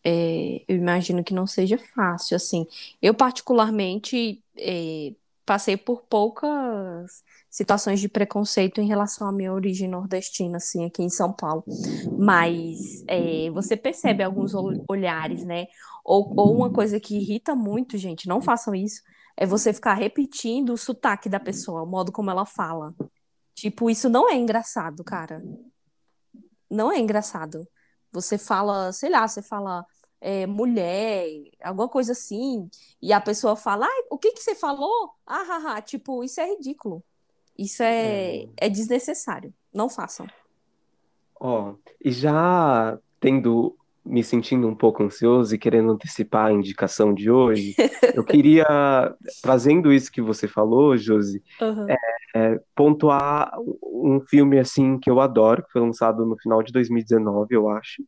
É, 0.03 0.61
eu 0.67 0.75
imagino 0.75 1.23
que 1.23 1.33
não 1.33 1.47
seja 1.47 1.77
fácil, 1.77 2.35
assim. 2.35 2.67
Eu, 3.01 3.13
particularmente, 3.13 4.43
é, 4.57 5.13
passei 5.45 5.77
por 5.77 6.01
poucas 6.01 7.23
situações 7.53 7.99
de 7.99 8.09
preconceito 8.09 8.81
em 8.81 8.87
relação 8.87 9.27
à 9.27 9.31
minha 9.31 9.53
origem 9.53 9.87
nordestina, 9.87 10.57
assim, 10.57 10.85
aqui 10.85 11.03
em 11.03 11.09
São 11.09 11.31
Paulo. 11.31 11.63
Mas 12.17 13.03
é, 13.07 13.51
você 13.51 13.77
percebe 13.77 14.23
alguns 14.23 14.55
ol- 14.55 14.73
olhares, 14.89 15.45
né? 15.45 15.67
Ou, 16.03 16.33
ou 16.35 16.57
uma 16.57 16.71
coisa 16.71 16.99
que 16.99 17.15
irrita 17.15 17.55
muito, 17.55 17.95
gente, 17.95 18.27
não 18.27 18.41
façam 18.41 18.73
isso, 18.73 19.03
é 19.37 19.45
você 19.45 19.71
ficar 19.71 19.93
repetindo 19.93 20.73
o 20.73 20.77
sotaque 20.77 21.29
da 21.29 21.39
pessoa, 21.39 21.83
o 21.83 21.85
modo 21.85 22.11
como 22.11 22.31
ela 22.31 22.43
fala. 22.43 22.91
Tipo, 23.53 23.87
isso 23.87 24.09
não 24.09 24.27
é 24.27 24.35
engraçado, 24.35 25.03
cara. 25.03 25.43
Não 26.69 26.91
é 26.91 26.97
engraçado. 26.99 27.67
Você 28.11 28.35
fala, 28.39 28.91
sei 28.91 29.11
lá, 29.11 29.27
você 29.27 29.43
fala 29.43 29.85
é, 30.19 30.47
mulher, 30.47 31.27
alguma 31.61 31.87
coisa 31.87 32.13
assim, 32.13 32.67
e 32.99 33.13
a 33.13 33.21
pessoa 33.21 33.55
fala, 33.55 33.85
ai, 33.85 34.03
o 34.09 34.17
que 34.17 34.31
que 34.31 34.41
você 34.41 34.55
falou? 34.55 35.11
Ah, 35.25 35.45
ah, 35.49 35.73
ah. 35.77 35.81
Tipo, 35.81 36.23
isso 36.23 36.41
é 36.41 36.47
ridículo. 36.47 37.03
Isso 37.57 37.83
é, 37.83 38.47
é 38.57 38.69
desnecessário. 38.69 39.53
Não 39.73 39.89
façam. 39.89 40.25
Ó, 41.39 41.73
e 42.03 42.11
já 42.11 42.97
tendo 43.19 43.75
me 44.05 44.21
sentindo 44.21 44.67
um 44.67 44.75
pouco 44.75 45.01
ansioso 45.01 45.55
e 45.55 45.57
querendo 45.57 45.91
antecipar 45.91 46.47
a 46.47 46.51
indicação 46.51 47.13
de 47.13 47.31
hoje, 47.31 47.73
eu 48.13 48.23
queria, 48.23 48.65
trazendo 49.41 49.93
isso 49.93 50.11
que 50.11 50.21
você 50.21 50.45
falou, 50.47 50.97
Josi, 50.97 51.41
Uhum. 51.61 51.87
é, 52.35 52.59
pontuar 52.75 53.53
um 53.81 54.19
filme 54.19 54.59
assim 54.59 54.99
que 54.99 55.09
eu 55.09 55.21
adoro, 55.21 55.63
que 55.63 55.71
foi 55.71 55.81
lançado 55.81 56.25
no 56.25 56.37
final 56.37 56.61
de 56.61 56.73
2019, 56.73 57.55
eu 57.55 57.69
acho, 57.69 58.03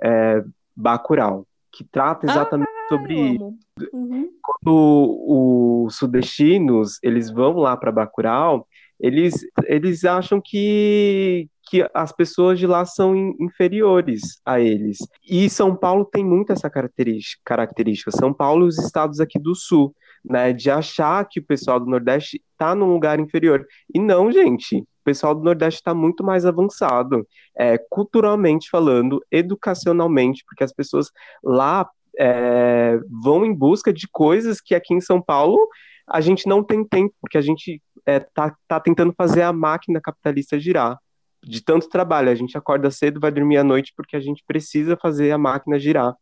é 0.00 0.44
Bacurau, 0.76 1.44
que 1.72 1.82
trata 1.82 2.26
exatamente 2.26 2.70
sobre 2.88 3.36
Eu 3.36 3.46
amo. 3.46 3.58
Uhum. 3.92 4.30
quando 4.42 5.86
os 5.86 5.96
sudestinos 5.96 6.98
eles 7.02 7.28
vão 7.30 7.54
lá 7.56 7.76
para 7.76 7.90
Bacurau, 7.90 8.68
eles, 9.00 9.34
eles 9.64 10.04
acham 10.04 10.40
que, 10.40 11.48
que 11.68 11.88
as 11.94 12.12
pessoas 12.12 12.58
de 12.58 12.66
lá 12.66 12.84
são 12.84 13.16
in- 13.16 13.34
inferiores 13.40 14.40
a 14.44 14.60
eles. 14.60 14.98
E 15.28 15.48
São 15.48 15.74
Paulo 15.74 16.04
tem 16.04 16.24
muito 16.24 16.52
essa 16.52 16.68
característica, 16.68 17.40
característica. 17.44 18.10
São 18.10 18.32
Paulo 18.32 18.66
e 18.66 18.68
os 18.68 18.78
estados 18.78 19.20
aqui 19.20 19.38
do 19.38 19.54
sul, 19.54 19.94
né, 20.24 20.52
de 20.52 20.70
achar 20.70 21.26
que 21.26 21.40
o 21.40 21.44
pessoal 21.44 21.80
do 21.80 21.86
Nordeste 21.86 22.42
está 22.52 22.74
num 22.74 22.92
lugar 22.92 23.18
inferior. 23.18 23.66
E 23.92 23.98
não, 23.98 24.30
gente. 24.30 24.76
O 24.76 25.02
pessoal 25.02 25.34
do 25.34 25.42
Nordeste 25.42 25.80
está 25.80 25.94
muito 25.94 26.22
mais 26.22 26.44
avançado, 26.44 27.26
é, 27.58 27.78
culturalmente 27.88 28.68
falando, 28.68 29.24
educacionalmente, 29.30 30.44
porque 30.46 30.62
as 30.62 30.74
pessoas 30.74 31.10
lá 31.42 31.88
é, 32.18 33.00
vão 33.22 33.46
em 33.46 33.54
busca 33.54 33.94
de 33.94 34.06
coisas 34.06 34.60
que 34.60 34.74
aqui 34.74 34.92
em 34.92 35.00
São 35.00 35.22
Paulo 35.22 35.66
a 36.10 36.20
gente 36.20 36.48
não 36.48 36.62
tem 36.62 36.84
tempo, 36.84 37.14
porque 37.20 37.38
a 37.38 37.40
gente 37.40 37.80
é, 38.04 38.18
tá, 38.20 38.80
tentando 38.82 39.14
fazer 39.16 39.42
a 39.42 39.52
máquina 39.52 40.00
capitalista 40.00 40.58
girar. 40.58 40.98
De 41.42 41.62
tanto 41.62 41.88
trabalho, 41.88 42.28
a 42.30 42.34
gente 42.34 42.58
acorda 42.58 42.90
cedo, 42.90 43.20
vai 43.20 43.30
dormir 43.30 43.56
à 43.56 43.64
noite, 43.64 43.92
porque 43.96 44.16
a 44.16 44.20
gente 44.20 44.42
precisa 44.46 44.96
fazer 44.96 45.30
a 45.30 45.38
máquina 45.38 45.78
girar. 45.78 46.14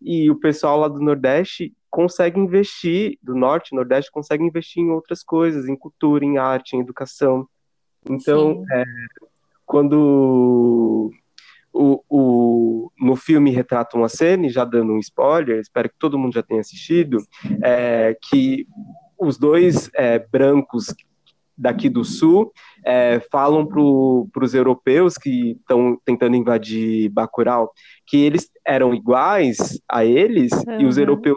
e 0.00 0.30
o 0.30 0.38
pessoal 0.38 0.78
lá 0.78 0.88
do 0.88 1.00
Nordeste 1.00 1.72
consegue 1.90 2.40
investir, 2.40 3.18
do 3.22 3.34
Norte 3.34 3.70
e 3.70 3.76
Nordeste, 3.76 4.10
consegue 4.10 4.42
investir 4.42 4.82
em 4.82 4.90
outras 4.90 5.22
coisas, 5.22 5.68
em 5.68 5.76
cultura, 5.76 6.24
em 6.24 6.38
arte, 6.38 6.74
em 6.74 6.80
educação. 6.80 7.46
Então, 8.08 8.64
é, 8.72 8.84
quando 9.66 11.12
o, 11.72 12.02
o, 12.08 12.92
no 13.00 13.16
filme 13.16 13.50
retrata 13.50 13.96
uma 13.96 14.08
cena, 14.08 14.48
já 14.48 14.64
dando 14.64 14.92
um 14.92 14.98
spoiler, 14.98 15.60
espero 15.60 15.88
que 15.88 15.98
todo 15.98 16.18
mundo 16.18 16.34
já 16.34 16.42
tenha 16.42 16.60
assistido, 16.60 17.18
é, 17.62 18.16
que 18.22 18.66
os 19.22 19.38
dois 19.38 19.90
é, 19.94 20.18
brancos 20.18 20.94
daqui 21.56 21.88
do 21.88 22.04
sul 22.04 22.52
é, 22.84 23.20
falam 23.30 23.66
para 23.66 24.44
os 24.44 24.54
europeus 24.54 25.16
que 25.16 25.52
estão 25.52 25.98
tentando 26.04 26.36
invadir 26.36 27.08
Bacurau 27.10 27.72
que 28.06 28.16
eles 28.16 28.50
eram 28.66 28.94
iguais 28.94 29.80
a 29.88 30.04
eles 30.04 30.50
uhum. 30.52 30.80
e 30.80 30.86
os 30.86 30.98
europeus 30.98 31.36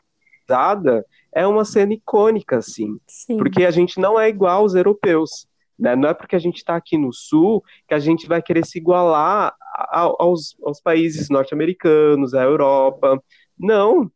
é 1.34 1.46
uma 1.46 1.66
cena 1.66 1.94
icônica 1.94 2.58
assim 2.58 2.98
Sim. 3.08 3.38
porque 3.38 3.66
a 3.66 3.72
gente 3.72 4.00
não 4.00 4.20
é 4.20 4.30
igual 4.30 4.62
aos 4.62 4.76
europeus 4.76 5.48
né? 5.78 5.96
não 5.96 6.10
é 6.10 6.14
porque 6.14 6.36
a 6.36 6.40
gente 6.40 6.58
está 6.58 6.76
aqui 6.76 6.98
no 6.98 7.12
sul 7.12 7.64
que 7.88 7.94
a 7.94 8.00
gente 8.00 8.28
vai 8.28 8.42
querer 8.42 8.66
se 8.66 8.78
igualar 8.78 9.54
aos, 9.92 10.56
aos 10.64 10.80
países 10.80 11.30
norte-americanos 11.30 12.34
à 12.34 12.44
Europa 12.44 13.22
não 13.58 14.10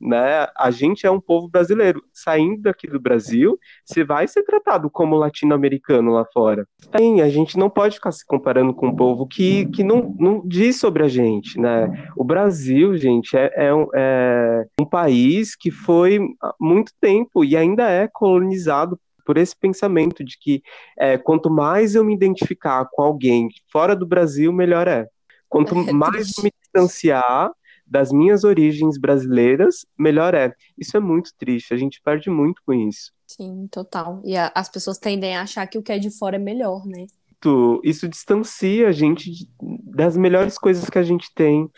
né? 0.00 0.46
A 0.56 0.70
gente 0.70 1.06
é 1.06 1.10
um 1.10 1.20
povo 1.20 1.48
brasileiro. 1.48 2.02
Saindo 2.12 2.62
daqui 2.62 2.86
do 2.86 3.00
Brasil, 3.00 3.58
você 3.84 4.04
vai 4.04 4.28
ser 4.28 4.42
tratado 4.42 4.90
como 4.90 5.16
latino-americano 5.16 6.12
lá 6.12 6.24
fora. 6.32 6.66
Sim, 6.96 7.20
a 7.20 7.28
gente 7.28 7.58
não 7.58 7.70
pode 7.70 7.96
ficar 7.96 8.12
se 8.12 8.24
comparando 8.24 8.74
com 8.74 8.88
um 8.88 8.96
povo 8.96 9.26
que, 9.26 9.66
que 9.66 9.82
não, 9.82 10.14
não 10.18 10.42
diz 10.44 10.78
sobre 10.78 11.04
a 11.04 11.08
gente, 11.08 11.58
né? 11.60 12.10
O 12.16 12.24
Brasil, 12.24 12.96
gente, 12.96 13.36
é, 13.36 13.52
é, 13.54 13.74
um, 13.74 13.86
é 13.94 14.66
um 14.80 14.84
país 14.84 15.56
que 15.56 15.70
foi 15.70 16.20
há 16.42 16.54
muito 16.60 16.92
tempo 17.00 17.44
e 17.44 17.56
ainda 17.56 17.88
é 17.90 18.08
colonizado 18.08 18.98
por 19.24 19.36
esse 19.36 19.56
pensamento 19.56 20.24
de 20.24 20.38
que 20.38 20.62
é, 20.96 21.18
quanto 21.18 21.50
mais 21.50 21.96
eu 21.96 22.04
me 22.04 22.14
identificar 22.14 22.86
com 22.92 23.02
alguém 23.02 23.48
fora 23.72 23.96
do 23.96 24.06
Brasil, 24.06 24.52
melhor 24.52 24.86
é. 24.86 25.08
Quanto 25.48 25.74
é 25.76 25.92
mais 25.92 26.36
eu 26.36 26.44
me 26.44 26.52
distanciar, 26.62 27.50
das 27.86 28.10
minhas 28.10 28.42
origens 28.42 28.98
brasileiras, 28.98 29.86
melhor 29.96 30.34
é. 30.34 30.52
Isso 30.76 30.96
é 30.96 31.00
muito 31.00 31.32
triste, 31.38 31.72
a 31.72 31.76
gente 31.76 32.00
perde 32.02 32.28
muito 32.28 32.60
com 32.66 32.72
isso. 32.72 33.12
Sim, 33.26 33.68
total. 33.70 34.20
E 34.24 34.36
a, 34.36 34.50
as 34.54 34.68
pessoas 34.68 34.98
tendem 34.98 35.36
a 35.36 35.42
achar 35.42 35.66
que 35.66 35.78
o 35.78 35.82
que 35.82 35.92
é 35.92 35.98
de 35.98 36.10
fora 36.10 36.36
é 36.36 36.38
melhor, 36.38 36.84
né? 36.84 37.06
Isso 37.84 38.08
distancia 38.08 38.88
a 38.88 38.92
gente 38.92 39.30
de, 39.30 39.48
das 39.60 40.16
melhores 40.16 40.58
coisas 40.58 40.90
que 40.90 40.98
a 40.98 41.02
gente 41.02 41.32
tem, 41.32 41.70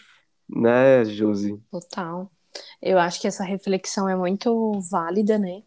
né, 0.48 1.04
Josi? 1.04 1.61
Total. 1.70 2.30
Eu 2.80 2.98
acho 2.98 3.20
que 3.20 3.26
essa 3.26 3.44
reflexão 3.44 4.09
é 4.09 4.16
muito 4.16 4.80
válida, 4.90 5.38
né? 5.38 5.62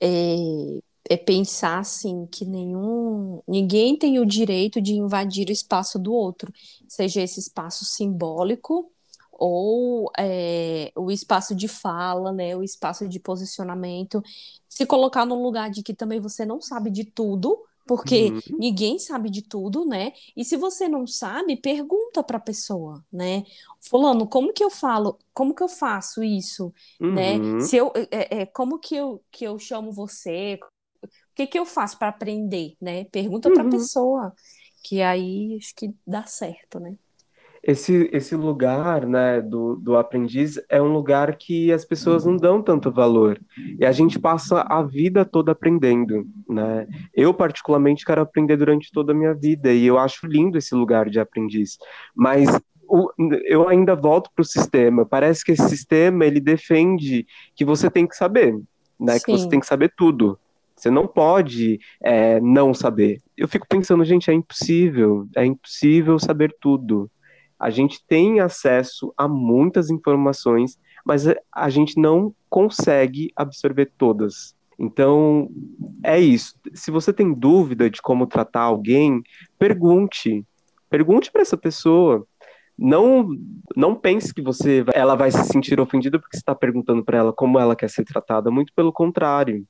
É, 0.00 0.80
é 1.08 1.16
pensar 1.16 1.78
assim 1.78 2.26
que 2.26 2.44
nenhum 2.44 3.40
ninguém 3.46 3.96
tem 3.96 4.18
o 4.18 4.26
direito 4.26 4.80
de 4.80 4.94
invadir 4.94 5.48
o 5.48 5.52
espaço 5.52 5.96
do 5.98 6.12
outro, 6.12 6.52
seja 6.88 7.22
esse 7.22 7.38
espaço 7.38 7.84
simbólico 7.84 8.90
ou 9.38 10.10
é, 10.18 10.90
o 10.96 11.10
espaço 11.10 11.54
de 11.54 11.68
fala, 11.68 12.32
né, 12.32 12.56
o 12.56 12.62
espaço 12.62 13.08
de 13.08 13.20
posicionamento, 13.20 14.22
se 14.68 14.86
colocar 14.86 15.24
num 15.24 15.42
lugar 15.42 15.70
de 15.70 15.82
que 15.82 15.94
também 15.94 16.20
você 16.20 16.44
não 16.44 16.60
sabe 16.60 16.90
de 16.90 17.04
tudo, 17.04 17.58
porque 17.86 18.30
uhum. 18.30 18.58
ninguém 18.58 18.98
sabe 18.98 19.30
de 19.30 19.42
tudo, 19.42 19.86
né? 19.86 20.12
E 20.36 20.44
se 20.44 20.56
você 20.56 20.88
não 20.88 21.06
sabe, 21.06 21.56
pergunta 21.56 22.22
para 22.22 22.36
a 22.36 22.40
pessoa, 22.40 23.02
né? 23.12 23.44
Fulano, 23.80 24.26
como 24.26 24.52
que 24.52 24.64
eu 24.64 24.70
falo? 24.70 25.16
Como 25.32 25.54
que 25.54 25.62
eu 25.62 25.68
faço 25.68 26.22
isso, 26.22 26.74
né? 27.00 27.36
uhum. 27.36 27.56
né? 27.58 27.60
Se 27.60 27.76
eu, 27.76 27.92
é, 28.10 28.42
é, 28.42 28.46
como 28.46 28.80
que 28.80 28.96
eu 28.96 29.22
que 29.30 29.44
eu 29.44 29.56
chamo 29.58 29.92
você? 29.92 30.58
O 31.02 31.08
que 31.36 31.46
que 31.46 31.58
eu 31.58 31.64
faço 31.64 31.96
para 31.96 32.08
aprender, 32.08 32.74
né? 32.80 33.04
Pergunta 33.04 33.50
para 33.52 33.62
a 33.62 33.64
uhum. 33.64 33.70
pessoa, 33.70 34.34
que 34.82 35.00
aí 35.00 35.56
acho 35.56 35.72
que 35.76 35.94
dá 36.04 36.24
certo, 36.26 36.80
né? 36.80 36.96
Esse, 37.66 38.08
esse 38.12 38.36
lugar 38.36 39.04
né, 39.04 39.40
do, 39.40 39.74
do 39.74 39.96
aprendiz 39.96 40.56
é 40.68 40.80
um 40.80 40.92
lugar 40.92 41.34
que 41.34 41.72
as 41.72 41.84
pessoas 41.84 42.24
não 42.24 42.36
dão 42.36 42.62
tanto 42.62 42.92
valor. 42.92 43.40
E 43.80 43.84
a 43.84 43.90
gente 43.90 44.20
passa 44.20 44.60
a 44.60 44.84
vida 44.84 45.24
toda 45.24 45.50
aprendendo. 45.50 46.24
Né? 46.48 46.86
Eu, 47.12 47.34
particularmente, 47.34 48.04
quero 48.04 48.22
aprender 48.22 48.56
durante 48.56 48.92
toda 48.92 49.10
a 49.10 49.14
minha 49.16 49.34
vida, 49.34 49.72
e 49.72 49.84
eu 49.84 49.98
acho 49.98 50.28
lindo 50.28 50.56
esse 50.56 50.76
lugar 50.76 51.10
de 51.10 51.18
aprendiz. 51.18 51.76
Mas 52.14 52.48
o, 52.88 53.10
eu 53.44 53.68
ainda 53.68 53.96
volto 53.96 54.30
para 54.32 54.42
o 54.42 54.46
sistema. 54.46 55.04
Parece 55.04 55.44
que 55.44 55.50
esse 55.50 55.68
sistema 55.68 56.24
ele 56.24 56.38
defende 56.38 57.26
que 57.56 57.64
você 57.64 57.90
tem 57.90 58.06
que 58.06 58.14
saber, 58.14 58.56
né? 58.98 59.18
que 59.18 59.32
você 59.32 59.48
tem 59.48 59.58
que 59.58 59.66
saber 59.66 59.92
tudo. 59.96 60.38
Você 60.76 60.88
não 60.88 61.08
pode 61.08 61.80
é, 62.00 62.38
não 62.40 62.72
saber. 62.72 63.20
Eu 63.36 63.48
fico 63.48 63.66
pensando, 63.68 64.04
gente, 64.04 64.30
é 64.30 64.34
impossível, 64.34 65.26
é 65.34 65.44
impossível 65.44 66.16
saber 66.20 66.54
tudo 66.60 67.10
a 67.58 67.70
gente 67.70 68.04
tem 68.06 68.40
acesso 68.40 69.12
a 69.16 69.26
muitas 69.26 69.90
informações, 69.90 70.78
mas 71.04 71.24
a 71.52 71.70
gente 71.70 71.98
não 72.00 72.34
consegue 72.50 73.32
absorver 73.34 73.92
todas. 73.96 74.54
Então, 74.78 75.48
é 76.04 76.20
isso. 76.20 76.54
Se 76.74 76.90
você 76.90 77.12
tem 77.12 77.32
dúvida 77.32 77.88
de 77.88 78.02
como 78.02 78.26
tratar 78.26 78.62
alguém, 78.62 79.22
pergunte. 79.58 80.44
Pergunte 80.90 81.32
para 81.32 81.42
essa 81.42 81.56
pessoa. 81.56 82.26
Não, 82.78 83.28
não 83.74 83.94
pense 83.94 84.34
que 84.34 84.42
você, 84.42 84.84
ela 84.92 85.14
vai 85.14 85.30
se 85.30 85.42
sentir 85.44 85.80
ofendida 85.80 86.18
porque 86.18 86.36
você 86.36 86.42
está 86.42 86.54
perguntando 86.54 87.02
para 87.02 87.16
ela 87.16 87.32
como 87.32 87.58
ela 87.58 87.74
quer 87.74 87.88
ser 87.88 88.04
tratada. 88.04 88.50
Muito 88.50 88.72
pelo 88.74 88.92
contrário. 88.92 89.66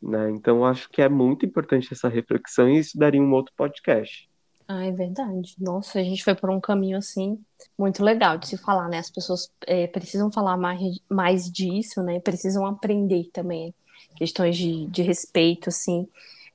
Né? 0.00 0.30
Então, 0.30 0.64
acho 0.64 0.88
que 0.88 1.02
é 1.02 1.08
muito 1.08 1.44
importante 1.44 1.88
essa 1.92 2.08
reflexão 2.08 2.68
e 2.70 2.78
isso 2.78 2.96
daria 2.96 3.20
um 3.20 3.32
outro 3.32 3.52
podcast. 3.54 4.28
Ah, 4.70 4.84
é 4.84 4.92
verdade. 4.92 5.54
Nossa, 5.58 5.98
a 5.98 6.02
gente 6.04 6.22
foi 6.22 6.34
por 6.34 6.50
um 6.50 6.60
caminho 6.60 6.98
assim 6.98 7.42
muito 7.78 8.04
legal 8.04 8.36
de 8.36 8.48
se 8.48 8.58
falar, 8.58 8.88
né? 8.88 8.98
As 8.98 9.10
pessoas 9.10 9.50
é, 9.66 9.86
precisam 9.86 10.30
falar 10.30 10.58
mais, 10.58 10.80
mais 11.08 11.50
disso, 11.50 12.02
né? 12.02 12.20
Precisam 12.20 12.66
aprender 12.66 13.30
também 13.32 13.74
questões 14.14 14.56
de, 14.58 14.86
de 14.88 15.02
respeito, 15.02 15.70
assim. 15.70 16.06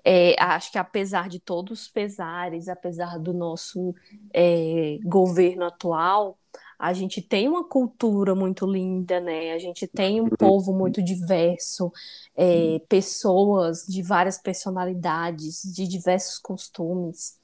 É, 0.06 0.36
acho 0.42 0.72
que 0.72 0.78
apesar 0.78 1.28
de 1.28 1.40
todos 1.40 1.82
os 1.84 1.88
pesares, 1.88 2.68
apesar 2.68 3.18
do 3.20 3.34
nosso 3.34 3.96
é, 4.32 5.00
governo 5.04 5.66
atual, 5.66 6.38
a 6.78 6.94
gente 6.94 7.20
tem 7.22 7.48
uma 7.48 7.64
cultura 7.68 8.36
muito 8.36 8.66
linda, 8.68 9.20
né? 9.20 9.54
A 9.54 9.60
gente 9.60 9.88
tem 9.88 10.22
um 10.22 10.30
povo 10.30 10.72
muito 10.74 11.02
diverso, 11.02 11.92
é, 12.36 12.80
pessoas 12.88 13.86
de 13.88 14.04
várias 14.04 14.38
personalidades, 14.38 15.64
de 15.64 15.88
diversos 15.88 16.38
costumes. 16.38 17.42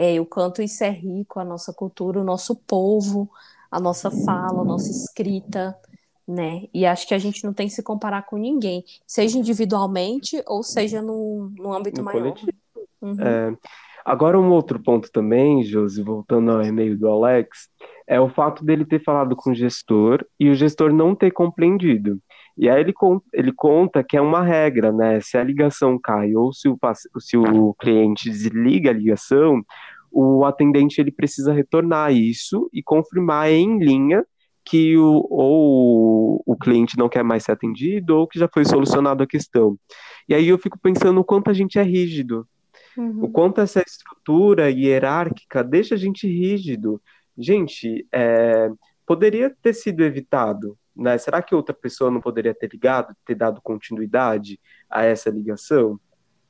É, 0.00 0.20
o 0.20 0.24
quanto 0.24 0.62
isso 0.62 0.84
é 0.84 0.90
rico, 0.90 1.40
a 1.40 1.44
nossa 1.44 1.72
cultura, 1.72 2.20
o 2.20 2.24
nosso 2.24 2.54
povo, 2.54 3.28
a 3.68 3.80
nossa 3.80 4.12
fala, 4.12 4.60
a 4.60 4.64
nossa 4.64 4.88
escrita, 4.88 5.76
né? 6.26 6.68
E 6.72 6.86
acho 6.86 7.08
que 7.08 7.14
a 7.14 7.18
gente 7.18 7.42
não 7.42 7.52
tem 7.52 7.66
que 7.66 7.74
se 7.74 7.82
comparar 7.82 8.22
com 8.22 8.36
ninguém, 8.36 8.84
seja 9.04 9.36
individualmente 9.36 10.40
ou 10.46 10.62
seja 10.62 11.02
no, 11.02 11.52
no 11.58 11.72
âmbito 11.72 12.00
no 12.00 12.04
maior. 12.04 12.32
Uhum. 13.02 13.16
É, 13.20 13.56
agora, 14.04 14.38
um 14.38 14.52
outro 14.52 14.80
ponto 14.80 15.10
também, 15.10 15.64
Josi, 15.64 16.00
voltando 16.00 16.52
ao 16.52 16.62
e-mail 16.62 16.96
do 16.96 17.08
Alex, 17.08 17.68
é 18.06 18.20
o 18.20 18.28
fato 18.28 18.64
dele 18.64 18.84
ter 18.84 19.02
falado 19.02 19.34
com 19.34 19.50
o 19.50 19.54
gestor 19.54 20.24
e 20.38 20.48
o 20.48 20.54
gestor 20.54 20.92
não 20.92 21.12
ter 21.12 21.32
compreendido. 21.32 22.20
E 22.58 22.68
aí 22.68 22.80
ele, 22.80 22.92
ele 23.32 23.52
conta 23.52 24.02
que 24.02 24.16
é 24.16 24.20
uma 24.20 24.42
regra, 24.42 24.90
né? 24.90 25.20
Se 25.20 25.38
a 25.38 25.44
ligação 25.44 25.98
cai 25.98 26.34
ou 26.34 26.52
se 26.52 26.68
o, 26.68 26.76
se 27.18 27.36
o 27.36 27.72
cliente 27.74 28.28
desliga 28.28 28.90
a 28.90 28.92
ligação, 28.92 29.62
o 30.10 30.44
atendente 30.44 31.00
ele 31.00 31.12
precisa 31.12 31.52
retornar 31.52 32.12
isso 32.12 32.68
e 32.72 32.82
confirmar 32.82 33.50
em 33.50 33.78
linha 33.78 34.24
que 34.64 34.96
o, 34.98 35.26
ou 35.30 36.42
o 36.44 36.56
cliente 36.56 36.98
não 36.98 37.08
quer 37.08 37.22
mais 37.22 37.44
ser 37.44 37.52
atendido 37.52 38.16
ou 38.16 38.26
que 38.26 38.38
já 38.38 38.48
foi 38.52 38.64
solucionado 38.64 39.22
a 39.22 39.26
questão. 39.26 39.78
E 40.28 40.34
aí 40.34 40.48
eu 40.48 40.58
fico 40.58 40.78
pensando 40.78 41.20
o 41.20 41.24
quanto 41.24 41.48
a 41.50 41.54
gente 41.54 41.78
é 41.78 41.82
rígido, 41.82 42.46
uhum. 42.96 43.24
o 43.24 43.30
quanto 43.30 43.60
essa 43.60 43.80
estrutura 43.80 44.70
hierárquica 44.70 45.62
deixa 45.62 45.94
a 45.94 45.98
gente 45.98 46.26
rígido. 46.26 47.00
Gente, 47.36 48.06
é, 48.12 48.68
poderia 49.06 49.54
ter 49.62 49.72
sido 49.72 50.02
evitado, 50.04 50.76
né? 50.98 51.16
Será 51.16 51.40
que 51.40 51.54
outra 51.54 51.74
pessoa 51.74 52.10
não 52.10 52.20
poderia 52.20 52.52
ter 52.52 52.70
ligado, 52.70 53.14
ter 53.24 53.36
dado 53.36 53.60
continuidade 53.62 54.60
a 54.90 55.04
essa 55.04 55.30
ligação? 55.30 55.92
O 55.92 56.00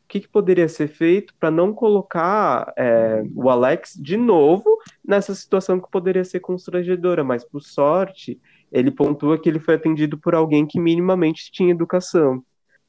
que, 0.08 0.20
que 0.20 0.28
poderia 0.28 0.68
ser 0.68 0.88
feito 0.88 1.34
para 1.38 1.50
não 1.50 1.74
colocar 1.74 2.72
é, 2.78 3.22
o 3.36 3.50
Alex 3.50 3.92
de 4.00 4.16
novo 4.16 4.64
nessa 5.06 5.34
situação 5.34 5.78
que 5.78 5.90
poderia 5.90 6.24
ser 6.24 6.40
constrangedora? 6.40 7.22
Mas, 7.22 7.44
por 7.44 7.60
sorte, 7.60 8.40
ele 8.72 8.90
pontua 8.90 9.38
que 9.38 9.48
ele 9.48 9.60
foi 9.60 9.74
atendido 9.74 10.16
por 10.16 10.34
alguém 10.34 10.66
que 10.66 10.80
minimamente 10.80 11.52
tinha 11.52 11.70
educação. 11.70 12.42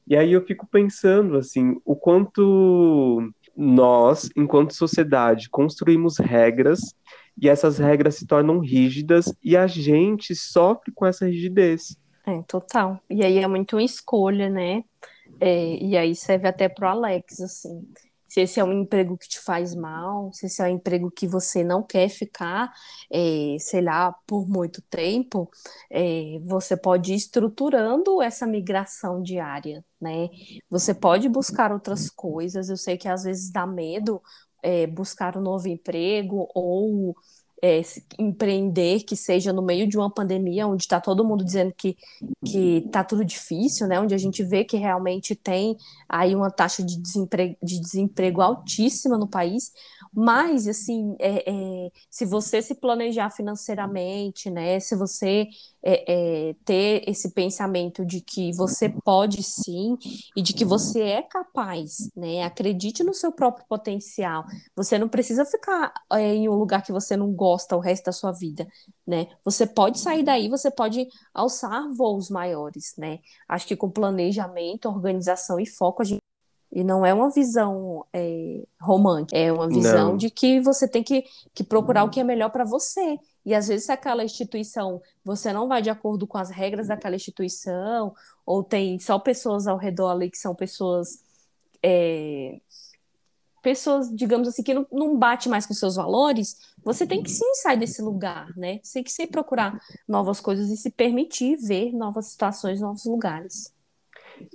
E 0.06 0.16
aí 0.16 0.32
eu 0.32 0.44
fico 0.44 0.66
pensando, 0.66 1.36
assim, 1.36 1.76
o 1.84 1.94
quanto 1.94 3.30
nós, 3.54 4.30
enquanto 4.34 4.74
sociedade, 4.74 5.50
construímos 5.50 6.18
regras 6.18 6.94
e 7.36 7.48
essas 7.48 7.78
regras 7.78 8.16
se 8.16 8.26
tornam 8.26 8.58
rígidas 8.58 9.32
e 9.42 9.56
a 9.56 9.66
gente 9.66 10.34
sofre 10.34 10.92
com 10.92 11.06
essa 11.06 11.26
rigidez. 11.26 11.96
É, 12.26 12.42
total. 12.42 13.00
E 13.08 13.24
aí 13.24 13.38
é 13.38 13.46
muito 13.46 13.76
uma 13.76 13.82
escolha, 13.82 14.48
né? 14.48 14.84
É, 15.40 15.76
e 15.82 15.96
aí 15.96 16.14
serve 16.14 16.46
até 16.46 16.68
pro 16.68 16.86
Alex, 16.86 17.40
assim 17.40 17.86
se 18.30 18.40
esse 18.42 18.60
é 18.60 18.64
um 18.64 18.72
emprego 18.72 19.18
que 19.18 19.28
te 19.28 19.40
faz 19.40 19.74
mal, 19.74 20.32
se 20.32 20.46
esse 20.46 20.62
é 20.62 20.64
um 20.66 20.68
emprego 20.68 21.10
que 21.10 21.26
você 21.26 21.64
não 21.64 21.82
quer 21.82 22.08
ficar, 22.08 22.72
é, 23.12 23.56
sei 23.58 23.80
lá, 23.82 24.12
por 24.24 24.48
muito 24.48 24.80
tempo, 24.82 25.50
é, 25.90 26.38
você 26.44 26.76
pode 26.76 27.12
ir 27.12 27.16
estruturando 27.16 28.22
essa 28.22 28.46
migração 28.46 29.20
diária, 29.20 29.84
né? 30.00 30.28
Você 30.70 30.94
pode 30.94 31.28
buscar 31.28 31.72
outras 31.72 32.08
coisas. 32.08 32.70
Eu 32.70 32.76
sei 32.76 32.96
que 32.96 33.08
às 33.08 33.24
vezes 33.24 33.50
dá 33.50 33.66
medo 33.66 34.22
é, 34.62 34.86
buscar 34.86 35.36
um 35.36 35.40
novo 35.40 35.68
emprego 35.68 36.48
ou 36.54 37.14
é, 37.62 37.82
empreender 38.18 39.00
que 39.04 39.14
seja 39.14 39.52
no 39.52 39.62
meio 39.62 39.86
de 39.86 39.98
uma 39.98 40.10
pandemia, 40.10 40.66
onde 40.66 40.84
está 40.84 41.00
todo 41.00 41.24
mundo 41.24 41.44
dizendo 41.44 41.72
que 41.76 41.96
que 42.44 42.78
está 42.86 43.04
tudo 43.04 43.24
difícil, 43.24 43.86
né? 43.86 44.00
Onde 44.00 44.14
a 44.14 44.18
gente 44.18 44.42
vê 44.42 44.64
que 44.64 44.76
realmente 44.76 45.34
tem 45.34 45.76
aí 46.08 46.34
uma 46.34 46.50
taxa 46.50 46.82
de 46.82 47.00
desemprego, 47.00 47.56
de 47.62 47.78
desemprego 47.80 48.40
altíssima 48.40 49.18
no 49.18 49.28
país, 49.28 49.72
mas, 50.12 50.66
assim, 50.66 51.14
é, 51.20 51.48
é, 51.48 51.90
se 52.10 52.24
você 52.26 52.60
se 52.60 52.74
planejar 52.74 53.30
financeiramente, 53.30 54.50
né, 54.50 54.80
se 54.80 54.96
você 54.96 55.46
é, 55.82 56.50
é, 56.50 56.54
ter 56.64 57.08
esse 57.08 57.32
pensamento 57.32 58.04
de 58.04 58.20
que 58.20 58.52
você 58.52 58.88
pode 58.88 59.42
sim 59.42 59.96
e 60.36 60.42
de 60.42 60.52
que 60.52 60.64
você 60.64 61.00
é 61.02 61.22
capaz, 61.22 62.10
né, 62.14 62.42
acredite 62.42 63.02
no 63.02 63.14
seu 63.14 63.32
próprio 63.32 63.64
potencial. 63.68 64.44
Você 64.76 64.98
não 64.98 65.08
precisa 65.08 65.44
ficar 65.44 65.92
é, 66.12 66.34
em 66.34 66.48
um 66.48 66.54
lugar 66.54 66.82
que 66.82 66.92
você 66.92 67.16
não 67.16 67.32
gosta 67.32 67.76
o 67.76 67.80
resto 67.80 68.06
da 68.06 68.12
sua 68.12 68.32
vida, 68.32 68.66
né? 69.06 69.28
Você 69.44 69.66
pode 69.66 69.98
sair 69.98 70.22
daí, 70.22 70.48
você 70.48 70.70
pode 70.70 71.06
alçar 71.34 71.88
voos 71.94 72.30
maiores, 72.30 72.94
né? 72.98 73.18
Acho 73.48 73.66
que 73.66 73.76
com 73.76 73.90
planejamento, 73.90 74.88
organização 74.88 75.58
e 75.58 75.66
foco 75.66 76.02
a 76.02 76.04
gente 76.04 76.20
e 76.72 76.84
não 76.84 77.04
é 77.04 77.12
uma 77.12 77.30
visão 77.30 78.06
é, 78.12 78.62
romântica, 78.80 79.36
é 79.36 79.52
uma 79.52 79.68
visão 79.68 80.10
não. 80.10 80.16
de 80.16 80.30
que 80.30 80.60
você 80.60 80.86
tem 80.86 81.02
que, 81.02 81.24
que 81.52 81.64
procurar 81.64 82.04
o 82.04 82.10
que 82.10 82.20
é 82.20 82.24
melhor 82.24 82.50
para 82.50 82.64
você. 82.64 83.18
E 83.44 83.54
às 83.54 83.68
vezes, 83.68 83.86
se 83.86 83.92
aquela 83.92 84.24
instituição 84.24 85.00
você 85.24 85.52
não 85.52 85.68
vai 85.68 85.80
de 85.80 85.90
acordo 85.90 86.26
com 86.26 86.38
as 86.38 86.50
regras 86.50 86.88
daquela 86.88 87.16
instituição, 87.16 88.14
ou 88.44 88.62
tem 88.62 88.98
só 88.98 89.18
pessoas 89.18 89.66
ao 89.66 89.76
redor 89.76 90.10
ali 90.10 90.30
que 90.30 90.38
são 90.38 90.54
pessoas. 90.54 91.22
É, 91.82 92.60
pessoas, 93.62 94.14
digamos 94.14 94.48
assim, 94.48 94.62
que 94.62 94.74
não, 94.74 94.86
não 94.90 95.18
bate 95.18 95.48
mais 95.48 95.66
com 95.66 95.74
seus 95.74 95.96
valores, 95.96 96.56
você 96.82 97.06
tem 97.06 97.22
que 97.22 97.30
sim 97.30 97.54
sair 97.54 97.78
desse 97.78 98.00
lugar, 98.00 98.48
né? 98.56 98.80
Você 98.82 98.94
tem 98.94 99.04
que 99.04 99.12
sim 99.12 99.26
procurar 99.26 99.78
novas 100.08 100.40
coisas 100.40 100.70
e 100.70 100.76
se 100.76 100.90
permitir 100.90 101.56
ver 101.56 101.92
novas 101.92 102.26
situações, 102.26 102.80
novos 102.80 103.04
lugares. 103.04 103.74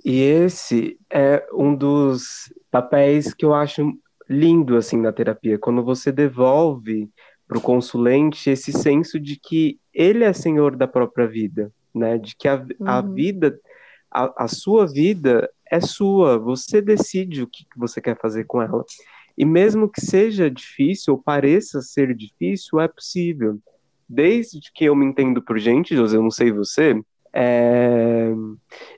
E 0.04 0.20
esse 0.20 0.98
é 1.10 1.46
um 1.52 1.74
dos 1.74 2.52
papéis 2.70 3.32
que 3.32 3.44
eu 3.44 3.54
acho 3.54 3.92
lindo 4.28 4.76
assim 4.76 4.96
na 4.96 5.12
terapia, 5.12 5.58
quando 5.58 5.84
você 5.84 6.10
devolve 6.10 7.08
para 7.46 7.58
o 7.58 7.60
consulente 7.60 8.50
esse 8.50 8.72
senso 8.72 9.20
de 9.20 9.36
que 9.36 9.78
ele 9.94 10.24
é 10.24 10.32
senhor 10.32 10.76
da 10.76 10.86
própria 10.86 11.26
vida, 11.26 11.72
né? 11.94 12.18
De 12.18 12.34
que 12.36 12.48
a, 12.48 12.56
uhum. 12.56 12.88
a 12.88 13.00
vida, 13.00 13.58
a, 14.10 14.44
a, 14.44 14.48
sua 14.48 14.86
vida 14.86 15.48
é 15.70 15.80
sua, 15.80 16.38
você 16.38 16.80
decide 16.80 17.42
o 17.42 17.46
que, 17.46 17.64
que 17.64 17.78
você 17.78 18.00
quer 18.00 18.18
fazer 18.18 18.44
com 18.44 18.60
ela. 18.60 18.84
E 19.38 19.44
mesmo 19.44 19.88
que 19.88 20.00
seja 20.00 20.50
difícil 20.50 21.14
ou 21.14 21.22
pareça 21.22 21.82
ser 21.82 22.14
difícil, 22.14 22.80
é 22.80 22.88
possível. 22.88 23.58
Desde 24.08 24.60
que 24.72 24.84
eu 24.84 24.94
me 24.94 25.04
entendo 25.04 25.42
por 25.42 25.58
gente, 25.58 25.94
José, 25.94 26.16
eu 26.16 26.22
não 26.22 26.30
sei 26.30 26.50
você, 26.52 27.00
é, 27.32 28.32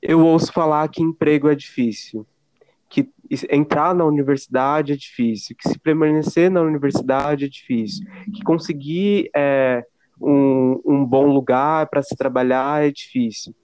eu 0.00 0.24
ouço 0.24 0.52
falar 0.52 0.88
que 0.88 1.02
emprego 1.02 1.48
é 1.48 1.56
difícil, 1.56 2.24
que 2.88 3.08
entrar 3.50 3.94
na 3.94 4.04
universidade 4.04 4.92
é 4.92 4.96
difícil, 4.96 5.54
que 5.56 5.68
se 5.68 5.78
permanecer 5.78 6.50
na 6.50 6.62
universidade 6.62 7.44
é 7.44 7.48
difícil, 7.48 8.06
que 8.34 8.42
conseguir 8.42 9.30
é, 9.36 9.84
um, 10.20 10.80
um 10.84 11.04
bom 11.04 11.26
lugar 11.26 11.88
para 11.88 12.02
se 12.02 12.16
trabalhar 12.16 12.84
é 12.84 12.90
difícil. 12.90 13.54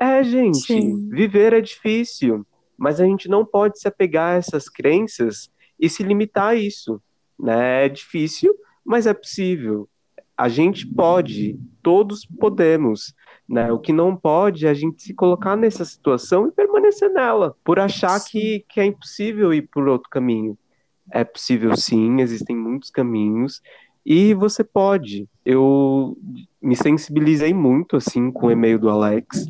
É, 0.00 0.22
gente, 0.22 0.58
Sim. 0.58 1.08
viver 1.08 1.52
é 1.52 1.60
difícil, 1.60 2.46
mas 2.76 3.00
a 3.00 3.04
gente 3.04 3.28
não 3.28 3.44
pode 3.44 3.80
se 3.80 3.88
apegar 3.88 4.34
a 4.34 4.38
essas 4.38 4.68
crenças 4.68 5.50
e 5.78 5.88
se 5.88 6.04
limitar 6.04 6.50
a 6.50 6.54
isso. 6.54 7.02
Né? 7.38 7.86
É 7.86 7.88
difícil, 7.88 8.54
mas 8.84 9.06
é 9.06 9.12
possível. 9.12 9.88
A 10.36 10.48
gente 10.48 10.86
pode, 10.86 11.58
todos 11.82 12.24
podemos. 12.24 13.12
Né? 13.48 13.72
O 13.72 13.78
que 13.78 13.92
não 13.92 14.14
pode 14.14 14.66
é 14.66 14.70
a 14.70 14.74
gente 14.74 15.02
se 15.02 15.14
colocar 15.14 15.56
nessa 15.56 15.84
situação 15.84 16.46
e 16.46 16.52
permanecer 16.52 17.10
nela, 17.10 17.56
por 17.64 17.78
achar 17.78 18.22
que, 18.22 18.64
que 18.68 18.80
é 18.80 18.84
impossível 18.84 19.54
ir 19.54 19.62
por 19.72 19.88
outro 19.88 20.10
caminho. 20.10 20.56
É 21.10 21.24
possível 21.24 21.74
sim, 21.74 22.20
existem 22.20 22.54
muitos 22.54 22.90
caminhos, 22.90 23.62
e 24.04 24.32
você 24.34 24.62
pode. 24.62 25.28
Eu 25.44 26.16
me 26.62 26.76
sensibilizei 26.76 27.52
muito 27.52 27.96
assim 27.96 28.30
com 28.30 28.46
o 28.46 28.50
e-mail 28.50 28.78
do 28.78 28.88
Alex. 28.88 29.46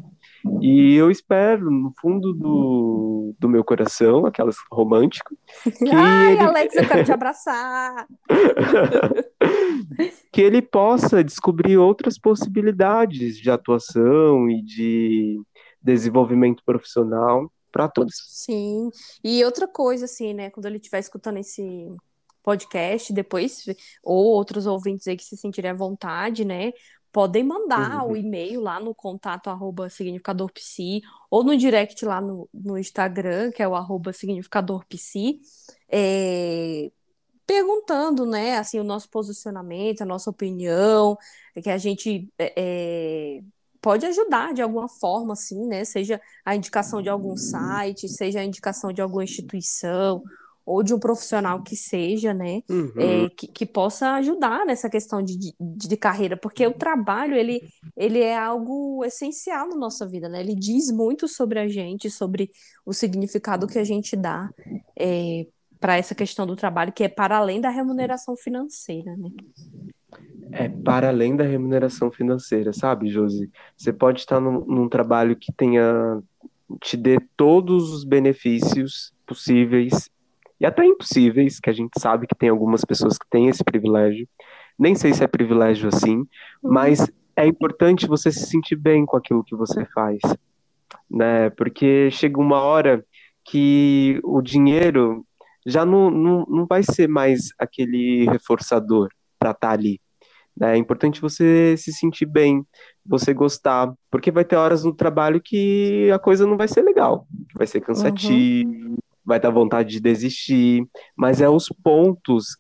E 0.60 0.94
eu 0.94 1.10
espero, 1.10 1.70
no 1.70 1.92
fundo 2.00 2.32
do, 2.32 3.34
do 3.38 3.48
meu 3.48 3.64
coração, 3.64 4.26
aquelas 4.26 4.56
romântico. 4.70 5.36
Que 5.78 5.90
Ai, 5.90 6.32
ele... 6.32 6.42
Alex, 6.42 6.74
eu 6.74 6.88
quero 6.88 7.04
te 7.04 7.12
abraçar! 7.12 8.06
que 10.32 10.40
ele 10.40 10.62
possa 10.62 11.22
descobrir 11.22 11.76
outras 11.76 12.18
possibilidades 12.18 13.36
de 13.36 13.50
atuação 13.50 14.50
e 14.50 14.62
de 14.62 15.40
desenvolvimento 15.82 16.62
profissional 16.64 17.50
para 17.70 17.88
todos. 17.88 18.14
Sim. 18.26 18.90
E 19.22 19.44
outra 19.44 19.68
coisa, 19.68 20.06
assim, 20.06 20.34
né, 20.34 20.50
quando 20.50 20.66
ele 20.66 20.76
estiver 20.76 20.98
escutando 20.98 21.38
esse 21.38 21.88
podcast 22.42 23.12
depois, 23.12 23.64
ou 24.02 24.26
outros 24.26 24.66
ouvintes 24.66 25.06
aí 25.06 25.16
que 25.16 25.24
se 25.24 25.36
sentirem 25.36 25.70
à 25.70 25.74
vontade, 25.74 26.44
né, 26.44 26.72
podem 27.12 27.42
mandar 27.42 28.04
uhum. 28.04 28.12
o 28.12 28.16
e-mail 28.16 28.60
lá 28.60 28.78
no 28.78 28.94
contato 28.94 29.48
arroba 29.48 29.88
significadorpsi 29.88 31.00
ou 31.30 31.42
no 31.42 31.56
direct 31.56 32.04
lá 32.04 32.20
no, 32.20 32.48
no 32.52 32.78
Instagram, 32.78 33.50
que 33.50 33.62
é 33.62 33.68
o 33.68 33.74
arroba 33.74 34.12
significadorpsi, 34.12 35.40
é, 35.90 36.90
perguntando, 37.46 38.26
né, 38.26 38.58
assim, 38.58 38.78
o 38.78 38.84
nosso 38.84 39.08
posicionamento, 39.08 40.02
a 40.02 40.06
nossa 40.06 40.28
opinião, 40.28 41.16
que 41.62 41.70
a 41.70 41.78
gente 41.78 42.30
é, 42.38 42.52
é, 42.56 43.40
pode 43.80 44.04
ajudar 44.04 44.52
de 44.52 44.60
alguma 44.60 44.88
forma, 44.88 45.32
assim, 45.32 45.66
né, 45.66 45.84
seja 45.84 46.20
a 46.44 46.54
indicação 46.54 47.00
de 47.00 47.08
algum 47.08 47.36
site, 47.36 48.06
seja 48.06 48.40
a 48.40 48.44
indicação 48.44 48.92
de 48.92 49.00
alguma 49.00 49.24
instituição, 49.24 50.22
ou 50.68 50.82
de 50.82 50.92
um 50.92 50.98
profissional 50.98 51.62
que 51.62 51.74
seja, 51.74 52.34
né, 52.34 52.62
uhum. 52.68 52.92
é, 52.98 53.30
que, 53.30 53.46
que, 53.46 53.64
possa 53.64 54.12
ajudar 54.16 54.66
nessa 54.66 54.90
questão 54.90 55.22
de, 55.22 55.38
de, 55.38 55.54
de, 55.58 55.96
carreira, 55.96 56.36
porque 56.36 56.66
o 56.66 56.74
trabalho, 56.74 57.34
ele, 57.34 57.62
ele 57.96 58.20
é 58.20 58.36
algo 58.36 59.02
essencial 59.02 59.66
na 59.66 59.76
nossa 59.76 60.06
vida, 60.06 60.28
né, 60.28 60.40
ele 60.40 60.54
diz 60.54 60.92
muito 60.92 61.26
sobre 61.26 61.58
a 61.58 61.66
gente, 61.66 62.10
sobre 62.10 62.50
o 62.84 62.92
significado 62.92 63.66
que 63.66 63.78
a 63.78 63.84
gente 63.84 64.14
dá 64.14 64.50
é, 64.94 65.46
para 65.80 65.96
essa 65.96 66.14
questão 66.14 66.46
do 66.46 66.54
trabalho, 66.54 66.92
que 66.92 67.04
é 67.04 67.08
para 67.08 67.38
além 67.38 67.62
da 67.62 67.70
remuneração 67.70 68.36
financeira, 68.36 69.16
né. 69.16 69.30
É 70.52 70.68
para 70.68 71.08
além 71.08 71.34
da 71.34 71.44
remuneração 71.44 72.10
financeira, 72.10 72.74
sabe, 72.74 73.08
Josi? 73.08 73.50
Você 73.74 73.90
pode 73.90 74.20
estar 74.20 74.38
num, 74.38 74.64
num 74.66 74.88
trabalho 74.88 75.34
que 75.34 75.50
tenha 75.50 76.22
te 76.82 76.98
dê 76.98 77.18
todos 77.34 77.90
os 77.90 78.04
benefícios 78.04 79.14
possíveis 79.26 80.10
e 80.60 80.66
até 80.66 80.84
impossíveis, 80.84 81.60
que 81.60 81.70
a 81.70 81.72
gente 81.72 81.92
sabe 81.98 82.26
que 82.26 82.34
tem 82.34 82.48
algumas 82.48 82.84
pessoas 82.84 83.16
que 83.16 83.26
têm 83.30 83.48
esse 83.48 83.62
privilégio. 83.62 84.28
Nem 84.78 84.94
sei 84.94 85.12
se 85.12 85.22
é 85.22 85.26
privilégio 85.26 85.88
assim, 85.88 86.24
mas 86.62 87.08
é 87.36 87.46
importante 87.46 88.06
você 88.06 88.32
se 88.32 88.46
sentir 88.46 88.76
bem 88.76 89.06
com 89.06 89.16
aquilo 89.16 89.44
que 89.44 89.54
você 89.54 89.84
faz, 89.86 90.18
né? 91.10 91.50
Porque 91.50 92.10
chega 92.10 92.40
uma 92.40 92.60
hora 92.60 93.04
que 93.44 94.20
o 94.24 94.42
dinheiro 94.42 95.24
já 95.64 95.84
não, 95.84 96.10
não, 96.10 96.46
não 96.48 96.66
vai 96.66 96.82
ser 96.82 97.08
mais 97.08 97.50
aquele 97.58 98.24
reforçador 98.30 99.08
para 99.38 99.50
estar 99.50 99.68
tá 99.68 99.72
ali. 99.72 100.00
Né? 100.56 100.74
É 100.74 100.76
importante 100.76 101.20
você 101.20 101.76
se 101.76 101.92
sentir 101.92 102.26
bem, 102.26 102.64
você 103.06 103.32
gostar, 103.32 103.92
porque 104.10 104.30
vai 104.30 104.44
ter 104.44 104.56
horas 104.56 104.84
no 104.84 104.94
trabalho 104.94 105.40
que 105.42 106.10
a 106.10 106.18
coisa 106.18 106.46
não 106.46 106.56
vai 106.56 106.66
ser 106.66 106.82
legal, 106.82 107.26
vai 107.54 107.66
ser 107.66 107.80
cansativo, 107.80 108.70
uhum 108.70 108.96
vai 109.28 109.38
dar 109.38 109.50
vontade 109.50 109.90
de 109.90 110.00
desistir, 110.00 110.88
mas 111.14 111.42
é 111.42 111.48
os 111.50 111.68
pontos 111.68 112.56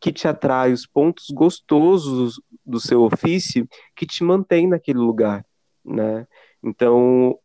que 0.00 0.10
te 0.10 0.26
atraem, 0.26 0.72
os 0.72 0.86
pontos 0.86 1.26
gostosos 1.28 2.40
do 2.64 2.80
seu 2.80 3.02
ofício 3.02 3.68
que 3.94 4.06
te 4.06 4.24
mantém 4.24 4.66
naquele 4.66 4.98
lugar, 4.98 5.44
né? 5.84 6.26
Então, 6.62 7.38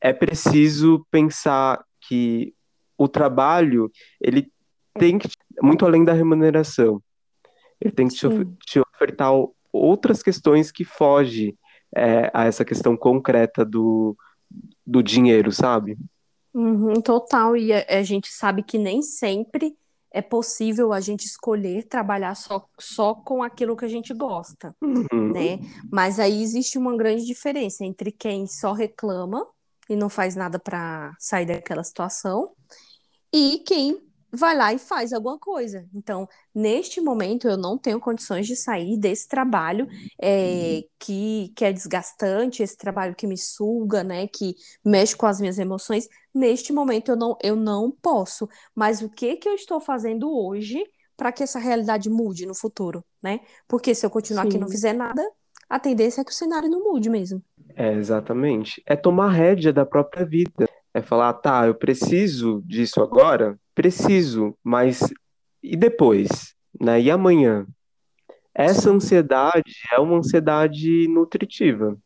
é 0.00 0.12
preciso 0.12 1.06
pensar 1.10 1.82
que 2.06 2.54
o 2.98 3.08
trabalho, 3.08 3.90
ele 4.20 4.52
tem 4.98 5.18
que 5.18 5.28
muito 5.62 5.86
além 5.86 6.04
da 6.04 6.12
remuneração. 6.12 7.02
Ele 7.80 7.92
tem 7.92 8.06
que 8.06 8.14
te, 8.16 8.26
te, 8.66 8.80
ofertar 8.80 9.32
outras 9.72 10.22
questões 10.22 10.70
que 10.70 10.84
fogem 10.84 11.56
é, 11.96 12.30
a 12.34 12.44
essa 12.44 12.66
questão 12.66 12.96
concreta 12.96 13.64
do, 13.64 14.14
do 14.86 15.02
dinheiro, 15.02 15.50
sabe? 15.50 15.96
Uhum, 16.58 17.00
total, 17.00 17.56
e 17.56 17.72
a, 17.72 17.86
a, 17.88 18.02
gente 18.02 18.28
sabe 18.32 18.64
que 18.64 18.78
nem 18.78 19.00
sempre 19.00 19.76
é 20.10 20.20
possível 20.20 20.92
a 20.92 20.98
gente 20.98 21.24
escolher 21.24 21.84
trabalhar 21.84 22.34
só, 22.34 22.66
só 22.80 23.14
com 23.14 23.44
aquilo 23.44 23.76
que 23.76 23.84
a 23.84 23.88
gente 23.88 24.12
gosta, 24.12 24.74
uhum. 24.82 25.32
né? 25.32 25.60
Mas 25.88 26.18
aí 26.18 26.42
existe 26.42 26.76
uma 26.76 26.96
grande 26.96 27.24
diferença 27.24 27.84
entre 27.84 28.10
quem 28.10 28.44
só 28.48 28.72
reclama 28.72 29.46
e 29.88 29.94
não 29.94 30.08
faz 30.08 30.34
nada 30.34 30.58
para 30.58 31.14
sair 31.20 31.46
daquela 31.46 31.84
situação 31.84 32.50
e 33.32 33.62
quem 33.64 34.07
vai 34.32 34.56
lá 34.56 34.72
e 34.72 34.78
faz 34.78 35.12
alguma 35.12 35.38
coisa. 35.38 35.86
Então, 35.94 36.28
neste 36.54 37.00
momento, 37.00 37.48
eu 37.48 37.56
não 37.56 37.78
tenho 37.78 38.00
condições 38.00 38.46
de 38.46 38.56
sair 38.56 38.96
desse 38.98 39.28
trabalho 39.28 39.88
é, 40.20 40.84
que, 40.98 41.52
que 41.56 41.64
é 41.64 41.72
desgastante, 41.72 42.62
esse 42.62 42.76
trabalho 42.76 43.14
que 43.14 43.26
me 43.26 43.36
suga, 43.36 44.04
né, 44.04 44.26
que 44.26 44.54
mexe 44.84 45.16
com 45.16 45.26
as 45.26 45.40
minhas 45.40 45.58
emoções. 45.58 46.08
Neste 46.34 46.72
momento, 46.72 47.10
eu 47.10 47.16
não, 47.16 47.36
eu 47.42 47.56
não 47.56 47.90
posso. 47.90 48.48
Mas 48.74 49.02
o 49.02 49.08
que, 49.08 49.36
que 49.36 49.48
eu 49.48 49.54
estou 49.54 49.80
fazendo 49.80 50.30
hoje 50.30 50.82
para 51.16 51.32
que 51.32 51.42
essa 51.42 51.58
realidade 51.58 52.08
mude 52.08 52.46
no 52.46 52.54
futuro, 52.54 53.04
né? 53.20 53.40
Porque 53.66 53.92
se 53.92 54.06
eu 54.06 54.10
continuar 54.10 54.42
Sim. 54.42 54.48
aqui 54.48 54.56
e 54.56 54.60
não 54.60 54.68
fizer 54.68 54.92
nada, 54.92 55.20
a 55.68 55.78
tendência 55.80 56.20
é 56.20 56.24
que 56.24 56.30
o 56.30 56.34
cenário 56.34 56.70
não 56.70 56.84
mude 56.84 57.10
mesmo. 57.10 57.42
É, 57.74 57.92
exatamente. 57.92 58.80
É 58.86 58.94
tomar 58.94 59.30
rédea 59.30 59.72
da 59.72 59.84
própria 59.84 60.24
vida. 60.24 60.68
É 60.94 61.02
falar, 61.02 61.32
tá, 61.34 61.66
eu 61.66 61.74
preciso 61.74 62.62
disso 62.64 63.02
agora, 63.02 63.58
preciso, 63.78 64.56
mas 64.64 64.98
e 65.62 65.76
depois? 65.76 66.52
Né? 66.80 67.00
E 67.00 67.10
amanhã? 67.12 67.64
Essa 68.52 68.90
ansiedade 68.90 69.72
é 69.92 70.00
uma 70.00 70.16
ansiedade 70.16 71.06
nutritiva, 71.06 71.96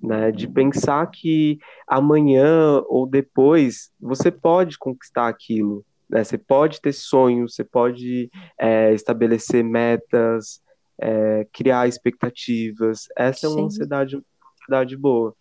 né? 0.00 0.30
De 0.30 0.46
pensar 0.46 1.04
que 1.10 1.58
amanhã 1.84 2.80
ou 2.86 3.08
depois 3.08 3.90
você 3.98 4.30
pode 4.30 4.78
conquistar 4.78 5.26
aquilo, 5.26 5.84
né? 6.08 6.22
Você 6.22 6.38
pode 6.38 6.80
ter 6.80 6.92
sonhos, 6.92 7.56
você 7.56 7.64
pode 7.64 8.30
é, 8.56 8.94
estabelecer 8.94 9.64
metas, 9.64 10.62
é, 10.96 11.44
criar 11.52 11.88
expectativas. 11.88 13.08
Essa 13.16 13.46
é 13.46 13.48
uma 13.48 13.66
ansiedade, 13.66 14.14
uma 14.14 14.22
ansiedade 14.54 14.96
boa. 14.96 15.34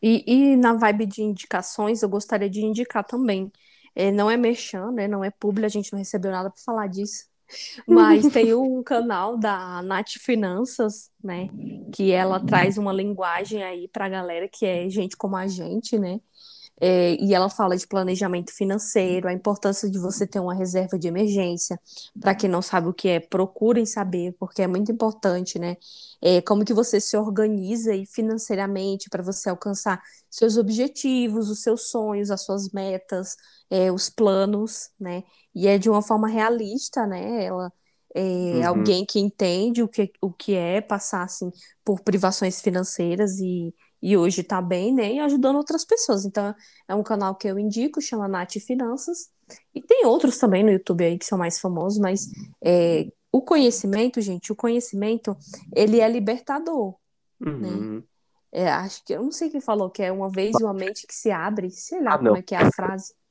E, 0.00 0.24
e 0.26 0.56
na 0.56 0.72
vibe 0.72 1.04
de 1.04 1.22
indicações, 1.22 2.02
eu 2.02 2.08
gostaria 2.08 2.48
de 2.48 2.64
indicar 2.64 3.04
também 3.04 3.52
é, 3.98 4.12
não 4.12 4.30
é 4.30 4.36
merchan, 4.36 4.92
né? 4.92 5.08
Não 5.08 5.24
é 5.24 5.30
publi, 5.30 5.64
a 5.64 5.68
gente 5.68 5.92
não 5.92 5.98
recebeu 5.98 6.30
nada 6.30 6.48
para 6.48 6.62
falar 6.62 6.86
disso. 6.86 7.26
Mas 7.88 8.28
tem 8.28 8.54
um 8.54 8.80
canal 8.80 9.36
da 9.36 9.82
Nath 9.82 10.12
Finanças, 10.20 11.10
né? 11.22 11.48
Que 11.92 12.12
ela 12.12 12.38
traz 12.38 12.78
uma 12.78 12.92
linguagem 12.92 13.64
aí 13.64 13.88
para 13.88 14.06
a 14.06 14.08
galera 14.08 14.48
que 14.48 14.64
é 14.64 14.88
gente 14.88 15.16
como 15.16 15.36
a 15.36 15.48
gente, 15.48 15.98
né? 15.98 16.20
É, 16.80 17.14
e 17.14 17.34
ela 17.34 17.50
fala 17.50 17.76
de 17.76 17.86
planejamento 17.86 18.52
financeiro, 18.52 19.28
a 19.28 19.32
importância 19.32 19.90
de 19.90 19.98
você 19.98 20.26
ter 20.26 20.38
uma 20.38 20.54
reserva 20.54 20.98
de 20.98 21.08
emergência. 21.08 21.78
Para 22.20 22.34
quem 22.34 22.48
não 22.48 22.62
sabe 22.62 22.88
o 22.88 22.94
que 22.94 23.08
é, 23.08 23.20
procurem 23.20 23.84
saber, 23.84 24.34
porque 24.38 24.62
é 24.62 24.66
muito 24.66 24.92
importante, 24.92 25.58
né? 25.58 25.76
É, 26.22 26.40
como 26.42 26.64
que 26.64 26.72
você 26.72 27.00
se 27.00 27.16
organiza 27.16 27.92
aí 27.92 28.06
financeiramente 28.06 29.10
para 29.10 29.22
você 29.22 29.50
alcançar 29.50 30.00
seus 30.30 30.56
objetivos, 30.56 31.50
os 31.50 31.62
seus 31.62 31.90
sonhos, 31.90 32.30
as 32.30 32.42
suas 32.44 32.70
metas, 32.70 33.36
é, 33.70 33.90
os 33.90 34.08
planos, 34.08 34.90
né? 35.00 35.24
E 35.54 35.66
é 35.66 35.78
de 35.78 35.90
uma 35.90 36.02
forma 36.02 36.28
realista, 36.28 37.06
né? 37.06 37.44
Ela 37.44 37.72
é 38.14 38.22
uhum. 38.22 38.68
alguém 38.68 39.04
que 39.04 39.20
entende 39.20 39.82
o 39.82 39.88
que, 39.88 40.10
o 40.20 40.32
que 40.32 40.54
é 40.54 40.80
passar 40.80 41.22
assim, 41.22 41.50
por 41.84 42.00
privações 42.00 42.60
financeiras 42.60 43.38
e 43.38 43.74
e 44.02 44.16
hoje 44.16 44.42
tá 44.42 44.62
bem, 44.62 44.94
né? 44.94 45.14
E 45.14 45.20
ajudando 45.20 45.56
outras 45.56 45.84
pessoas. 45.84 46.24
Então, 46.24 46.54
é 46.86 46.94
um 46.94 47.02
canal 47.02 47.34
que 47.34 47.48
eu 47.48 47.58
indico, 47.58 48.00
chama 48.00 48.28
Nath 48.28 48.54
Finanças. 48.64 49.30
E 49.74 49.80
tem 49.80 50.06
outros 50.06 50.38
também 50.38 50.62
no 50.62 50.70
YouTube 50.70 51.04
aí 51.04 51.18
que 51.18 51.24
são 51.24 51.38
mais 51.38 51.58
famosos, 51.58 51.98
mas 51.98 52.28
é, 52.62 53.06
o 53.32 53.42
conhecimento, 53.42 54.20
gente, 54.20 54.52
o 54.52 54.56
conhecimento, 54.56 55.36
ele 55.74 56.00
é 56.00 56.08
libertador, 56.08 56.94
né? 57.40 57.50
uhum. 57.50 57.96
né? 57.96 58.02
É, 58.50 58.70
acho 58.70 59.04
que, 59.04 59.12
eu 59.12 59.22
não 59.22 59.30
sei 59.30 59.50
quem 59.50 59.60
falou, 59.60 59.90
que 59.90 60.02
é 60.02 60.10
uma 60.10 60.30
vez 60.30 60.54
uma 60.56 60.72
mente 60.72 61.06
que 61.06 61.14
se 61.14 61.30
abre, 61.30 61.70
sei 61.70 62.02
lá 62.02 62.14
ah, 62.14 62.18
como 62.18 62.36
é 62.36 62.42
que 62.42 62.54
é 62.54 62.58
a 62.58 62.70
frase. 62.72 63.14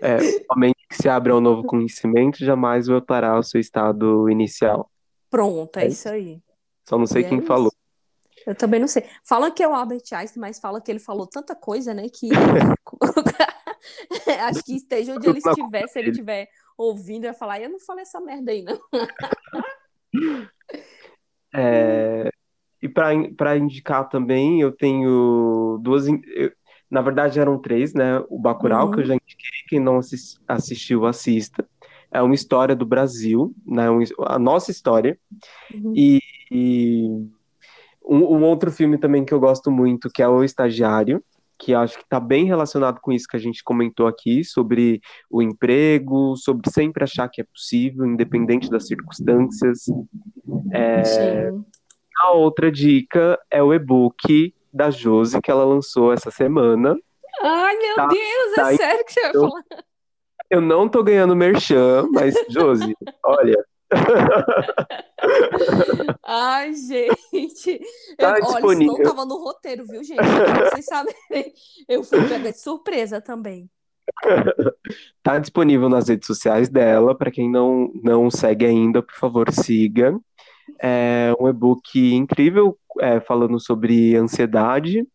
É, 0.00 0.18
uma 0.48 0.56
mente 0.56 0.86
que 0.88 0.94
se 0.94 1.08
abre 1.08 1.32
ao 1.32 1.40
novo 1.40 1.64
conhecimento 1.64 2.44
jamais 2.44 2.86
voltará 2.86 3.30
ao 3.30 3.42
seu 3.42 3.60
estado 3.60 4.30
inicial. 4.30 4.88
Pronto, 5.28 5.76
é, 5.80 5.86
é 5.86 5.88
isso 5.88 6.08
aí. 6.08 6.40
Só 6.88 6.96
não 6.96 7.06
sei 7.06 7.22
e 7.22 7.28
quem 7.28 7.38
é 7.38 7.42
falou. 7.42 7.72
Eu 8.48 8.54
também 8.54 8.80
não 8.80 8.88
sei. 8.88 9.04
Fala 9.22 9.50
que 9.50 9.62
é 9.62 9.68
o 9.68 9.74
Albert 9.74 10.04
Einstein, 10.10 10.40
mas 10.40 10.58
fala 10.58 10.80
que 10.80 10.90
ele 10.90 10.98
falou 10.98 11.26
tanta 11.26 11.54
coisa, 11.54 11.92
né? 11.92 12.08
Que 12.08 12.30
acho 14.40 14.64
que 14.64 14.74
esteja 14.74 15.14
onde 15.14 15.28
ele 15.28 15.38
estiver, 15.38 15.86
se 15.86 15.98
ele 15.98 16.10
estiver 16.10 16.48
ouvindo, 16.76 17.24
vai 17.24 17.34
falar, 17.34 17.60
eu 17.60 17.68
não 17.68 17.78
falei 17.78 18.02
essa 18.02 18.20
merda 18.22 18.50
aí, 18.50 18.62
não. 18.62 18.80
É, 21.54 22.28
e 22.82 22.88
para 22.88 23.56
indicar 23.56 24.08
também, 24.08 24.60
eu 24.60 24.70
tenho 24.70 25.78
duas. 25.82 26.06
Eu, 26.06 26.52
na 26.90 27.00
verdade, 27.00 27.40
eram 27.40 27.58
três, 27.58 27.94
né? 27.94 28.22
O 28.28 28.38
Bacurau, 28.38 28.86
uhum. 28.86 28.92
que 28.92 29.00
eu 29.00 29.06
já 29.06 29.14
indiquei, 29.14 29.48
quem 29.66 29.80
não 29.80 29.96
assist, 29.96 30.38
assistiu, 30.46 31.06
assista. 31.06 31.66
É 32.12 32.20
uma 32.20 32.34
história 32.34 32.76
do 32.76 32.84
Brasil, 32.84 33.54
né? 33.66 33.90
Um, 33.90 34.02
a 34.26 34.38
nossa 34.38 34.70
história. 34.70 35.18
Uhum. 35.74 35.94
E, 35.96 36.20
e 36.50 37.28
um, 38.08 38.36
um, 38.36 38.42
outro 38.42 38.72
filme 38.72 38.96
também 38.96 39.24
que 39.24 39.34
eu 39.34 39.38
gosto 39.38 39.70
muito, 39.70 40.10
que 40.12 40.22
é 40.22 40.28
O 40.28 40.42
Estagiário, 40.42 41.22
que 41.58 41.74
acho 41.74 41.98
que 41.98 42.04
está 42.04 42.18
bem 42.18 42.46
relacionado 42.46 43.00
com 43.00 43.12
isso 43.12 43.26
que 43.28 43.36
a 43.36 43.40
gente 43.40 43.62
comentou 43.62 44.06
aqui, 44.06 44.44
sobre 44.44 45.00
o 45.28 45.42
emprego, 45.42 46.36
sobre 46.36 46.70
sempre 46.70 47.04
achar 47.04 47.28
que 47.28 47.40
é 47.40 47.44
possível, 47.44 48.06
independente 48.06 48.70
das 48.70 48.86
circunstâncias. 48.86 49.84
É... 50.72 51.50
A 52.20 52.32
outra 52.32 52.70
dica 52.70 53.38
é 53.50 53.62
o 53.62 53.74
e-book 53.74 54.54
da 54.72 54.90
Josi, 54.90 55.40
que 55.40 55.50
ela 55.50 55.64
lançou 55.64 56.12
essa 56.12 56.30
semana. 56.30 56.96
Ai, 57.42 57.76
meu 57.76 57.94
tá, 57.94 58.06
Deus, 58.06 58.52
é 58.52 58.54
tá 58.54 58.76
sério 58.76 59.04
que 59.04 59.12
você 59.12 59.20
vai 59.20 59.32
falar? 59.32 59.62
Eu 60.50 60.60
não 60.60 60.88
tô 60.88 61.02
ganhando 61.02 61.36
merchan, 61.36 62.08
mas, 62.10 62.34
Josi, 62.48 62.96
olha, 63.24 63.64
Ai, 66.24 66.74
gente. 66.74 67.80
Tá 68.16 68.38
eu, 68.38 68.44
olha, 68.44 68.84
isso 68.84 68.84
não 68.84 69.02
tava 69.02 69.24
no 69.24 69.36
roteiro, 69.42 69.86
viu, 69.86 70.04
gente? 70.04 70.20
Vocês 70.70 70.84
sabem. 70.84 71.14
Eu 71.88 72.04
fui 72.04 72.26
pega 72.28 72.52
de 72.52 72.60
surpresa 72.60 73.20
também. 73.20 73.70
Tá 75.22 75.38
disponível 75.38 75.88
nas 75.88 76.08
redes 76.08 76.26
sociais 76.26 76.68
dela. 76.68 77.16
Para 77.16 77.30
quem 77.30 77.50
não, 77.50 77.90
não 78.02 78.30
segue 78.30 78.66
ainda, 78.66 79.02
por 79.02 79.14
favor, 79.14 79.50
siga. 79.52 80.18
É 80.80 81.32
um 81.40 81.48
e-book 81.48 82.14
incrível 82.14 82.78
é, 83.00 83.20
falando 83.20 83.58
sobre 83.58 84.16
ansiedade. 84.16 85.06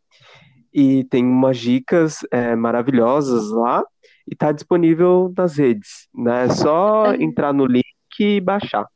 E 0.74 1.04
tem 1.06 1.24
umas 1.24 1.58
dicas 1.58 2.20
é, 2.32 2.56
maravilhosas 2.56 3.50
lá. 3.52 3.84
E 4.28 4.36
tá 4.36 4.52
disponível 4.52 5.32
nas 5.36 5.58
redes. 5.58 6.08
Né? 6.14 6.46
É 6.46 6.50
só 6.50 7.14
é. 7.14 7.22
entrar 7.22 7.54
no 7.54 7.66
link 7.66 7.93
que 8.16 8.40
baixar. 8.42 8.88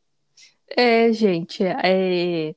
É, 0.70 1.11
gente, 1.11 1.63
é... 1.63 2.53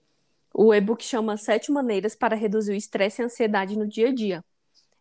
o 0.52 0.74
e-book 0.74 1.02
chama 1.04 1.36
Sete 1.36 1.70
Maneiras 1.70 2.14
para 2.14 2.34
Reduzir 2.36 2.72
o 2.72 2.76
Estresse 2.76 3.22
e 3.22 3.24
Ansiedade 3.24 3.78
no 3.78 3.86
Dia 3.86 4.08
a 4.08 4.14
Dia. 4.14 4.44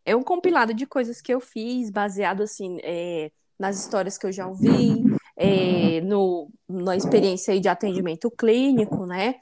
É 0.05 0.15
um 0.15 0.23
compilado 0.23 0.73
de 0.73 0.85
coisas 0.85 1.21
que 1.21 1.33
eu 1.33 1.39
fiz, 1.39 1.89
baseado 1.89 2.41
assim 2.41 2.79
é, 2.81 3.31
nas 3.59 3.79
histórias 3.79 4.17
que 4.17 4.25
eu 4.25 4.31
já 4.31 4.47
ouvi, 4.47 5.03
é, 5.35 6.01
no, 6.01 6.49
na 6.67 6.95
experiência 6.95 7.59
de 7.59 7.67
atendimento 7.67 8.31
clínico, 8.31 9.05
né? 9.05 9.35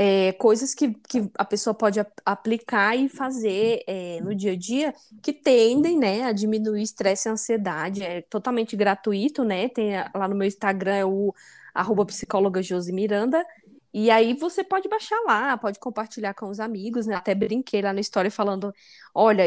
É, 0.00 0.32
coisas 0.34 0.74
que, 0.76 0.94
que 1.08 1.28
a 1.36 1.44
pessoa 1.44 1.74
pode 1.74 1.98
aplicar 2.24 2.96
e 2.96 3.08
fazer 3.08 3.82
é, 3.84 4.20
no 4.20 4.32
dia 4.32 4.52
a 4.52 4.56
dia 4.56 4.94
que 5.20 5.32
tendem 5.32 5.98
né, 5.98 6.22
a 6.22 6.30
diminuir 6.30 6.82
estresse 6.82 7.28
e 7.28 7.32
ansiedade. 7.32 8.04
É 8.04 8.22
totalmente 8.22 8.76
gratuito, 8.76 9.42
né? 9.42 9.68
Tem 9.68 9.94
lá 10.14 10.28
no 10.28 10.36
meu 10.36 10.46
Instagram 10.46 10.94
é 10.94 11.04
o 11.04 11.34
arroba 11.74 12.06
psicóloga 12.06 12.62
Josi 12.62 12.92
Miranda. 12.92 13.44
E 13.92 14.08
aí 14.08 14.34
você 14.34 14.62
pode 14.62 14.88
baixar 14.88 15.18
lá, 15.26 15.56
pode 15.56 15.80
compartilhar 15.80 16.32
com 16.34 16.48
os 16.48 16.60
amigos, 16.60 17.06
né? 17.06 17.16
Até 17.16 17.34
brinquei 17.34 17.82
lá 17.82 17.92
na 17.92 18.00
história 18.00 18.30
falando, 18.30 18.72
olha, 19.12 19.44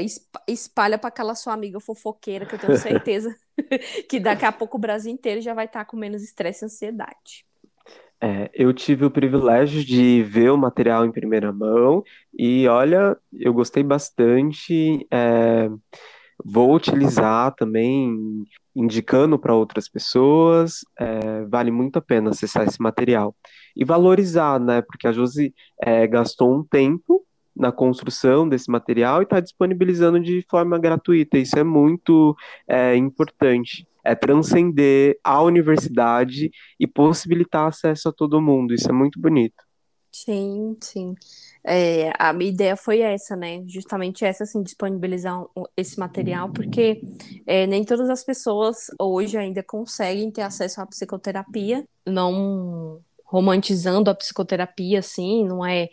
espalha 0.48 0.98
para 0.98 1.08
aquela 1.08 1.34
sua 1.34 1.54
amiga 1.54 1.80
fofoqueira 1.80 2.46
que 2.46 2.56
eu 2.56 2.60
tenho 2.60 2.78
certeza 2.78 3.34
que 4.10 4.20
daqui 4.20 4.44
a 4.44 4.52
pouco 4.52 4.78
o 4.78 4.80
Brasil 4.82 5.14
inteiro 5.14 5.40
já 5.40 5.54
vai 5.54 5.66
estar 5.66 5.80
tá 5.80 5.86
com 5.86 5.96
menos 5.96 6.24
estresse 6.24 6.64
e 6.64 6.66
ansiedade. 6.66 7.46
É, 8.24 8.52
eu 8.54 8.72
tive 8.72 9.04
o 9.04 9.10
privilégio 9.10 9.84
de 9.84 10.22
ver 10.22 10.52
o 10.52 10.58
material 10.58 11.04
em 11.04 11.12
primeira 11.12 11.52
mão 11.52 12.04
e 12.38 12.68
olha, 12.68 13.18
eu 13.34 13.52
gostei 13.52 13.82
bastante. 13.82 15.08
É, 15.10 15.68
vou 16.46 16.76
utilizar 16.76 17.56
também, 17.56 18.46
indicando 18.76 19.40
para 19.40 19.56
outras 19.56 19.90
pessoas. 19.90 20.82
É, 21.00 21.46
vale 21.46 21.72
muito 21.72 21.98
a 21.98 22.02
pena 22.02 22.30
acessar 22.30 22.68
esse 22.68 22.80
material. 22.80 23.36
E 23.76 23.84
valorizar, 23.84 24.60
né? 24.60 24.84
Porque 24.84 25.08
a 25.08 25.12
Josi 25.12 25.54
é, 25.82 26.06
gastou 26.06 26.56
um 26.56 26.64
tempo 26.64 27.26
na 27.56 27.72
construção 27.72 28.48
desse 28.48 28.70
material 28.70 29.22
e 29.22 29.24
está 29.24 29.40
disponibilizando 29.40 30.20
de 30.20 30.46
forma 30.50 30.78
gratuita. 30.78 31.38
Isso 31.38 31.58
é 31.58 31.64
muito 31.64 32.36
é, 32.68 32.96
importante. 32.96 33.88
É 34.04 34.16
transcender 34.16 35.18
a 35.24 35.42
universidade 35.42 36.50
e 36.80 36.88
possibilitar 36.88 37.68
acesso 37.68 38.10
a 38.10 38.14
todo 38.14 38.42
mundo. 38.42 38.74
Isso 38.74 38.90
é 38.90 38.94
muito 38.94 39.20
bonito. 39.20 39.64
Sim, 40.12 40.78
sim. 40.82 41.16
É, 41.64 42.12
a 42.20 42.34
minha 42.34 42.52
ideia 42.52 42.76
foi 42.76 43.00
essa, 43.00 43.36
né? 43.36 43.64
Justamente 43.66 44.26
essa, 44.26 44.44
assim, 44.44 44.62
disponibilizar 44.62 45.42
esse 45.78 45.98
material, 45.98 46.52
porque 46.52 47.02
é, 47.48 47.66
nem 47.66 47.86
todas 47.86 48.10
as 48.10 48.24
pessoas 48.24 48.88
hoje 49.00 49.38
ainda 49.38 49.64
conseguem 49.64 50.30
ter 50.30 50.42
acesso 50.42 50.82
à 50.82 50.86
psicoterapia, 50.86 51.86
não 52.06 53.00
romantizando 53.24 54.10
a 54.10 54.16
psicoterapia, 54.16 55.00
assim, 55.00 55.46
não 55.46 55.66
é 55.66 55.88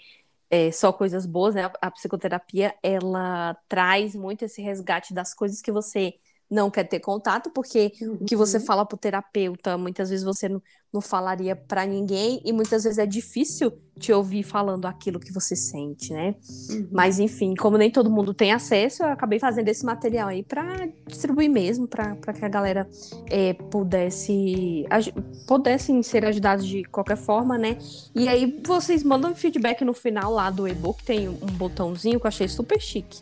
é, 0.51 0.73
só 0.73 0.93
coisas 0.93 1.27
boas, 1.27 1.55
né? 1.55 1.65
A, 1.65 1.89
a 1.89 1.91
psicoterapia, 1.91 2.75
ela 2.83 3.57
traz 3.69 4.15
muito 4.15 4.45
esse 4.45 4.63
resgate 4.63 5.13
das 5.13 5.35
coisas 5.35 5.61
que 5.61 5.71
você 5.71 6.15
não 6.51 6.71
quer 6.71 6.85
ter 6.85 7.01
contato, 7.01 7.51
porque 7.51 7.93
uhum. 8.01 8.19
o 8.21 8.25
que 8.25 8.37
você 8.37 8.59
uhum. 8.59 8.65
fala 8.65 8.87
para 8.87 8.97
o 8.97 8.99
terapeuta, 8.99 9.77
muitas 9.77 10.11
vezes 10.11 10.25
você 10.25 10.49
não, 10.49 10.63
não 10.93 11.01
falaria 11.01 11.55
para 11.55 11.85
ninguém, 11.85 12.41
e 12.45 12.53
muitas 12.53 12.85
vezes 12.85 12.99
é 12.99 13.07
difícil 13.07 13.73
te 13.99 14.13
ouvir 14.13 14.43
falando 14.43 14.87
aquilo 14.87 15.19
que 15.19 15.33
você 15.33 15.57
sente, 15.57 16.13
né? 16.13 16.35
Uhum. 16.71 16.89
Mas, 16.93 17.19
enfim, 17.19 17.55
como 17.55 17.77
nem 17.77 17.91
todo 17.91 18.11
mundo 18.11 18.33
tem 18.33 18.53
acesso, 18.53 19.03
eu 19.03 19.09
acabei 19.09 19.39
fazendo 19.39 19.69
esse 19.69 19.85
material 19.85 20.29
aí 20.29 20.43
para 20.43 20.89
distribuir 21.07 21.51
mesmo, 21.51 21.87
para 21.87 22.33
que 22.33 22.45
a 22.45 22.49
galera 22.49 22.89
é, 23.27 23.53
pudesse 23.55 24.87
pudessem 25.47 26.03
ser 26.03 26.25
ajudados 26.25 26.67
de 26.67 26.85
qualquer 26.85 27.17
forma, 27.17 27.59
né? 27.59 27.77
E 28.15 28.29
aí 28.29 28.61
vocês 28.65 29.03
mandam 29.03 29.35
feedback 29.35 29.85
no 29.85 29.93
final 29.93 30.33
lá 30.33 30.51
do 30.51 30.67
e-book, 30.67 31.05
tem 31.05 31.29
um 31.29 31.35
botãozinho 31.35 32.21
que 32.21 32.27
eu 32.27 32.29
achei 32.29 32.49
super 32.49 32.81
chique 32.81 33.19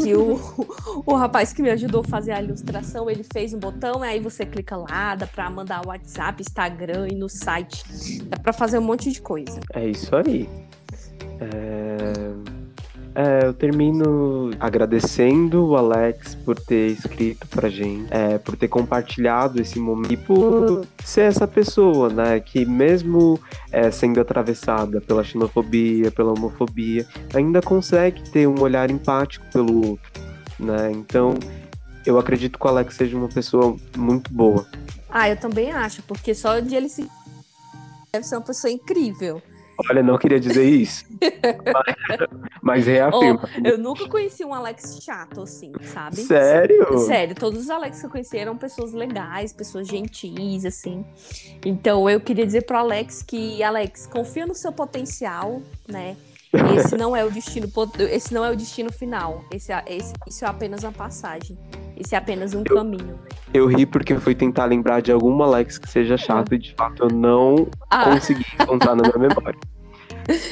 que 0.00 0.14
o, 0.14 0.38
o 1.04 1.14
rapaz 1.14 1.52
que 1.52 1.62
me 1.62 1.70
ajudou 1.70 2.00
a 2.00 2.04
fazer 2.04 2.32
a 2.32 2.42
ilustração, 2.42 3.10
ele 3.10 3.24
fez 3.32 3.52
um 3.52 3.58
botão, 3.58 4.02
aí 4.02 4.20
você 4.20 4.46
clica 4.46 4.76
lá, 4.76 5.14
dá 5.14 5.26
pra 5.26 5.50
mandar 5.50 5.86
WhatsApp, 5.86 6.40
Instagram 6.40 6.91
e 7.08 7.14
no 7.14 7.28
site. 7.28 8.22
Dá 8.24 8.38
pra 8.38 8.52
fazer 8.52 8.78
um 8.78 8.82
monte 8.82 9.10
de 9.10 9.20
coisa. 9.20 9.60
É 9.74 9.88
isso 9.88 10.14
aí. 10.14 10.48
É... 11.40 12.62
É, 13.14 13.44
eu 13.44 13.52
termino 13.52 14.50
agradecendo 14.58 15.66
o 15.66 15.76
Alex 15.76 16.34
por 16.34 16.58
ter 16.58 16.92
escrito 16.92 17.46
pra 17.46 17.68
gente, 17.68 18.06
é, 18.10 18.38
por 18.38 18.56
ter 18.56 18.68
compartilhado 18.68 19.60
esse 19.60 19.78
momento 19.78 20.12
e 20.12 20.16
por 20.16 20.86
ser 21.04 21.22
essa 21.22 21.46
pessoa, 21.46 22.08
né, 22.08 22.40
que 22.40 22.64
mesmo 22.64 23.38
é, 23.70 23.90
sendo 23.90 24.18
atravessada 24.18 24.98
pela 24.98 25.22
xenofobia, 25.22 26.10
pela 26.10 26.32
homofobia, 26.32 27.06
ainda 27.34 27.60
consegue 27.60 28.30
ter 28.30 28.46
um 28.46 28.58
olhar 28.62 28.90
empático 28.90 29.44
pelo 29.52 29.90
outro, 29.90 30.10
né, 30.58 30.90
então 30.90 31.34
eu 32.06 32.18
acredito 32.18 32.58
que 32.58 32.66
o 32.66 32.68
Alex 32.68 32.94
seja 32.94 33.14
uma 33.14 33.28
pessoa 33.28 33.76
muito 33.94 34.32
boa. 34.32 34.66
Ah, 35.12 35.28
eu 35.28 35.36
também 35.36 35.70
acho, 35.70 36.02
porque 36.04 36.34
só 36.34 36.58
de 36.58 36.74
ele 36.74 36.88
se 36.88 37.06
deve 38.10 38.26
ser 38.26 38.36
uma 38.36 38.42
pessoa 38.42 38.72
incrível. 38.72 39.42
Olha, 39.90 40.02
não 40.02 40.16
queria 40.16 40.40
dizer 40.40 40.64
isso. 40.64 41.04
mas, 41.72 42.18
mas 42.62 42.86
reafirma. 42.86 43.42
Oh, 43.42 43.66
eu 43.66 43.78
nunca 43.78 44.08
conheci 44.08 44.44
um 44.44 44.54
Alex 44.54 44.98
chato, 45.02 45.42
assim, 45.42 45.72
sabe? 45.82 46.16
Sério? 46.16 46.98
Sério, 46.98 47.34
todos 47.34 47.60
os 47.60 47.70
Alex 47.70 48.00
que 48.00 48.06
eu 48.06 48.10
conheci 48.10 48.38
eram 48.38 48.56
pessoas 48.56 48.92
legais, 48.92 49.52
pessoas 49.52 49.86
gentis, 49.86 50.64
assim. 50.64 51.04
Então 51.64 52.08
eu 52.08 52.20
queria 52.20 52.46
dizer 52.46 52.62
pro 52.62 52.78
Alex 52.78 53.22
que, 53.22 53.62
Alex, 53.62 54.06
confia 54.06 54.46
no 54.46 54.54
seu 54.54 54.72
potencial, 54.72 55.60
né? 55.88 56.16
Esse 56.52 56.96
não 56.96 57.16
é 57.16 57.24
o 57.24 57.30
destino, 57.30 57.66
esse 58.10 58.34
não 58.34 58.44
é 58.44 58.50
o 58.50 58.56
destino 58.56 58.92
final. 58.92 59.42
Esse, 59.50 59.72
é, 59.72 59.82
esse, 59.86 60.12
isso 60.26 60.44
é 60.44 60.48
apenas 60.48 60.82
uma 60.82 60.92
passagem. 60.92 61.58
Esse 61.96 62.14
é 62.14 62.18
apenas 62.18 62.54
um 62.54 62.62
eu, 62.68 62.76
caminho. 62.76 63.18
Eu 63.54 63.66
ri 63.66 63.86
porque 63.86 64.14
fui 64.16 64.34
tentar 64.34 64.66
lembrar 64.66 65.00
de 65.00 65.10
algum 65.10 65.42
Alex 65.42 65.78
que 65.78 65.88
seja 65.88 66.16
chato 66.18 66.54
e 66.54 66.58
de 66.58 66.74
fato 66.74 67.04
eu 67.04 67.08
não 67.08 67.68
ah. 67.88 68.10
consegui 68.10 68.44
encontrar 68.60 68.94
na 68.94 69.02
minha 69.02 69.28
memória. 69.28 69.58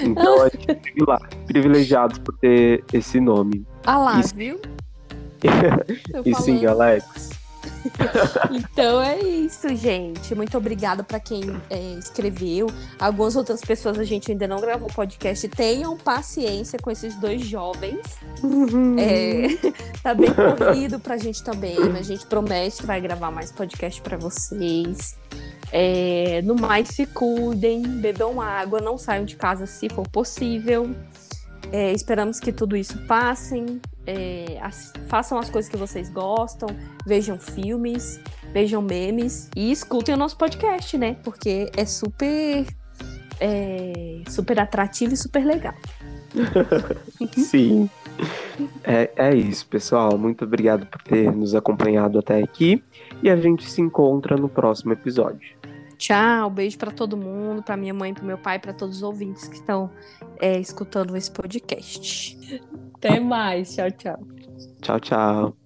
Então 0.02 0.42
a 0.42 0.48
gente 0.48 0.68
é 0.68 1.44
privilegiados 1.46 2.18
por 2.18 2.36
ter 2.38 2.82
esse 2.92 3.20
nome. 3.20 3.64
Ah 3.86 3.98
lá, 3.98 4.20
e, 4.20 4.34
viu? 4.34 4.60
e 6.26 6.34
sim, 6.34 6.66
Alex. 6.66 7.29
então 8.50 9.02
é 9.02 9.18
isso, 9.20 9.68
gente. 9.74 10.34
Muito 10.34 10.56
obrigada 10.56 11.02
para 11.02 11.18
quem 11.20 11.42
é, 11.68 11.94
escreveu. 11.98 12.68
Algumas 12.98 13.36
outras 13.36 13.60
pessoas 13.60 13.98
a 13.98 14.04
gente 14.04 14.30
ainda 14.30 14.46
não 14.46 14.60
gravou 14.60 14.88
podcast. 14.88 15.48
Tenham 15.48 15.96
paciência 15.96 16.78
com 16.78 16.90
esses 16.90 17.14
dois 17.16 17.42
jovens. 17.42 18.00
Uhum. 18.42 18.96
É, 18.98 19.48
tá 20.02 20.14
bem 20.14 20.30
corrido 20.32 20.98
pra 21.00 21.16
gente 21.16 21.42
também, 21.42 21.78
mas 21.78 22.00
a 22.00 22.14
gente 22.14 22.26
promete 22.26 22.78
que 22.78 22.86
vai 22.86 23.00
gravar 23.00 23.30
mais 23.30 23.52
podcast 23.52 24.00
para 24.00 24.16
vocês. 24.16 25.18
É, 25.72 26.42
no 26.42 26.56
mais, 26.56 26.88
se 26.88 27.06
cuidem, 27.06 27.82
bebam 27.82 28.40
água, 28.40 28.80
não 28.80 28.98
saiam 28.98 29.24
de 29.24 29.36
casa 29.36 29.66
se 29.66 29.88
for 29.88 30.06
possível. 30.08 30.94
É, 31.72 31.92
esperamos 31.92 32.40
que 32.40 32.52
tudo 32.52 32.76
isso 32.76 32.98
passem, 33.06 33.80
é, 34.06 34.58
as, 34.60 34.92
façam 35.06 35.38
as 35.38 35.48
coisas 35.48 35.70
que 35.70 35.76
vocês 35.76 36.10
gostam, 36.10 36.68
vejam 37.06 37.38
filmes, 37.38 38.20
vejam 38.52 38.82
memes 38.82 39.48
e 39.56 39.70
escutem 39.70 40.14
o 40.14 40.18
nosso 40.18 40.36
podcast, 40.36 40.98
né? 40.98 41.16
Porque 41.22 41.70
é 41.76 41.84
super, 41.84 42.66
é, 43.40 44.22
super 44.28 44.58
atrativo 44.58 45.14
e 45.14 45.16
super 45.16 45.44
legal. 45.44 45.74
Sim. 47.36 47.88
É, 48.84 49.10
é 49.16 49.34
isso, 49.34 49.66
pessoal. 49.66 50.18
Muito 50.18 50.44
obrigado 50.44 50.86
por 50.86 51.00
ter 51.02 51.30
nos 51.32 51.54
acompanhado 51.54 52.18
até 52.18 52.42
aqui. 52.42 52.82
E 53.22 53.30
a 53.30 53.36
gente 53.36 53.68
se 53.70 53.80
encontra 53.80 54.36
no 54.36 54.48
próximo 54.48 54.92
episódio. 54.92 55.59
Tchau, 56.00 56.48
beijo 56.48 56.78
para 56.78 56.90
todo 56.90 57.14
mundo, 57.14 57.62
para 57.62 57.76
minha 57.76 57.92
mãe, 57.92 58.14
para 58.14 58.24
meu 58.24 58.38
pai, 58.38 58.58
para 58.58 58.72
todos 58.72 58.96
os 58.96 59.02
ouvintes 59.02 59.46
que 59.46 59.56
estão 59.56 59.90
é, 60.40 60.58
escutando 60.58 61.14
esse 61.14 61.30
podcast. 61.30 62.58
Até 62.94 63.20
mais, 63.20 63.74
tchau, 63.74 63.90
tchau. 63.90 64.18
Tchau, 64.80 64.98
tchau. 64.98 65.59